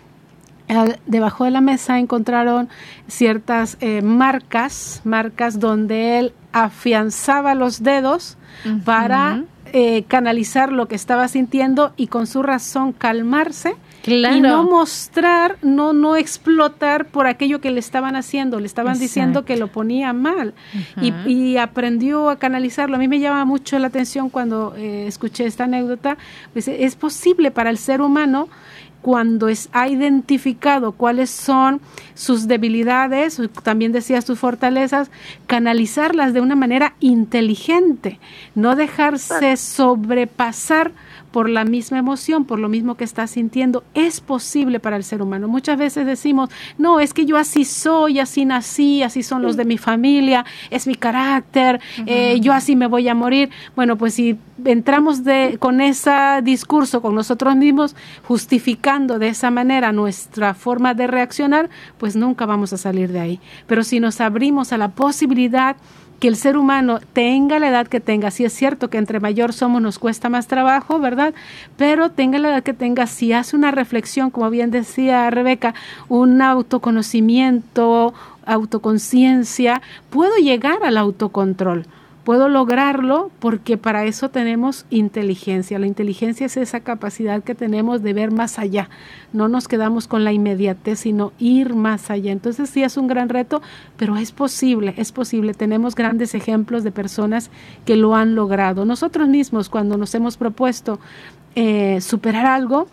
debajo 1.06 1.44
de 1.44 1.50
la 1.50 1.60
mesa 1.60 1.98
encontraron 1.98 2.68
ciertas 3.06 3.76
eh, 3.80 4.02
marcas, 4.02 5.00
marcas 5.04 5.60
donde 5.60 6.18
él 6.18 6.32
afianzaba 6.64 7.54
los 7.54 7.82
dedos 7.82 8.38
para 8.86 9.44
eh, 9.72 10.04
canalizar 10.08 10.72
lo 10.72 10.88
que 10.88 10.94
estaba 10.94 11.28
sintiendo 11.28 11.92
y 11.96 12.06
con 12.06 12.26
su 12.26 12.42
razón 12.42 12.92
calmarse 12.92 13.76
y 14.06 14.40
no 14.40 14.64
mostrar, 14.64 15.58
no, 15.62 15.92
no 15.92 16.16
explotar 16.16 17.08
por 17.08 17.26
aquello 17.26 17.60
que 17.60 17.70
le 17.70 17.80
estaban 17.80 18.16
haciendo, 18.16 18.58
le 18.60 18.66
estaban 18.66 18.98
diciendo 18.98 19.44
que 19.44 19.56
lo 19.56 19.66
ponía 19.66 20.12
mal. 20.12 20.54
Y, 21.02 21.56
aprendió 21.58 22.30
a 22.30 22.38
canalizarlo. 22.38 22.96
A 22.96 22.98
mí 22.98 23.08
me 23.08 23.18
llama 23.18 23.44
mucho 23.44 23.78
la 23.78 23.88
atención 23.88 24.30
cuando 24.30 24.74
eh, 24.76 25.06
escuché 25.06 25.46
esta 25.46 25.64
anécdota, 25.64 26.16
pues 26.52 26.68
es 26.68 26.96
posible 26.96 27.50
para 27.50 27.70
el 27.70 27.78
ser 27.78 28.00
humano 28.00 28.48
cuando 29.06 29.46
es, 29.46 29.68
ha 29.70 29.86
identificado 29.86 30.90
cuáles 30.90 31.30
son 31.30 31.80
sus 32.14 32.48
debilidades, 32.48 33.40
también 33.62 33.92
decías 33.92 34.24
sus 34.24 34.40
fortalezas, 34.40 35.12
canalizarlas 35.46 36.34
de 36.34 36.40
una 36.40 36.56
manera 36.56 36.96
inteligente, 36.98 38.18
no 38.56 38.74
dejarse 38.74 39.56
sobrepasar 39.56 40.90
por 41.36 41.50
la 41.50 41.66
misma 41.66 41.98
emoción, 41.98 42.46
por 42.46 42.58
lo 42.58 42.70
mismo 42.70 42.94
que 42.94 43.04
está 43.04 43.26
sintiendo, 43.26 43.84
es 43.92 44.22
posible 44.22 44.80
para 44.80 44.96
el 44.96 45.04
ser 45.04 45.20
humano. 45.20 45.48
Muchas 45.48 45.76
veces 45.76 46.06
decimos, 46.06 46.48
no, 46.78 46.98
es 46.98 47.12
que 47.12 47.26
yo 47.26 47.36
así 47.36 47.66
soy, 47.66 48.20
así 48.20 48.46
nací, 48.46 49.02
así 49.02 49.22
son 49.22 49.42
los 49.42 49.54
de 49.58 49.66
mi 49.66 49.76
familia, 49.76 50.46
es 50.70 50.86
mi 50.86 50.94
carácter, 50.94 51.78
eh, 52.06 52.40
yo 52.40 52.54
así 52.54 52.74
me 52.74 52.86
voy 52.86 53.06
a 53.10 53.14
morir. 53.14 53.50
Bueno, 53.74 53.98
pues 53.98 54.14
si 54.14 54.38
entramos 54.64 55.24
de, 55.24 55.58
con 55.58 55.82
ese 55.82 56.40
discurso 56.42 57.02
con 57.02 57.14
nosotros 57.14 57.54
mismos, 57.54 57.94
justificando 58.26 59.18
de 59.18 59.28
esa 59.28 59.50
manera 59.50 59.92
nuestra 59.92 60.54
forma 60.54 60.94
de 60.94 61.06
reaccionar, 61.06 61.68
pues 61.98 62.16
nunca 62.16 62.46
vamos 62.46 62.72
a 62.72 62.78
salir 62.78 63.12
de 63.12 63.20
ahí. 63.20 63.40
Pero 63.66 63.84
si 63.84 64.00
nos 64.00 64.22
abrimos 64.22 64.72
a 64.72 64.78
la 64.78 64.92
posibilidad 64.92 65.76
que 66.18 66.28
el 66.28 66.36
ser 66.36 66.56
humano 66.56 67.00
tenga 67.12 67.58
la 67.58 67.68
edad 67.68 67.86
que 67.86 68.00
tenga, 68.00 68.30
si 68.30 68.44
es 68.44 68.52
cierto 68.52 68.88
que 68.90 68.98
entre 68.98 69.20
mayor 69.20 69.52
somos 69.52 69.82
nos 69.82 69.98
cuesta 69.98 70.28
más 70.28 70.46
trabajo, 70.46 70.98
¿verdad? 70.98 71.34
Pero 71.76 72.10
tenga 72.10 72.38
la 72.38 72.48
edad 72.48 72.62
que 72.62 72.74
tenga, 72.74 73.06
si 73.06 73.32
hace 73.32 73.56
una 73.56 73.70
reflexión, 73.70 74.30
como 74.30 74.50
bien 74.50 74.70
decía 74.70 75.28
Rebeca, 75.30 75.74
un 76.08 76.40
autoconocimiento, 76.40 78.14
autoconciencia, 78.44 79.82
puedo 80.10 80.36
llegar 80.36 80.82
al 80.84 80.96
autocontrol 80.96 81.86
puedo 82.26 82.48
lograrlo 82.48 83.30
porque 83.38 83.76
para 83.76 84.04
eso 84.04 84.30
tenemos 84.30 84.84
inteligencia. 84.90 85.78
La 85.78 85.86
inteligencia 85.86 86.46
es 86.46 86.56
esa 86.56 86.80
capacidad 86.80 87.44
que 87.44 87.54
tenemos 87.54 88.02
de 88.02 88.14
ver 88.14 88.32
más 88.32 88.58
allá. 88.58 88.90
No 89.32 89.46
nos 89.46 89.68
quedamos 89.68 90.08
con 90.08 90.24
la 90.24 90.32
inmediatez, 90.32 90.98
sino 90.98 91.32
ir 91.38 91.76
más 91.76 92.10
allá. 92.10 92.32
Entonces 92.32 92.68
sí 92.68 92.82
es 92.82 92.96
un 92.96 93.06
gran 93.06 93.28
reto, 93.28 93.62
pero 93.96 94.16
es 94.16 94.32
posible, 94.32 94.92
es 94.96 95.12
posible. 95.12 95.54
Tenemos 95.54 95.94
grandes 95.94 96.34
ejemplos 96.34 96.82
de 96.82 96.90
personas 96.90 97.48
que 97.84 97.94
lo 97.94 98.16
han 98.16 98.34
logrado. 98.34 98.84
Nosotros 98.84 99.28
mismos, 99.28 99.68
cuando 99.68 99.96
nos 99.96 100.12
hemos 100.16 100.36
propuesto 100.36 100.98
eh, 101.54 102.00
superar 102.00 102.44
algo, 102.44 102.88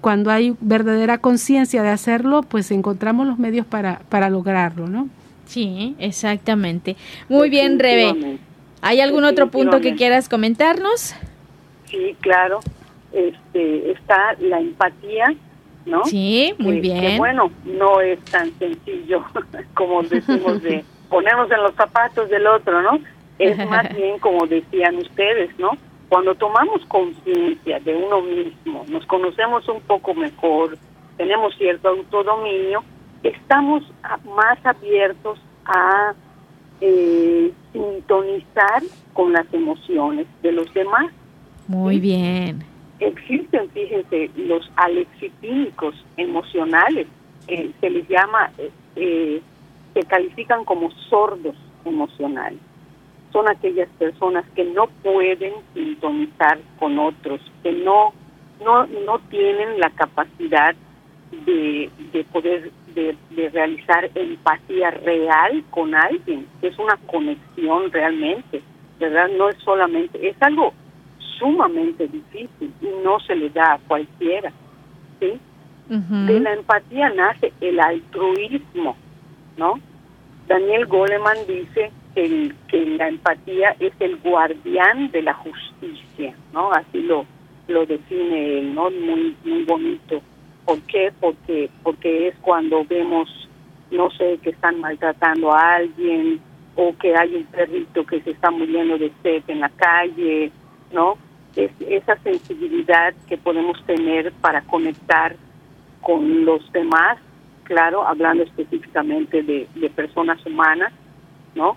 cuando 0.00 0.30
hay 0.30 0.54
verdadera 0.60 1.18
conciencia 1.18 1.82
de 1.82 1.88
hacerlo, 1.88 2.44
pues 2.44 2.70
encontramos 2.70 3.26
los 3.26 3.40
medios 3.40 3.66
para, 3.66 4.02
para 4.10 4.30
lograrlo, 4.30 4.86
¿no? 4.86 5.08
Sí, 5.46 5.96
exactamente. 5.98 6.96
Muy 7.28 7.50
bien, 7.50 7.80
Rebe. 7.80 8.38
¿Hay 8.82 9.00
algún 9.00 9.24
otro 9.24 9.48
punto 9.50 9.80
que 9.80 9.94
quieras 9.94 10.28
comentarnos? 10.28 11.14
Sí, 11.86 12.16
claro. 12.20 12.60
Este, 13.12 13.92
está 13.92 14.34
la 14.40 14.60
empatía, 14.60 15.34
¿no? 15.86 16.04
Sí, 16.04 16.54
muy 16.58 16.80
bien. 16.80 17.00
Que, 17.00 17.18
bueno, 17.18 17.50
no 17.64 18.00
es 18.00 18.22
tan 18.26 18.52
sencillo 18.58 19.24
como 19.74 20.02
decimos 20.02 20.62
de 20.62 20.84
ponernos 21.08 21.50
en 21.50 21.62
los 21.62 21.74
zapatos 21.74 22.28
del 22.28 22.46
otro, 22.46 22.82
¿no? 22.82 22.98
Es 23.38 23.56
más 23.66 23.94
bien 23.96 24.18
como 24.18 24.46
decían 24.46 24.96
ustedes, 24.96 25.56
¿no? 25.58 25.70
Cuando 26.08 26.34
tomamos 26.34 26.84
conciencia 26.86 27.80
de 27.80 27.94
uno 27.94 28.22
mismo, 28.22 28.84
nos 28.88 29.04
conocemos 29.06 29.68
un 29.68 29.80
poco 29.80 30.14
mejor, 30.14 30.78
tenemos 31.16 31.56
cierto 31.56 31.88
autodominio, 31.88 32.84
estamos 33.22 33.82
más 34.36 34.58
abiertos 34.64 35.40
a 35.64 36.14
eh, 36.80 37.52
sintonizar 37.72 38.82
con 39.12 39.32
las 39.32 39.52
emociones 39.52 40.26
de 40.42 40.52
los 40.52 40.72
demás. 40.74 41.12
Muy 41.68 41.98
bien. 41.98 42.64
Existen, 43.00 43.68
fíjense, 43.70 44.30
los 44.36 44.70
alexitínicos 44.76 45.94
emocionales, 46.16 47.06
eh, 47.48 47.70
se 47.80 47.90
les 47.90 48.08
llama, 48.08 48.50
eh, 48.58 48.70
eh, 48.96 49.42
se 49.94 50.02
califican 50.04 50.64
como 50.64 50.90
sordos 51.08 51.56
emocionales. 51.84 52.58
Son 53.32 53.48
aquellas 53.48 53.88
personas 53.98 54.44
que 54.54 54.64
no 54.64 54.86
pueden 55.02 55.52
sintonizar 55.74 56.58
con 56.78 56.98
otros, 56.98 57.40
que 57.62 57.72
no, 57.72 58.12
no, 58.64 58.86
no 58.86 59.18
tienen 59.30 59.78
la 59.78 59.90
capacidad 59.90 60.74
de, 61.44 61.90
de 62.12 62.24
poder 62.24 62.70
de, 62.96 63.48
realizar 63.50 64.10
empatía 64.14 64.90
real 64.90 65.62
con 65.70 65.94
alguien, 65.94 66.46
es 66.62 66.78
una 66.78 66.96
conexión 67.06 67.92
realmente, 67.92 68.62
¿verdad? 68.98 69.28
No 69.36 69.50
es 69.50 69.56
solamente, 69.58 70.26
es 70.26 70.36
algo 70.40 70.72
sumamente 71.38 72.08
difícil 72.08 72.72
y 72.80 72.86
no 73.04 73.20
se 73.20 73.36
le 73.36 73.50
da 73.50 73.74
a 73.74 73.78
cualquiera, 73.78 74.50
¿sí? 75.20 75.38
De 75.88 76.40
la 76.40 76.54
empatía 76.54 77.10
nace 77.10 77.52
el 77.60 77.78
altruismo, 77.78 78.96
¿no? 79.56 79.74
Daniel 80.48 80.86
Goleman 80.86 81.38
dice 81.46 81.92
que, 82.14 82.52
que 82.66 82.86
la 82.86 83.08
empatía 83.08 83.76
es 83.78 83.92
el 84.00 84.16
guardián 84.16 85.12
de 85.12 85.22
la 85.22 85.34
justicia, 85.34 86.34
¿no? 86.52 86.72
Así 86.72 87.02
lo, 87.02 87.24
lo 87.68 87.86
define 87.86 88.58
él, 88.58 88.74
¿no? 88.74 88.90
Muy, 88.90 89.36
muy 89.44 89.62
bonito. 89.64 90.20
¿Por 90.66 90.80
qué? 90.82 91.12
Porque, 91.18 91.70
porque 91.82 92.28
es 92.28 92.34
cuando 92.42 92.84
vemos, 92.84 93.28
no 93.90 94.10
sé, 94.10 94.38
que 94.42 94.50
están 94.50 94.80
maltratando 94.80 95.52
a 95.52 95.76
alguien 95.76 96.40
o 96.74 96.94
que 96.98 97.16
hay 97.16 97.36
un 97.36 97.44
perrito 97.44 98.04
que 98.04 98.20
se 98.20 98.32
está 98.32 98.50
muriendo 98.50 98.98
de 98.98 99.10
sed 99.22 99.42
en 99.48 99.60
la 99.60 99.70
calle, 99.70 100.52
¿no? 100.92 101.16
Es 101.54 101.70
esa 101.80 102.18
sensibilidad 102.18 103.14
que 103.26 103.38
podemos 103.38 103.82
tener 103.86 104.32
para 104.42 104.60
conectar 104.62 105.36
con 106.02 106.44
los 106.44 106.70
demás 106.72 107.18
claro, 107.66 108.06
hablando 108.06 108.44
específicamente 108.44 109.42
de, 109.42 109.90
personas 109.94 110.44
humanas, 110.46 110.92
¿no? 111.54 111.76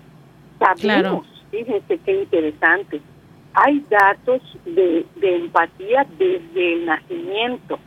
Sabemos, 0.58 1.26
fíjense 1.50 1.98
qué 2.04 2.22
interesante, 2.22 3.00
hay 3.54 3.84
datos 3.90 4.40
de, 4.64 5.04
empatía 5.20 6.06
desde 6.18 6.74
el 6.74 6.86
nacimiento, 6.86 7.78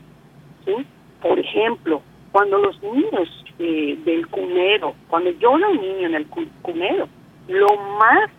¿sí? 0.66 0.86
Por 1.24 1.40
ejemplo, 1.40 2.02
cuando 2.34 2.58
los 2.58 2.84
niños 2.84 3.46
eh, 3.58 3.98
del 4.04 4.28
cunero, 4.28 4.94
cuando 5.08 5.32
llora 5.32 5.70
un 5.70 5.78
niño 5.78 6.08
en 6.08 6.16
el 6.16 6.28
cunero, 6.62 7.08
lo 7.48 7.78
más 7.98 8.30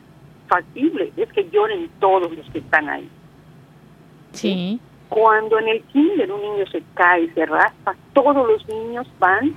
factible 0.48 1.10
es 1.16 1.32
que 1.32 1.48
lloren 1.50 1.88
todos 1.98 2.30
los 2.36 2.46
que 2.50 2.58
están 2.58 2.90
ahí. 2.90 3.08
Sí. 4.32 4.78
Cuando 5.08 5.58
en 5.58 5.68
el 5.68 5.82
kinder 5.84 6.30
un 6.30 6.42
niño 6.42 6.66
se 6.70 6.82
cae, 6.92 7.32
se 7.32 7.46
raspa, 7.46 7.96
todos 8.12 8.46
los 8.46 8.68
niños 8.68 9.06
van 9.18 9.54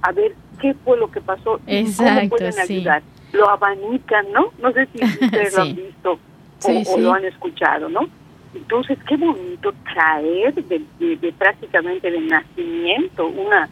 a 0.00 0.12
ver 0.12 0.34
qué 0.60 0.72
fue 0.74 0.96
lo 0.96 1.10
que 1.10 1.20
pasó 1.20 1.60
y 1.66 1.92
cómo 1.92 2.28
pueden 2.30 2.58
ayudar. 2.58 3.02
Lo 3.32 3.50
abanican, 3.50 4.32
¿no? 4.32 4.50
No 4.62 4.72
sé 4.72 4.86
si 4.94 5.04
ustedes 5.24 5.54
lo 5.54 5.62
han 5.62 5.76
visto 5.76 6.18
o, 6.64 6.98
lo 6.98 7.12
han 7.12 7.24
escuchado, 7.26 7.90
¿no? 7.90 8.08
Entonces, 8.54 8.98
qué 9.08 9.16
bonito 9.16 9.72
traer 9.92 10.54
de, 10.54 11.32
prácticamente 11.38 12.10
de 12.10 12.20
nacimiento 12.20 13.26
una, 13.28 13.68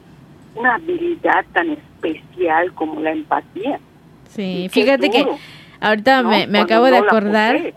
una 0.54 0.74
habilidad 0.74 1.44
tan 1.52 1.70
especial 1.70 2.72
como 2.74 3.00
la 3.00 3.12
empatía. 3.12 3.78
Sí, 4.28 4.68
fíjate 4.70 5.10
que 5.10 5.26
ahorita 5.80 6.22
me, 6.22 6.46
me 6.46 6.60
acabo 6.60 6.86
de 6.86 6.96
acordar 6.96 7.74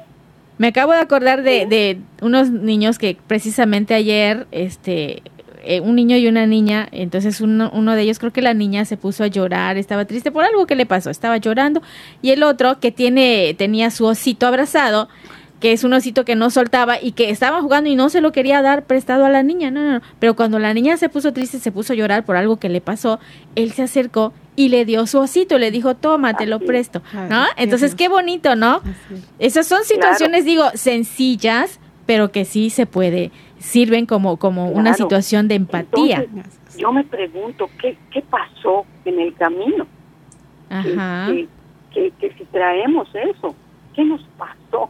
me 0.58 0.68
acabo 0.68 0.92
de 0.92 1.00
acordar 1.00 1.42
de, 1.42 1.66
de 1.66 2.00
unos 2.22 2.52
niños 2.52 3.00
que 3.00 3.18
precisamente 3.28 3.96
ayer, 3.96 4.48
este, 4.52 5.24
eh, 5.64 5.80
un 5.80 5.96
niño 5.96 6.18
y 6.18 6.28
una 6.28 6.46
niña, 6.46 6.88
entonces 6.92 7.42
uno, 7.42 7.72
uno, 7.74 7.96
de 7.96 8.02
ellos, 8.04 8.20
creo 8.20 8.32
que 8.32 8.42
la 8.42 8.54
niña 8.54 8.86
se 8.86 8.98
puso 8.98 9.24
a 9.24 9.28
llorar, 9.28 9.78
estaba 9.78 10.06
triste 10.06 10.32
por 10.32 10.44
algo 10.44 10.68
que 10.68 10.76
le 10.76 10.86
pasó, 10.86 11.10
estaba 11.10 11.38
llorando, 11.38 11.82
y 12.22 12.32
el 12.32 12.44
otro 12.44 12.80
que 12.80 12.92
tiene, 12.92 13.56
tenía 13.58 13.90
su 13.90 14.06
osito 14.06 14.46
abrazado, 14.46 15.10
que 15.64 15.72
es 15.72 15.86
un 15.86 15.94
osito 15.94 16.26
que 16.26 16.36
no 16.36 16.50
soltaba 16.50 17.02
y 17.02 17.14
que 17.14 17.30
estaba 17.30 17.62
jugando 17.62 17.90
y 17.90 17.96
no 17.96 18.10
se 18.10 18.20
lo 18.20 18.34
quería 18.34 18.62
dar 18.62 18.84
prestado 18.84 19.24
a 19.24 19.30
la 19.30 19.44
niña, 19.44 19.72
no, 19.72 19.82
no, 19.82 19.94
no, 19.94 20.02
pero 20.20 20.36
cuando 20.36 20.60
la 20.60 20.74
niña 20.74 20.98
se 20.98 21.08
puso 21.08 21.32
triste, 21.32 21.58
se 21.58 21.72
puso 21.72 21.94
a 21.94 21.96
llorar 21.96 22.26
por 22.26 22.36
algo 22.36 22.58
que 22.58 22.68
le 22.68 22.82
pasó, 22.82 23.18
él 23.56 23.72
se 23.72 23.84
acercó 23.84 24.34
y 24.58 24.68
le 24.68 24.84
dio 24.84 25.08
su 25.08 25.20
osito, 25.20 25.58
le 25.58 25.72
dijo, 25.72 25.96
toma, 25.96 26.34
te 26.34 26.48
lo 26.48 26.60
presto, 26.60 27.02
¿no? 27.30 27.46
Entonces, 27.56 27.96
qué 27.96 28.10
bonito, 28.10 28.58
¿no? 28.58 28.82
Esas 29.40 29.66
son 29.66 29.86
situaciones, 29.86 30.44
digo, 30.44 30.66
sencillas, 30.74 31.80
pero 32.06 32.34
que 32.34 32.44
sí 32.44 32.70
se 32.70 32.86
puede, 32.86 33.32
sirven 33.58 34.06
como, 34.06 34.36
como 34.36 34.68
una 34.68 34.94
situación 34.96 35.48
de 35.48 35.56
empatía. 35.56 36.26
yo 36.78 36.92
me 36.92 37.06
pregunto, 37.06 37.70
¿qué, 37.80 37.98
¿qué 38.12 38.22
pasó 38.22 38.86
en 39.06 39.18
el 39.18 39.34
camino? 39.36 39.88
Ajá. 40.70 41.32
Que, 41.94 42.12
que, 42.20 42.34
si 42.38 42.44
traemos 42.52 43.08
eso, 43.16 43.56
¿qué 43.96 44.04
nos 44.04 44.22
pasó? 44.38 44.90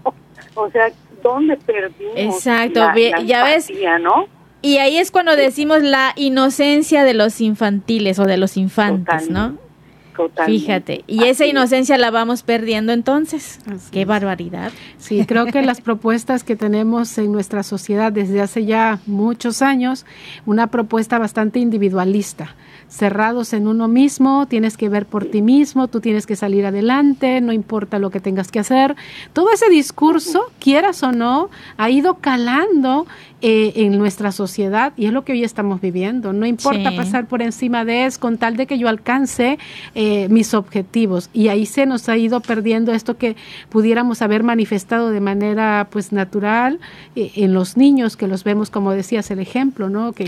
O 0.56 0.70
sea, 0.70 0.92
¿dónde 1.22 1.58
perdimos 1.58 2.16
Exacto, 2.16 2.80
ya 3.26 3.44
ves, 3.44 3.72
¿no? 4.02 4.28
Y 4.62 4.78
ahí 4.78 4.98
es 4.98 5.12
cuando 5.12 5.36
decimos 5.36 5.84
la 5.84 6.14
inocencia 6.16 7.04
de 7.04 7.14
los 7.14 7.42
infantiles 7.42 8.18
o 8.20 8.26
de 8.26 8.38
los 8.38 8.56
infantes, 8.56 9.30
¿no? 9.30 9.58
Totalmente. 10.16 10.60
Fíjate, 10.60 11.04
y 11.08 11.24
esa 11.26 11.46
inocencia 11.46 11.98
la 11.98 12.12
vamos 12.12 12.44
perdiendo 12.44 12.94
entonces. 12.94 13.60
Qué 13.92 14.06
barbaridad. 14.06 14.72
Sí, 14.98 15.26
creo 15.26 15.46
que 15.48 15.62
las 15.62 15.82
propuestas 15.82 16.44
que 16.44 16.56
tenemos 16.56 17.18
en 17.18 17.32
nuestra 17.32 17.64
sociedad 17.64 18.12
desde 18.12 18.42
hace 18.42 18.66
ya 18.66 19.00
muchos 19.06 19.62
años, 19.62 20.06
una 20.46 20.68
propuesta 20.68 21.20
bastante 21.20 21.60
individualista 21.60 22.56
cerrados 22.94 23.54
en 23.54 23.68
uno 23.68 23.88
mismo, 23.88 24.46
tienes 24.48 24.78
que 24.78 24.88
ver 24.88 25.08
por 25.08 25.26
ti 25.26 25.42
mismo, 25.42 25.88
tú 25.88 26.00
tienes 26.00 26.28
que 26.28 26.36
salir 26.36 26.66
adelante, 26.66 27.42
no 27.42 27.52
importa 27.52 27.98
lo 27.98 28.12
que 28.12 28.20
tengas 28.20 28.52
que 28.52 28.60
hacer. 28.60 28.96
Todo 29.34 29.52
ese 29.52 29.68
discurso, 29.70 30.52
quieras 30.60 31.02
o 31.02 31.12
no, 31.12 31.50
ha 31.78 31.90
ido 31.90 32.16
calando 32.16 33.08
eh, 33.46 33.74
en 33.76 33.98
nuestra 33.98 34.32
sociedad 34.32 34.94
y 34.96 35.06
es 35.06 35.12
lo 35.12 35.26
que 35.26 35.34
hoy 35.34 35.44
estamos 35.44 35.82
viviendo. 35.82 36.32
No 36.32 36.46
importa 36.46 36.96
pasar 36.96 37.26
por 37.26 37.42
encima 37.42 37.84
de 37.84 38.06
eso 38.06 38.18
con 38.18 38.38
tal 38.38 38.56
de 38.56 38.68
que 38.68 38.78
yo 38.78 38.88
alcance 38.88 39.60
eh, 39.96 40.30
mis 40.30 40.54
objetivos. 40.54 41.30
Y 41.34 41.50
ahí 41.50 41.66
se 41.66 41.86
nos 41.86 42.08
ha 42.08 42.16
ido 42.16 42.40
perdiendo 42.40 42.94
esto 42.94 43.18
que 43.18 43.36
pudiéramos 43.68 44.22
haber 44.22 44.44
manifestado 44.44 45.10
de 45.10 45.20
manera 45.20 45.90
pues 45.92 46.14
natural 46.14 46.80
eh, 47.18 47.34
en 47.36 47.54
los 47.54 47.76
niños 47.76 48.16
que 48.16 48.30
los 48.30 48.46
vemos, 48.46 48.70
como 48.70 48.94
decías, 48.94 49.30
el 49.30 49.40
ejemplo, 49.40 49.90
¿no? 49.90 50.14
Que, 50.14 50.28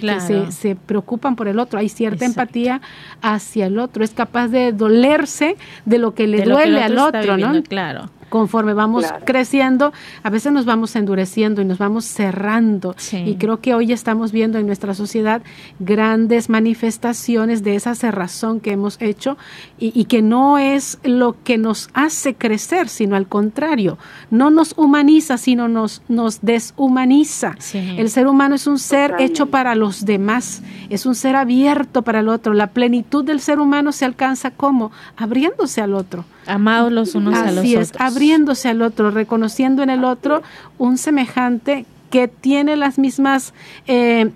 se, 0.51 0.75
preocupan 0.75 1.37
por 1.37 1.47
el 1.47 1.59
otro. 1.59 1.79
Hay 1.79 1.87
cierta 1.87 2.25
empatía 2.25 2.81
hacia 3.21 3.67
el 3.67 3.79
otro. 3.79 4.03
Es 4.03 4.11
capaz 4.11 4.49
de 4.49 4.73
dolerse 4.73 5.55
de 5.85 5.99
lo 5.99 6.13
que 6.13 6.27
le 6.27 6.41
duele 6.41 6.83
al 6.83 6.97
otro, 6.97 7.37
¿no? 7.37 7.63
Claro 7.63 8.09
conforme 8.29 8.73
vamos 8.73 9.05
creciendo, 9.23 9.93
a 10.23 10.29
veces 10.29 10.51
nos 10.51 10.65
vamos 10.65 10.95
endureciendo 10.95 11.61
y 11.61 11.65
nos 11.65 11.77
vamos 11.77 12.05
cerrando. 12.05 12.95
Y 13.11 13.35
creo 13.35 13.61
que 13.61 13.73
hoy 13.73 13.91
estamos 13.91 14.31
viendo 14.31 14.57
en 14.57 14.65
nuestra 14.65 14.93
sociedad 14.93 15.41
grandes 15.79 16.49
manifestaciones 16.49 17.63
de 17.63 17.75
esa 17.75 17.95
cerrazón 17.95 18.59
que 18.59 18.71
hemos 18.71 19.01
hecho 19.01 19.37
y, 19.77 20.05
que 20.05 20.21
no 20.21 20.57
es 20.57 20.99
lo 21.03 21.35
que 21.43 21.57
nos 21.57 21.89
hace 21.93 22.35
crecer, 22.35 22.89
sino 22.89 23.15
al 23.15 23.27
contrario, 23.27 23.97
no 24.29 24.49
nos 24.49 24.73
humaniza, 24.77 25.37
sino 25.37 25.67
nos, 25.67 26.01
nos 26.07 26.41
deshumaniza. 26.41 27.55
El 27.73 28.09
ser 28.09 28.27
humano 28.27 28.55
es 28.55 28.67
un 28.67 28.79
ser 28.79 29.15
hecho 29.19 29.47
para 29.47 29.75
los 29.75 30.05
demás, 30.05 30.61
es 30.89 31.05
un 31.05 31.15
ser 31.15 31.35
abierto 31.35 32.01
para 32.01 32.19
el 32.19 32.29
otro. 32.29 32.53
La 32.53 32.67
plenitud 32.67 33.23
del 33.23 33.39
ser 33.39 33.59
humano 33.59 33.91
se 33.91 34.05
alcanza 34.05 34.51
como 34.51 34.91
abriéndose 35.17 35.81
al 35.81 35.93
otro. 35.93 36.25
Amados 36.47 36.91
los 36.91 37.15
unos 37.15 37.35
a 37.35 37.51
los 37.51 37.65
es, 37.65 37.93
abriéndose 37.99 38.69
al 38.69 38.81
otro, 38.81 39.11
reconociendo 39.11 39.83
en 39.83 39.89
el 39.89 40.03
otro 40.03 40.43
un 40.77 40.97
semejante 40.97 41.85
que 42.09 42.27
tiene 42.27 42.77
las 42.77 42.99
mismas 42.99 43.53
eh, 43.87 44.31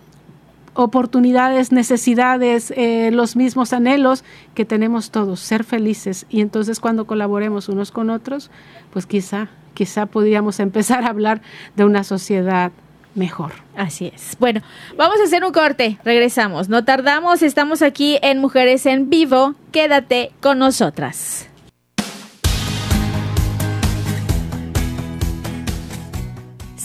oportunidades, 0.74 1.72
necesidades, 1.72 2.72
eh, 2.76 3.10
los 3.12 3.36
mismos 3.36 3.74
anhelos 3.74 4.24
que 4.55 4.66
tenemos 4.66 5.12
todos, 5.12 5.39
ser 5.39 5.64
felices. 5.64 6.26
Y 6.30 6.41
entonces 6.41 6.80
cuando 6.80 7.05
colaboremos 7.05 7.70
unos 7.70 7.91
con 7.91 8.10
otros, 8.10 8.49
pues 8.91 9.05
quizá, 9.05 9.49
quizá 9.74 10.05
podríamos 10.05 10.60
empezar 10.60 11.03
a 11.03 11.10
hablar 11.10 11.41
de 11.76 11.86
una 11.86 12.03
sociedad 12.03 12.72
mejor. 13.16 13.51
Así 13.76 14.12
es. 14.14 14.38
Bueno, 14.39 14.62
vamos 14.97 15.20
a 15.20 15.24
hacer 15.24 15.43
un 15.43 15.51
corte, 15.51 15.97
regresamos. 16.05 16.70
No 16.70 16.86
tardamos, 16.86 17.41
estamos 17.41 17.82
aquí 17.82 18.18
en 18.22 18.39
Mujeres 18.39 18.86
en 18.86 19.10
Vivo. 19.10 19.55
Quédate 19.72 20.32
con 20.39 20.60
nosotras. 20.60 21.48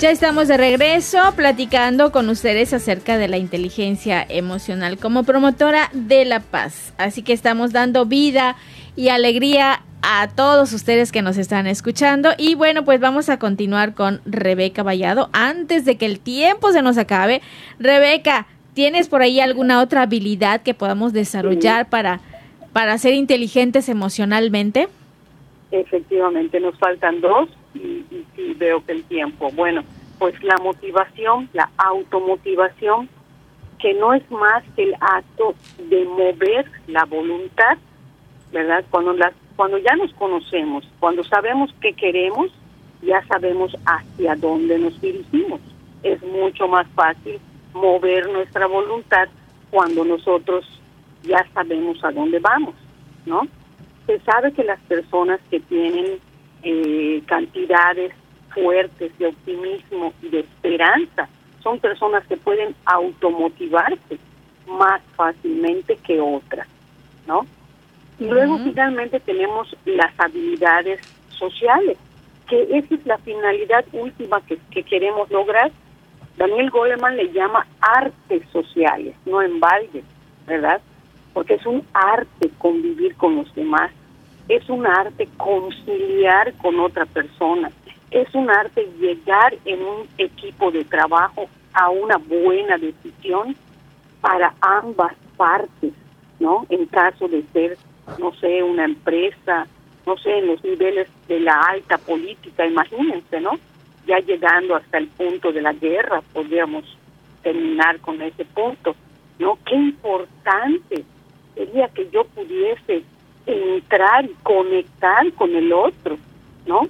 Ya 0.00 0.10
estamos 0.10 0.48
de 0.48 0.56
regreso 0.56 1.18
platicando 1.36 2.10
con 2.10 2.30
ustedes 2.30 2.72
acerca 2.72 3.18
de 3.18 3.28
la 3.28 3.36
inteligencia 3.36 4.24
emocional 4.26 4.96
como 4.96 5.24
promotora 5.24 5.90
de 5.92 6.24
la 6.24 6.40
paz. 6.40 6.94
Así 6.96 7.22
que 7.22 7.34
estamos 7.34 7.74
dando 7.74 8.06
vida 8.06 8.56
y 8.96 9.10
alegría 9.10 9.82
a 10.00 10.28
todos 10.34 10.72
ustedes 10.72 11.12
que 11.12 11.20
nos 11.20 11.36
están 11.36 11.66
escuchando. 11.66 12.30
Y 12.38 12.54
bueno, 12.54 12.82
pues 12.82 12.98
vamos 12.98 13.28
a 13.28 13.38
continuar 13.38 13.92
con 13.92 14.22
Rebeca 14.24 14.82
Vallado. 14.82 15.28
Antes 15.34 15.84
de 15.84 15.98
que 15.98 16.06
el 16.06 16.18
tiempo 16.18 16.72
se 16.72 16.80
nos 16.80 16.96
acabe, 16.96 17.42
Rebeca, 17.78 18.46
¿tienes 18.72 19.06
por 19.06 19.20
ahí 19.20 19.38
alguna 19.38 19.82
otra 19.82 20.00
habilidad 20.00 20.62
que 20.62 20.72
podamos 20.72 21.12
desarrollar 21.12 21.90
para, 21.90 22.20
para 22.72 22.96
ser 22.96 23.12
inteligentes 23.12 23.90
emocionalmente? 23.90 24.88
Efectivamente, 25.70 26.58
nos 26.58 26.78
faltan 26.78 27.20
dos 27.20 27.50
y, 27.74 28.04
sí 28.36 28.54
veo 28.56 28.84
que 28.84 28.92
el 28.92 29.04
tiempo. 29.04 29.50
Bueno, 29.52 29.82
pues 30.18 30.40
la 30.42 30.56
motivación, 30.58 31.48
la 31.52 31.70
automotivación, 31.76 33.08
que 33.78 33.94
no 33.94 34.12
es 34.12 34.28
más 34.30 34.62
que 34.76 34.84
el 34.84 34.94
acto 35.00 35.54
de 35.88 36.04
mover 36.04 36.70
la 36.86 37.04
voluntad, 37.04 37.78
¿verdad? 38.52 38.84
Cuando, 38.90 39.14
las, 39.14 39.32
cuando 39.56 39.78
ya 39.78 39.96
nos 39.96 40.12
conocemos, 40.14 40.84
cuando 41.00 41.24
sabemos 41.24 41.74
qué 41.80 41.94
queremos, 41.94 42.50
ya 43.02 43.24
sabemos 43.26 43.74
hacia 43.86 44.36
dónde 44.36 44.78
nos 44.78 45.00
dirigimos. 45.00 45.60
Es 46.02 46.22
mucho 46.22 46.68
más 46.68 46.86
fácil 46.88 47.40
mover 47.72 48.28
nuestra 48.30 48.66
voluntad 48.66 49.28
cuando 49.70 50.04
nosotros 50.04 50.66
ya 51.22 51.46
sabemos 51.54 52.02
a 52.04 52.10
dónde 52.10 52.38
vamos, 52.38 52.74
¿no? 53.26 53.42
Se 54.06 54.18
sabe 54.20 54.52
que 54.52 54.64
las 54.64 54.80
personas 54.80 55.40
que 55.50 55.60
tienen 55.60 56.18
eh, 56.62 57.22
cantidades 57.26 58.12
fuertes 58.54 59.16
de 59.18 59.26
optimismo 59.26 60.12
y 60.22 60.28
de 60.28 60.40
esperanza 60.40 61.28
son 61.62 61.78
personas 61.78 62.26
que 62.26 62.36
pueden 62.36 62.74
automotivarse 62.84 64.18
más 64.66 65.02
fácilmente 65.16 65.96
que 65.96 66.20
otras, 66.20 66.66
¿no? 67.26 67.46
Y 68.18 68.24
luego 68.24 68.58
finalmente 68.58 69.20
tenemos 69.20 69.74
las 69.84 70.12
habilidades 70.18 71.00
sociales, 71.30 71.96
que 72.48 72.62
esa 72.62 72.94
es 72.94 73.06
la 73.06 73.18
finalidad 73.18 73.84
última 73.92 74.40
que, 74.42 74.58
que 74.70 74.82
queremos 74.82 75.30
lograr. 75.30 75.70
Daniel 76.36 76.70
Goleman 76.70 77.16
le 77.16 77.32
llama 77.32 77.66
artes 77.80 78.42
sociales, 78.52 79.14
no 79.26 79.42
en 79.42 79.60
balde, 79.60 80.02
¿verdad? 80.46 80.80
porque 81.32 81.54
es 81.54 81.66
un 81.66 81.84
arte 81.92 82.50
convivir 82.58 83.14
con 83.16 83.36
los 83.36 83.54
demás, 83.54 83.90
es 84.50 84.68
un 84.68 84.84
arte 84.84 85.28
conciliar 85.36 86.52
con 86.54 86.80
otra 86.80 87.06
persona, 87.06 87.70
es 88.10 88.34
un 88.34 88.50
arte 88.50 88.90
llegar 88.98 89.56
en 89.64 89.80
un 89.80 90.08
equipo 90.18 90.72
de 90.72 90.84
trabajo 90.84 91.48
a 91.72 91.88
una 91.90 92.16
buena 92.16 92.76
decisión 92.76 93.54
para 94.20 94.52
ambas 94.60 95.14
partes, 95.36 95.92
¿no? 96.40 96.66
En 96.68 96.86
caso 96.86 97.28
de 97.28 97.44
ser, 97.52 97.78
no 98.18 98.34
sé, 98.34 98.60
una 98.64 98.86
empresa, 98.86 99.68
no 100.04 100.18
sé, 100.18 100.38
en 100.38 100.48
los 100.48 100.64
niveles 100.64 101.06
de 101.28 101.38
la 101.38 101.54
alta 101.60 101.96
política, 101.98 102.66
imagínense, 102.66 103.40
¿no? 103.40 103.52
Ya 104.04 104.18
llegando 104.18 104.74
hasta 104.74 104.98
el 104.98 105.06
punto 105.06 105.52
de 105.52 105.62
la 105.62 105.74
guerra, 105.74 106.22
podríamos 106.32 106.84
terminar 107.44 108.00
con 108.00 108.20
ese 108.20 108.44
punto, 108.46 108.96
¿no? 109.38 109.60
Qué 109.64 109.76
importante 109.76 111.04
sería 111.54 111.86
que 111.90 112.10
yo 112.10 112.24
pudiese 112.24 113.04
entrar 113.46 114.24
y 114.24 114.34
conectar 114.42 115.32
con 115.34 115.54
el 115.54 115.72
otro, 115.72 116.18
¿no? 116.66 116.88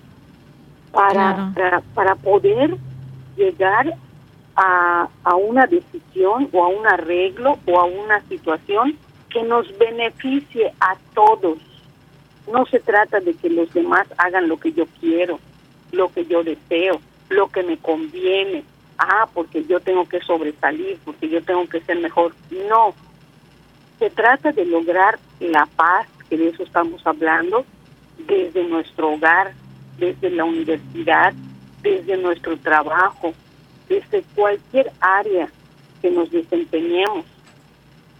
Para, 0.92 1.52
para, 1.94 2.16
poder 2.16 2.76
llegar 3.36 3.94
a, 4.56 5.08
a 5.22 5.34
una 5.36 5.66
decisión 5.66 6.48
o 6.52 6.64
a 6.64 6.68
un 6.68 6.86
arreglo 6.86 7.58
o 7.66 7.78
a 7.78 7.84
una 7.84 8.20
situación 8.22 8.96
que 9.28 9.42
nos 9.44 9.66
beneficie 9.78 10.72
a 10.80 10.96
todos. 11.14 11.58
No 12.52 12.66
se 12.66 12.80
trata 12.80 13.20
de 13.20 13.34
que 13.34 13.48
los 13.48 13.72
demás 13.72 14.08
hagan 14.18 14.48
lo 14.48 14.58
que 14.58 14.72
yo 14.72 14.86
quiero, 14.98 15.38
lo 15.92 16.12
que 16.12 16.26
yo 16.26 16.42
deseo, 16.42 17.00
lo 17.28 17.48
que 17.48 17.62
me 17.62 17.78
conviene. 17.78 18.64
Ah, 18.98 19.28
porque 19.32 19.64
yo 19.64 19.80
tengo 19.80 20.06
que 20.08 20.20
sobresalir, 20.20 20.98
porque 21.04 21.28
yo 21.28 21.42
tengo 21.42 21.66
que 21.68 21.80
ser 21.80 21.98
mejor. 22.00 22.34
No, 22.68 22.94
se 23.98 24.10
trata 24.10 24.52
de 24.52 24.66
lograr 24.66 25.18
la 25.38 25.66
paz, 25.76 26.06
que 26.30 26.38
de 26.38 26.48
eso 26.48 26.62
estamos 26.62 27.04
hablando, 27.04 27.66
desde 28.26 28.64
nuestro 28.64 29.12
hogar, 29.12 29.52
desde 29.98 30.30
la 30.30 30.44
universidad, 30.44 31.34
desde 31.82 32.16
nuestro 32.16 32.56
trabajo, 32.58 33.34
desde 33.88 34.22
cualquier 34.34 34.92
área 35.00 35.48
que 36.00 36.10
nos 36.10 36.30
desempeñemos. 36.30 37.26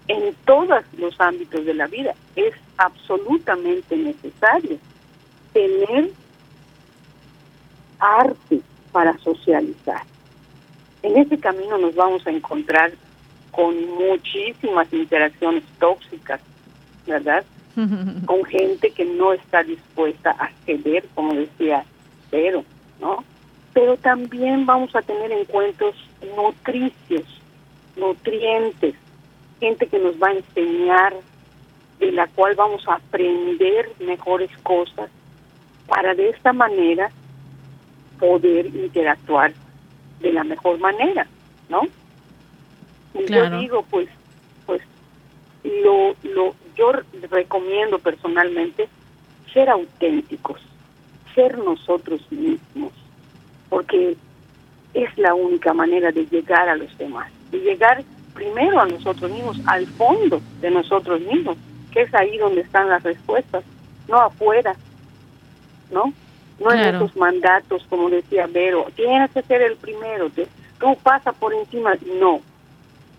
En 0.09 0.35
todos 0.45 0.85
los 0.99 1.19
ámbitos 1.21 1.65
de 1.65 1.75
la 1.75 1.87
vida 1.87 2.15
es 2.35 2.53
absolutamente 2.77 3.97
necesario 3.97 4.79
tener 5.53 6.11
arte 8.01 8.61
para 8.91 9.17
socializar. 9.19 10.03
En 11.03 11.17
ese 11.17 11.39
camino 11.39 11.79
nos 11.79 11.95
vamos 11.95 12.27
a 12.27 12.31
encontrar 12.31 12.93
con 13.53 13.75
muchísimas 13.95 14.93
interacciones 14.93 15.63
tóxicas, 15.79 16.41
¿verdad? 17.07 17.45
con 18.27 18.45
gente 18.45 18.91
que 18.91 19.05
no 19.05 19.33
está 19.33 19.63
dispuesta 19.63 20.31
a 20.31 20.51
ceder, 20.65 21.05
como 21.15 21.35
decía 21.35 21.85
Pero, 22.31 22.65
¿no? 23.01 23.25
Pero 23.73 23.97
también 23.97 24.67
vamos 24.67 24.95
a 24.97 25.03
tener 25.03 25.31
encuentros 25.33 25.95
nutricios, 26.37 27.25
nutrientes, 27.97 28.95
gente 29.61 29.87
que 29.87 29.99
nos 29.99 30.21
va 30.21 30.29
a 30.29 30.35
enseñar, 30.35 31.15
de 32.01 32.13
la 32.13 32.27
cual 32.29 32.55
vamos 32.55 32.87
a 32.89 32.95
aprender 32.95 33.91
mejores 34.01 34.51
cosas 34.63 35.11
para 35.87 36.15
de 36.15 36.31
esta 36.31 36.53
manera 36.53 37.11
poder 38.19 38.67
interactuar 38.67 39.53
de 40.21 40.33
la 40.33 40.45
mejor 40.45 40.79
manera, 40.79 41.27
¿no? 41.69 41.83
Yo 43.29 43.59
digo, 43.59 43.85
pues, 43.91 44.09
lo, 45.65 46.15
lo, 46.23 46.55
yo 46.77 46.93
recomiendo 47.31 47.99
personalmente 47.99 48.89
ser 49.53 49.69
auténticos, 49.69 50.61
ser 51.35 51.59
nosotros 51.59 52.21
mismos, 52.31 52.93
porque 53.69 54.17
es 54.95 55.19
la 55.19 55.35
única 55.35 55.73
manera 55.73 56.11
de 56.13 56.27
llegar 56.27 56.69
a 56.69 56.77
los 56.77 56.97
demás, 56.99 57.31
de 57.51 57.59
llegar 57.59 58.03
primero 58.35 58.81
a 58.81 58.87
nosotros 58.87 59.31
mismos, 59.31 59.61
al 59.67 59.87
fondo 59.87 60.41
de 60.61 60.71
nosotros 60.71 61.21
mismos, 61.21 61.57
que 61.93 62.03
es 62.03 62.15
ahí 62.15 62.39
donde 62.39 62.63
están 62.63 62.89
las 62.89 63.03
respuestas, 63.03 63.65
no 64.09 64.21
afuera, 64.21 64.75
¿no? 65.91 66.13
No 66.59 66.73
en 66.73 66.95
esos 66.95 67.17
mandatos, 67.17 67.85
como 67.89 68.11
decía 68.11 68.47
Vero, 68.47 68.87
tienes 68.95 69.31
que 69.31 69.43
ser 69.43 69.63
el 69.63 69.77
primero, 69.77 70.31
tú 70.31 70.97
pasa 71.03 71.33
por 71.33 71.55
encima, 71.55 71.95
no, 72.19 72.41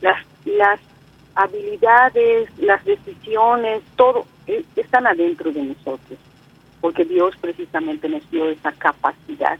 las, 0.01 0.23
las 0.45 0.79
habilidades, 1.35 2.49
las 2.59 2.83
decisiones, 2.83 3.81
todo 3.95 4.25
eh, 4.47 4.63
están 4.75 5.07
adentro 5.07 5.51
de 5.51 5.63
nosotros, 5.63 6.19
porque 6.79 7.05
Dios 7.05 7.35
precisamente 7.39 8.09
nos 8.09 8.29
dio 8.31 8.49
esa 8.49 8.71
capacidad 8.73 9.57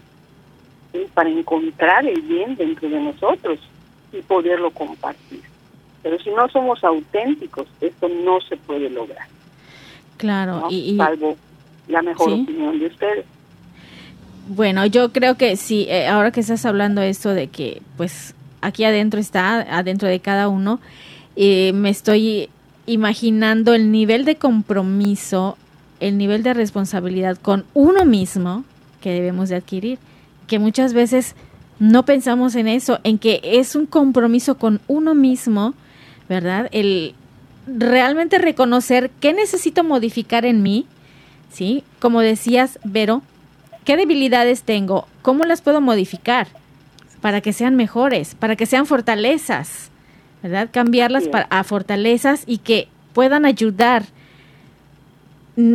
para 1.14 1.30
encontrar 1.30 2.06
el 2.06 2.20
bien 2.22 2.54
dentro 2.56 2.88
de 2.88 3.00
nosotros 3.00 3.58
y 4.12 4.20
poderlo 4.20 4.70
compartir. 4.70 5.40
Pero 6.02 6.18
si 6.18 6.30
no 6.30 6.48
somos 6.48 6.82
auténticos, 6.84 7.66
esto 7.80 8.08
no 8.08 8.40
se 8.40 8.56
puede 8.56 8.90
lograr. 8.90 9.26
Claro, 10.18 10.68
y, 10.70 10.96
salvo 10.96 11.36
la 11.88 12.02
mejor 12.02 12.32
opinión 12.32 12.78
de 12.78 12.86
ustedes. 12.86 13.24
Bueno, 14.48 14.84
yo 14.86 15.12
creo 15.12 15.36
que 15.36 15.56
sí, 15.56 15.86
eh, 15.88 16.08
ahora 16.08 16.30
que 16.32 16.40
estás 16.40 16.66
hablando 16.66 17.00
esto 17.00 17.30
de 17.30 17.48
que 17.48 17.80
pues 17.96 18.34
aquí 18.60 18.84
adentro 18.84 19.20
está, 19.20 19.60
adentro 19.78 20.08
de 20.08 20.20
cada 20.20 20.48
uno, 20.48 20.80
eh, 21.36 21.72
me 21.74 21.90
estoy 21.90 22.48
imaginando 22.86 23.74
el 23.74 23.90
nivel 23.90 24.24
de 24.24 24.36
compromiso, 24.36 25.56
el 26.00 26.18
nivel 26.18 26.42
de 26.42 26.54
responsabilidad 26.54 27.36
con 27.36 27.64
uno 27.74 28.04
mismo 28.04 28.64
que 29.00 29.10
debemos 29.10 29.48
de 29.48 29.56
adquirir, 29.56 29.98
que 30.46 30.58
muchas 30.58 30.92
veces 30.92 31.34
no 31.78 32.04
pensamos 32.04 32.54
en 32.54 32.68
eso, 32.68 33.00
en 33.04 33.18
que 33.18 33.40
es 33.42 33.74
un 33.74 33.86
compromiso 33.86 34.56
con 34.56 34.80
uno 34.86 35.14
mismo, 35.14 35.74
¿verdad? 36.28 36.68
El 36.72 37.14
realmente 37.66 38.38
reconocer 38.38 39.10
qué 39.20 39.32
necesito 39.32 39.84
modificar 39.84 40.44
en 40.44 40.62
mí, 40.62 40.86
¿sí? 41.50 41.84
Como 42.00 42.20
decías, 42.20 42.78
Vero, 42.84 43.22
¿qué 43.84 43.96
debilidades 43.96 44.62
tengo? 44.62 45.06
¿Cómo 45.22 45.44
las 45.44 45.62
puedo 45.62 45.80
modificar? 45.80 46.48
para 47.22 47.40
que 47.40 47.54
sean 47.54 47.76
mejores, 47.76 48.34
para 48.34 48.56
que 48.56 48.66
sean 48.66 48.84
fortalezas, 48.84 49.91
¿verdad? 50.42 50.68
Cambiarlas 50.72 51.28
para, 51.28 51.46
a 51.50 51.64
fortalezas 51.64 52.44
y 52.46 52.58
que 52.58 52.88
puedan 53.12 53.44
ayudar. 53.44 54.04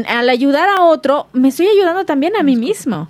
Al 0.08 0.30
ayudar 0.30 0.70
a 0.70 0.84
otro, 0.84 1.28
me 1.34 1.50
estoy 1.50 1.68
ayudando 1.68 2.06
también 2.06 2.36
a 2.36 2.44
mí 2.44 2.56
mismo, 2.56 3.10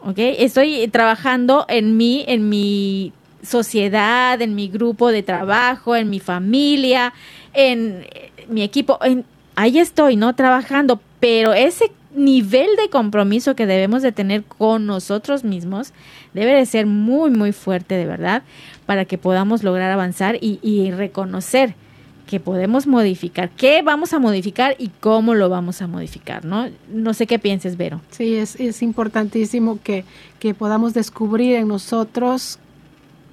¿ok? 0.00 0.18
Estoy 0.18 0.88
trabajando 0.88 1.64
en 1.68 1.96
mí, 1.96 2.24
en 2.28 2.48
mi 2.48 3.12
sociedad, 3.42 4.40
en 4.42 4.54
mi 4.54 4.68
grupo 4.68 5.10
de 5.10 5.22
trabajo, 5.22 5.96
en 5.96 6.10
mi 6.10 6.20
familia, 6.20 7.14
en 7.54 8.06
mi 8.48 8.62
equipo, 8.62 8.98
en, 9.02 9.24
ahí 9.54 9.78
estoy, 9.78 10.16
¿no? 10.16 10.34
Trabajando, 10.34 11.00
pero 11.18 11.54
ese 11.54 11.90
nivel 12.14 12.68
de 12.76 12.88
compromiso 12.88 13.54
que 13.54 13.66
debemos 13.66 14.02
de 14.02 14.12
tener 14.12 14.42
con 14.44 14.86
nosotros 14.86 15.44
mismos 15.44 15.92
debe 16.32 16.54
de 16.54 16.66
ser 16.66 16.86
muy, 16.86 17.30
muy 17.30 17.52
fuerte, 17.52 17.94
de 17.94 18.06
verdad, 18.06 18.42
para 18.86 19.04
que 19.04 19.18
podamos 19.18 19.62
lograr 19.62 19.90
avanzar 19.90 20.38
y, 20.40 20.90
reconocer 20.92 21.74
que 22.26 22.40
podemos 22.40 22.86
modificar. 22.86 23.50
¿Qué 23.50 23.82
vamos 23.82 24.12
a 24.12 24.18
modificar 24.18 24.74
y 24.78 24.88
cómo 25.00 25.34
lo 25.34 25.48
vamos 25.48 25.82
a 25.82 25.86
modificar? 25.86 26.44
No, 26.44 26.68
no 26.92 27.14
sé 27.14 27.26
qué 27.26 27.38
pienses, 27.38 27.76
Vero. 27.76 28.00
Sí, 28.10 28.34
es, 28.34 28.82
importantísimo 28.82 29.78
que, 29.82 30.04
que 30.40 30.54
podamos 30.54 30.94
descubrir 30.94 31.56
en 31.56 31.68
nosotros 31.68 32.58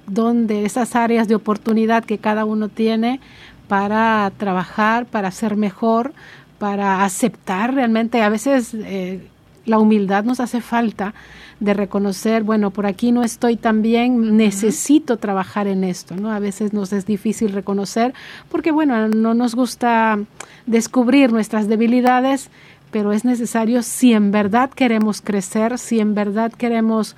dónde 0.06 0.64
esas 0.64 0.94
áreas 0.94 1.26
de 1.28 1.34
oportunidad 1.34 2.04
que 2.04 2.18
cada 2.18 2.44
uno 2.44 2.68
tiene 2.68 3.20
para 3.68 4.30
trabajar, 4.36 5.06
para 5.06 5.30
ser 5.30 5.56
mejor, 5.56 6.12
para 6.58 7.04
aceptar 7.04 7.74
realmente. 7.74 8.22
A 8.22 8.28
veces 8.28 8.74
eh, 8.74 9.26
la 9.66 9.78
humildad 9.78 10.24
nos 10.24 10.40
hace 10.40 10.60
falta 10.60 11.14
de 11.60 11.74
reconocer, 11.74 12.42
bueno, 12.42 12.70
por 12.70 12.86
aquí 12.86 13.12
no 13.12 13.22
estoy 13.22 13.56
tan 13.56 13.82
bien, 13.82 14.36
necesito 14.36 15.16
trabajar 15.16 15.66
en 15.66 15.84
esto, 15.84 16.16
¿no? 16.16 16.30
A 16.32 16.38
veces 16.38 16.72
nos 16.72 16.92
es 16.92 17.06
difícil 17.06 17.52
reconocer 17.52 18.12
porque, 18.50 18.72
bueno, 18.72 19.08
no 19.08 19.34
nos 19.34 19.54
gusta 19.54 20.18
descubrir 20.66 21.32
nuestras 21.32 21.68
debilidades, 21.68 22.50
pero 22.90 23.12
es 23.12 23.24
necesario 23.24 23.82
si 23.82 24.12
en 24.12 24.30
verdad 24.30 24.70
queremos 24.70 25.20
crecer, 25.20 25.78
si 25.78 26.00
en 26.00 26.14
verdad 26.14 26.52
queremos 26.52 27.16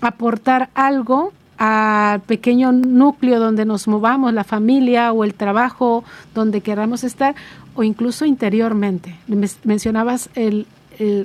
aportar 0.00 0.68
algo 0.74 1.32
al 1.58 2.20
pequeño 2.20 2.72
núcleo 2.72 3.38
donde 3.38 3.66
nos 3.66 3.86
movamos, 3.86 4.32
la 4.32 4.44
familia 4.44 5.12
o 5.12 5.24
el 5.24 5.34
trabajo 5.34 6.04
donde 6.34 6.62
queramos 6.62 7.04
estar, 7.04 7.34
o 7.74 7.82
incluso 7.82 8.24
interiormente. 8.24 9.16
Mencionabas 9.64 10.30
el, 10.34 10.66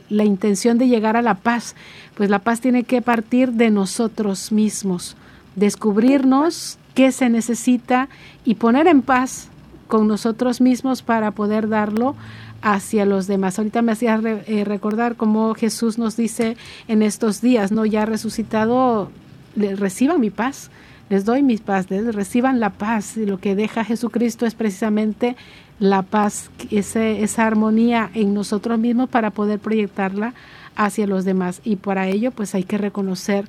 la 0.09 0.23
intención 0.23 0.77
de 0.77 0.87
llegar 0.87 1.17
a 1.17 1.21
la 1.21 1.35
paz, 1.35 1.75
pues 2.15 2.29
la 2.29 2.39
paz 2.39 2.61
tiene 2.61 2.83
que 2.83 3.01
partir 3.01 3.51
de 3.51 3.69
nosotros 3.71 4.51
mismos, 4.51 5.17
descubrirnos 5.55 6.77
qué 6.93 7.11
se 7.11 7.29
necesita 7.29 8.07
y 8.45 8.55
poner 8.55 8.87
en 8.87 9.01
paz 9.01 9.49
con 9.87 10.07
nosotros 10.07 10.61
mismos 10.61 11.01
para 11.01 11.31
poder 11.31 11.67
darlo 11.67 12.15
hacia 12.61 13.05
los 13.05 13.27
demás. 13.27 13.59
Ahorita 13.59 13.81
me 13.81 13.91
hacía 13.91 14.19
eh, 14.23 14.63
recordar 14.63 15.15
cómo 15.15 15.53
Jesús 15.53 15.97
nos 15.97 16.17
dice 16.17 16.57
en 16.87 17.03
estos 17.03 17.41
días, 17.41 17.71
no 17.71 17.85
ya 17.85 18.05
resucitado, 18.05 19.11
reciban 19.55 20.19
mi 20.19 20.31
paz, 20.31 20.71
les 21.09 21.25
doy 21.25 21.43
mi 21.43 21.57
paz, 21.57 21.87
reciban 21.89 22.59
la 22.59 22.71
paz. 22.71 23.17
Y 23.17 23.25
lo 23.25 23.39
que 23.39 23.55
deja 23.55 23.83
Jesucristo 23.83 24.45
es 24.45 24.55
precisamente 24.55 25.35
la 25.79 26.03
paz, 26.03 26.49
ese, 26.71 27.23
esa 27.23 27.45
armonía 27.45 28.09
en 28.13 28.33
nosotros 28.33 28.79
mismos 28.79 29.09
para 29.09 29.31
poder 29.31 29.59
proyectarla 29.59 30.33
hacia 30.75 31.07
los 31.07 31.25
demás. 31.25 31.61
Y 31.63 31.77
para 31.77 32.07
ello, 32.07 32.31
pues 32.31 32.55
hay 32.55 32.63
que 32.63 32.77
reconocer 32.77 33.45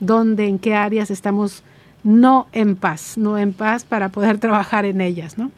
dónde, 0.00 0.46
en 0.46 0.58
qué 0.58 0.74
áreas 0.74 1.10
estamos 1.10 1.62
no 2.02 2.46
en 2.52 2.76
paz, 2.76 3.16
no 3.16 3.38
en 3.38 3.52
paz 3.52 3.84
para 3.84 4.10
poder 4.10 4.38
trabajar 4.40 4.84
en 4.84 5.00
ellas, 5.00 5.38
¿no? 5.38 5.50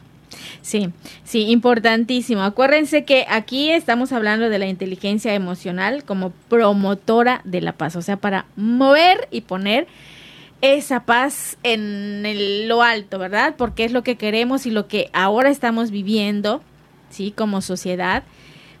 Sí, 0.61 0.89
sí, 1.23 1.49
importantísimo. 1.49 2.41
Acuérdense 2.41 3.05
que 3.05 3.25
aquí 3.29 3.71
estamos 3.71 4.11
hablando 4.11 4.49
de 4.49 4.59
la 4.59 4.67
inteligencia 4.67 5.33
emocional 5.33 6.03
como 6.03 6.31
promotora 6.49 7.41
de 7.43 7.61
la 7.61 7.73
paz, 7.73 7.95
o 7.95 8.01
sea, 8.01 8.17
para 8.17 8.45
mover 8.55 9.27
y 9.31 9.41
poner 9.41 9.87
esa 10.61 11.05
paz 11.05 11.57
en 11.63 12.67
lo 12.67 12.81
alto, 12.81 13.19
¿verdad? 13.19 13.55
Porque 13.57 13.85
es 13.85 13.91
lo 13.91 14.03
que 14.03 14.15
queremos 14.15 14.65
y 14.65 14.71
lo 14.71 14.87
que 14.87 15.09
ahora 15.13 15.49
estamos 15.49 15.91
viviendo, 15.91 16.61
¿sí? 17.09 17.31
Como 17.31 17.61
sociedad, 17.61 18.23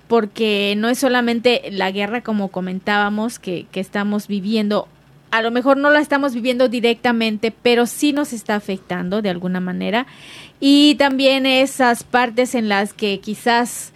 porque 0.07 0.73
no 0.77 0.89
es 0.89 0.99
solamente 0.99 1.63
la 1.71 1.91
guerra 1.91 2.21
como 2.21 2.47
comentábamos 2.49 3.39
que, 3.39 3.67
estamos 3.73 4.27
viviendo, 4.27 4.87
a 5.29 5.41
lo 5.41 5.51
mejor 5.51 5.77
no 5.77 5.91
la 5.91 5.99
estamos 5.99 6.33
viviendo 6.33 6.67
directamente, 6.67 7.51
pero 7.51 7.85
sí 7.85 8.13
nos 8.13 8.33
está 8.33 8.55
afectando 8.55 9.21
de 9.21 9.29
alguna 9.29 9.59
manera. 9.59 10.07
Y 10.59 10.95
también 10.95 11.45
esas 11.45 12.03
partes 12.03 12.55
en 12.55 12.69
las 12.69 12.93
que 12.93 13.19
quizás 13.19 13.91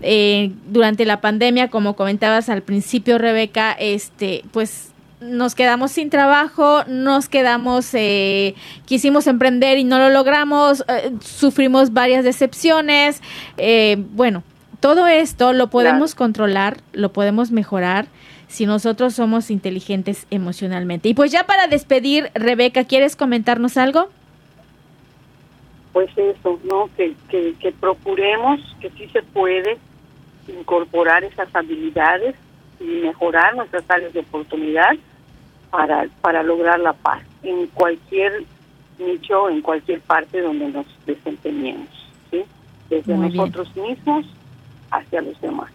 eh, 0.00 0.52
durante 0.68 1.04
la 1.06 1.20
pandemia, 1.20 1.70
como 1.70 1.96
comentabas 1.96 2.48
al 2.50 2.62
principio, 2.62 3.18
Rebeca, 3.18 3.72
este, 3.72 4.44
pues 4.52 4.92
nos 5.20 5.54
quedamos 5.54 5.92
sin 5.92 6.10
trabajo, 6.10 6.84
nos 6.86 7.28
quedamos, 7.28 7.92
eh, 7.94 8.54
quisimos 8.84 9.26
emprender 9.26 9.78
y 9.78 9.84
no 9.84 9.98
lo 9.98 10.10
logramos, 10.10 10.84
eh, 10.88 11.12
sufrimos 11.20 11.92
varias 11.92 12.24
decepciones. 12.24 13.22
Eh, 13.56 13.96
bueno, 14.12 14.42
todo 14.80 15.06
esto 15.06 15.52
lo 15.52 15.68
podemos 15.68 16.14
controlar, 16.14 16.78
lo 16.92 17.12
podemos 17.12 17.50
mejorar 17.50 18.06
si 18.46 18.66
nosotros 18.66 19.14
somos 19.14 19.50
inteligentes 19.50 20.26
emocionalmente. 20.30 21.08
Y 21.08 21.14
pues 21.14 21.32
ya 21.32 21.44
para 21.44 21.66
despedir, 21.66 22.30
Rebeca, 22.34 22.84
¿quieres 22.84 23.16
comentarnos 23.16 23.76
algo? 23.76 24.08
Pues 25.92 26.10
eso, 26.16 26.60
¿no? 26.64 26.90
Que, 26.96 27.14
que, 27.30 27.54
que 27.58 27.72
procuremos 27.72 28.60
que 28.80 28.90
sí 28.90 29.08
se 29.12 29.22
puede 29.22 29.78
incorporar 30.46 31.24
esas 31.24 31.48
habilidades 31.54 32.36
y 32.80 32.84
mejorar 32.84 33.56
nuestras 33.56 33.84
áreas 33.88 34.12
de 34.12 34.20
oportunidad 34.20 34.90
para, 35.70 36.06
para 36.20 36.42
lograr 36.42 36.78
la 36.80 36.92
paz 36.92 37.22
en 37.42 37.66
cualquier 37.68 38.44
nicho, 38.98 39.48
en 39.48 39.60
cualquier 39.60 40.00
parte 40.00 40.40
donde 40.40 40.68
nos 40.68 40.86
desempeñemos, 41.06 41.88
¿sí? 42.30 42.42
desde 42.88 43.16
nosotros 43.16 43.74
mismos 43.76 44.26
hacia 44.90 45.20
los 45.22 45.40
demás. 45.40 45.70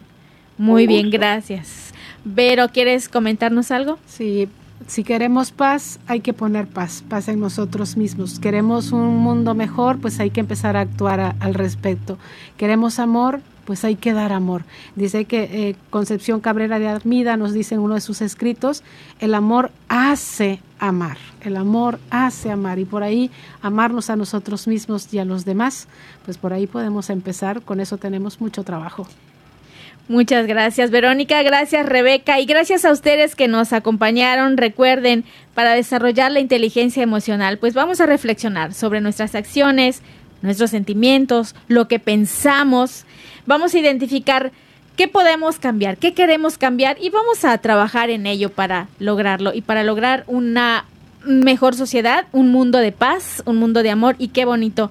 Muy 0.58 0.86
bien, 0.86 1.10
gracias. 1.10 1.92
Vero, 2.24 2.68
¿quieres 2.68 3.08
comentarnos 3.08 3.70
algo? 3.70 3.98
Sí, 4.06 4.48
si 4.86 5.04
queremos 5.04 5.52
paz, 5.52 6.00
hay 6.06 6.20
que 6.20 6.32
poner 6.32 6.66
paz, 6.66 7.04
paz 7.08 7.28
en 7.28 7.40
nosotros 7.40 7.96
mismos. 7.96 8.38
Queremos 8.38 8.92
un 8.92 9.16
mundo 9.16 9.54
mejor, 9.54 10.00
pues 10.00 10.20
hay 10.20 10.30
que 10.30 10.40
empezar 10.40 10.76
a 10.76 10.80
actuar 10.80 11.34
al 11.38 11.54
respecto. 11.54 12.18
Queremos 12.56 12.98
amor, 12.98 13.40
pues 13.64 13.84
hay 13.84 13.96
que 13.96 14.12
dar 14.12 14.32
amor. 14.32 14.64
Dice 14.96 15.24
que 15.24 15.42
eh, 15.42 15.76
Concepción 15.90 16.40
Cabrera 16.40 16.78
de 16.78 16.88
Armida 16.88 17.36
nos 17.36 17.52
dice 17.52 17.74
en 17.74 17.80
uno 17.80 17.94
de 17.94 18.00
sus 18.00 18.20
escritos, 18.20 18.82
el 19.20 19.34
amor 19.34 19.70
hace 19.88 20.60
amar, 20.78 21.18
el 21.42 21.56
amor 21.56 21.98
hace 22.10 22.50
amar 22.50 22.78
y 22.78 22.84
por 22.84 23.02
ahí 23.02 23.30
amarnos 23.60 24.10
a 24.10 24.16
nosotros 24.16 24.66
mismos 24.66 25.12
y 25.12 25.18
a 25.18 25.24
los 25.24 25.44
demás, 25.44 25.86
pues 26.24 26.38
por 26.38 26.52
ahí 26.52 26.66
podemos 26.66 27.10
empezar, 27.10 27.62
con 27.62 27.80
eso 27.80 27.98
tenemos 27.98 28.40
mucho 28.40 28.64
trabajo. 28.64 29.06
Muchas 30.08 30.48
gracias 30.48 30.90
Verónica, 30.90 31.42
gracias 31.42 31.86
Rebeca 31.86 32.40
y 32.40 32.44
gracias 32.44 32.84
a 32.84 32.90
ustedes 32.90 33.36
que 33.36 33.46
nos 33.46 33.72
acompañaron. 33.72 34.56
Recuerden, 34.56 35.24
para 35.54 35.74
desarrollar 35.74 36.32
la 36.32 36.40
inteligencia 36.40 37.02
emocional, 37.02 37.58
pues 37.58 37.74
vamos 37.74 38.00
a 38.00 38.06
reflexionar 38.06 38.74
sobre 38.74 39.00
nuestras 39.00 39.36
acciones, 39.36 40.02
nuestros 40.42 40.70
sentimientos, 40.70 41.54
lo 41.68 41.88
que 41.88 41.98
pensamos. 41.98 43.04
Vamos 43.46 43.74
a 43.74 43.78
identificar 43.78 44.52
qué 44.96 45.08
podemos 45.08 45.58
cambiar, 45.58 45.96
qué 45.96 46.14
queremos 46.14 46.58
cambiar 46.58 46.96
y 47.00 47.10
vamos 47.10 47.44
a 47.44 47.56
trabajar 47.58 48.10
en 48.10 48.26
ello 48.26 48.50
para 48.50 48.88
lograrlo 48.98 49.54
y 49.54 49.62
para 49.62 49.82
lograr 49.82 50.24
una 50.26 50.84
mejor 51.24 51.74
sociedad, 51.74 52.26
un 52.32 52.50
mundo 52.50 52.78
de 52.78 52.92
paz, 52.92 53.42
un 53.46 53.56
mundo 53.56 53.82
de 53.82 53.90
amor 53.90 54.16
y 54.18 54.28
qué 54.28 54.44
bonito. 54.44 54.90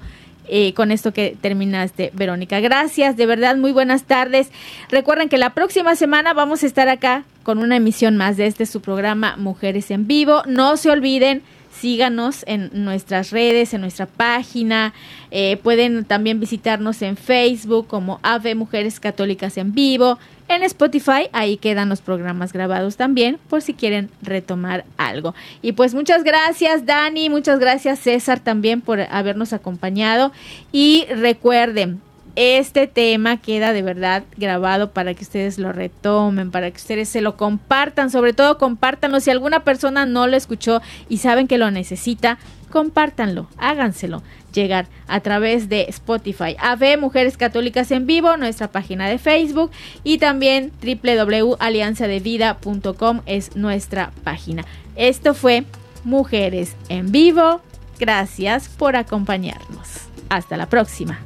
Eh, 0.54 0.74
con 0.74 0.92
esto 0.92 1.14
que 1.14 1.38
terminaste, 1.40 2.12
Verónica. 2.14 2.60
Gracias, 2.60 3.16
de 3.16 3.26
verdad, 3.26 3.56
muy 3.56 3.72
buenas 3.72 4.04
tardes. 4.04 4.52
Recuerden 4.90 5.30
que 5.30 5.38
la 5.38 5.52
próxima 5.52 5.96
semana 5.96 6.34
vamos 6.34 6.64
a 6.64 6.66
estar 6.66 6.90
acá 6.90 7.24
con 7.44 7.60
una 7.60 7.78
emisión 7.78 8.18
más 8.18 8.36
de 8.36 8.48
este 8.48 8.66
su 8.66 8.82
programa 8.82 9.38
Mujeres 9.38 9.92
en 9.92 10.08
Vivo. 10.08 10.42
No 10.48 10.76
se 10.76 10.90
olviden 10.90 11.42
síganos 11.72 12.44
en 12.48 12.70
nuestras 12.74 13.32
redes, 13.32 13.74
en 13.74 13.82
nuestra 13.82 14.06
página. 14.06 14.94
Eh, 15.32 15.58
pueden 15.64 16.06
también 16.06 16.40
visitarnos 16.40 17.02
en 17.02 17.18
Facebook 17.18 17.88
como 17.88 18.20
Ave 18.24 18.56
Mujeres 18.56 19.00
Católicas 19.00 19.58
en 19.58 19.74
Vivo. 19.74 20.20
En 20.48 20.64
Spotify, 20.64 21.30
ahí 21.32 21.56
quedan 21.56 21.88
los 21.88 22.02
programas 22.02 22.52
grabados 22.52 22.98
también, 22.98 23.40
por 23.50 23.62
si 23.62 23.74
quieren 23.74 24.10
retomar 24.22 24.84
algo. 24.98 25.34
Y 25.62 25.72
pues 25.72 25.94
muchas 25.94 26.26
gracias, 26.26 26.86
Dani, 26.86 27.30
muchas 27.30 27.58
gracias, 27.58 28.00
César, 28.00 28.42
también 28.42 28.82
por 28.82 29.00
habernos 29.00 29.54
acompañado. 29.54 30.34
Y 30.74 31.06
recuerden, 31.06 32.02
este 32.36 32.88
tema 32.88 33.38
queda 33.38 33.74
de 33.74 33.82
verdad 33.82 34.24
grabado 34.38 34.92
para 34.92 35.14
que 35.14 35.24
ustedes 35.24 35.58
lo 35.58 35.74
retomen, 35.74 36.52
para 36.52 36.70
que 36.72 36.78
ustedes 36.78 37.10
se 37.10 37.22
lo 37.22 37.38
compartan, 37.38 38.10
sobre 38.10 38.34
todo 38.34 38.58
compártanlo. 38.58 39.20
Si 39.20 39.30
alguna 39.30 39.64
persona 39.64 40.06
no 40.06 40.28
lo 40.28 40.38
escuchó 40.38 40.82
y 41.10 41.18
saben 41.18 41.48
que 41.48 41.58
lo 41.58 41.72
necesita, 41.72 42.38
compártanlo, 42.70 43.48
háganselo 43.58 44.24
llegar 44.54 44.88
a 45.08 45.22
través 45.22 45.70
de 45.70 45.86
Spotify. 45.90 46.56
AV 46.60 47.00
Mujeres 47.00 47.38
Católicas 47.38 47.90
en 47.92 48.08
Vivo, 48.08 48.36
nuestra 48.38 48.72
página 48.72 49.08
de 49.08 49.18
Facebook 49.18 49.72
y 50.04 50.18
también 50.18 50.72
www.alianzadevida.com 50.82 53.22
es 53.26 53.56
nuestra 53.56 54.12
página. 54.24 54.66
Esto 54.96 55.34
fue 55.34 55.64
Mujeres 56.04 56.76
en 56.90 57.12
Vivo. 57.12 57.62
Gracias 58.00 58.70
por 58.70 58.96
acompañarnos. 58.96 59.88
Hasta 60.30 60.58
la 60.58 60.68
próxima. 60.68 61.20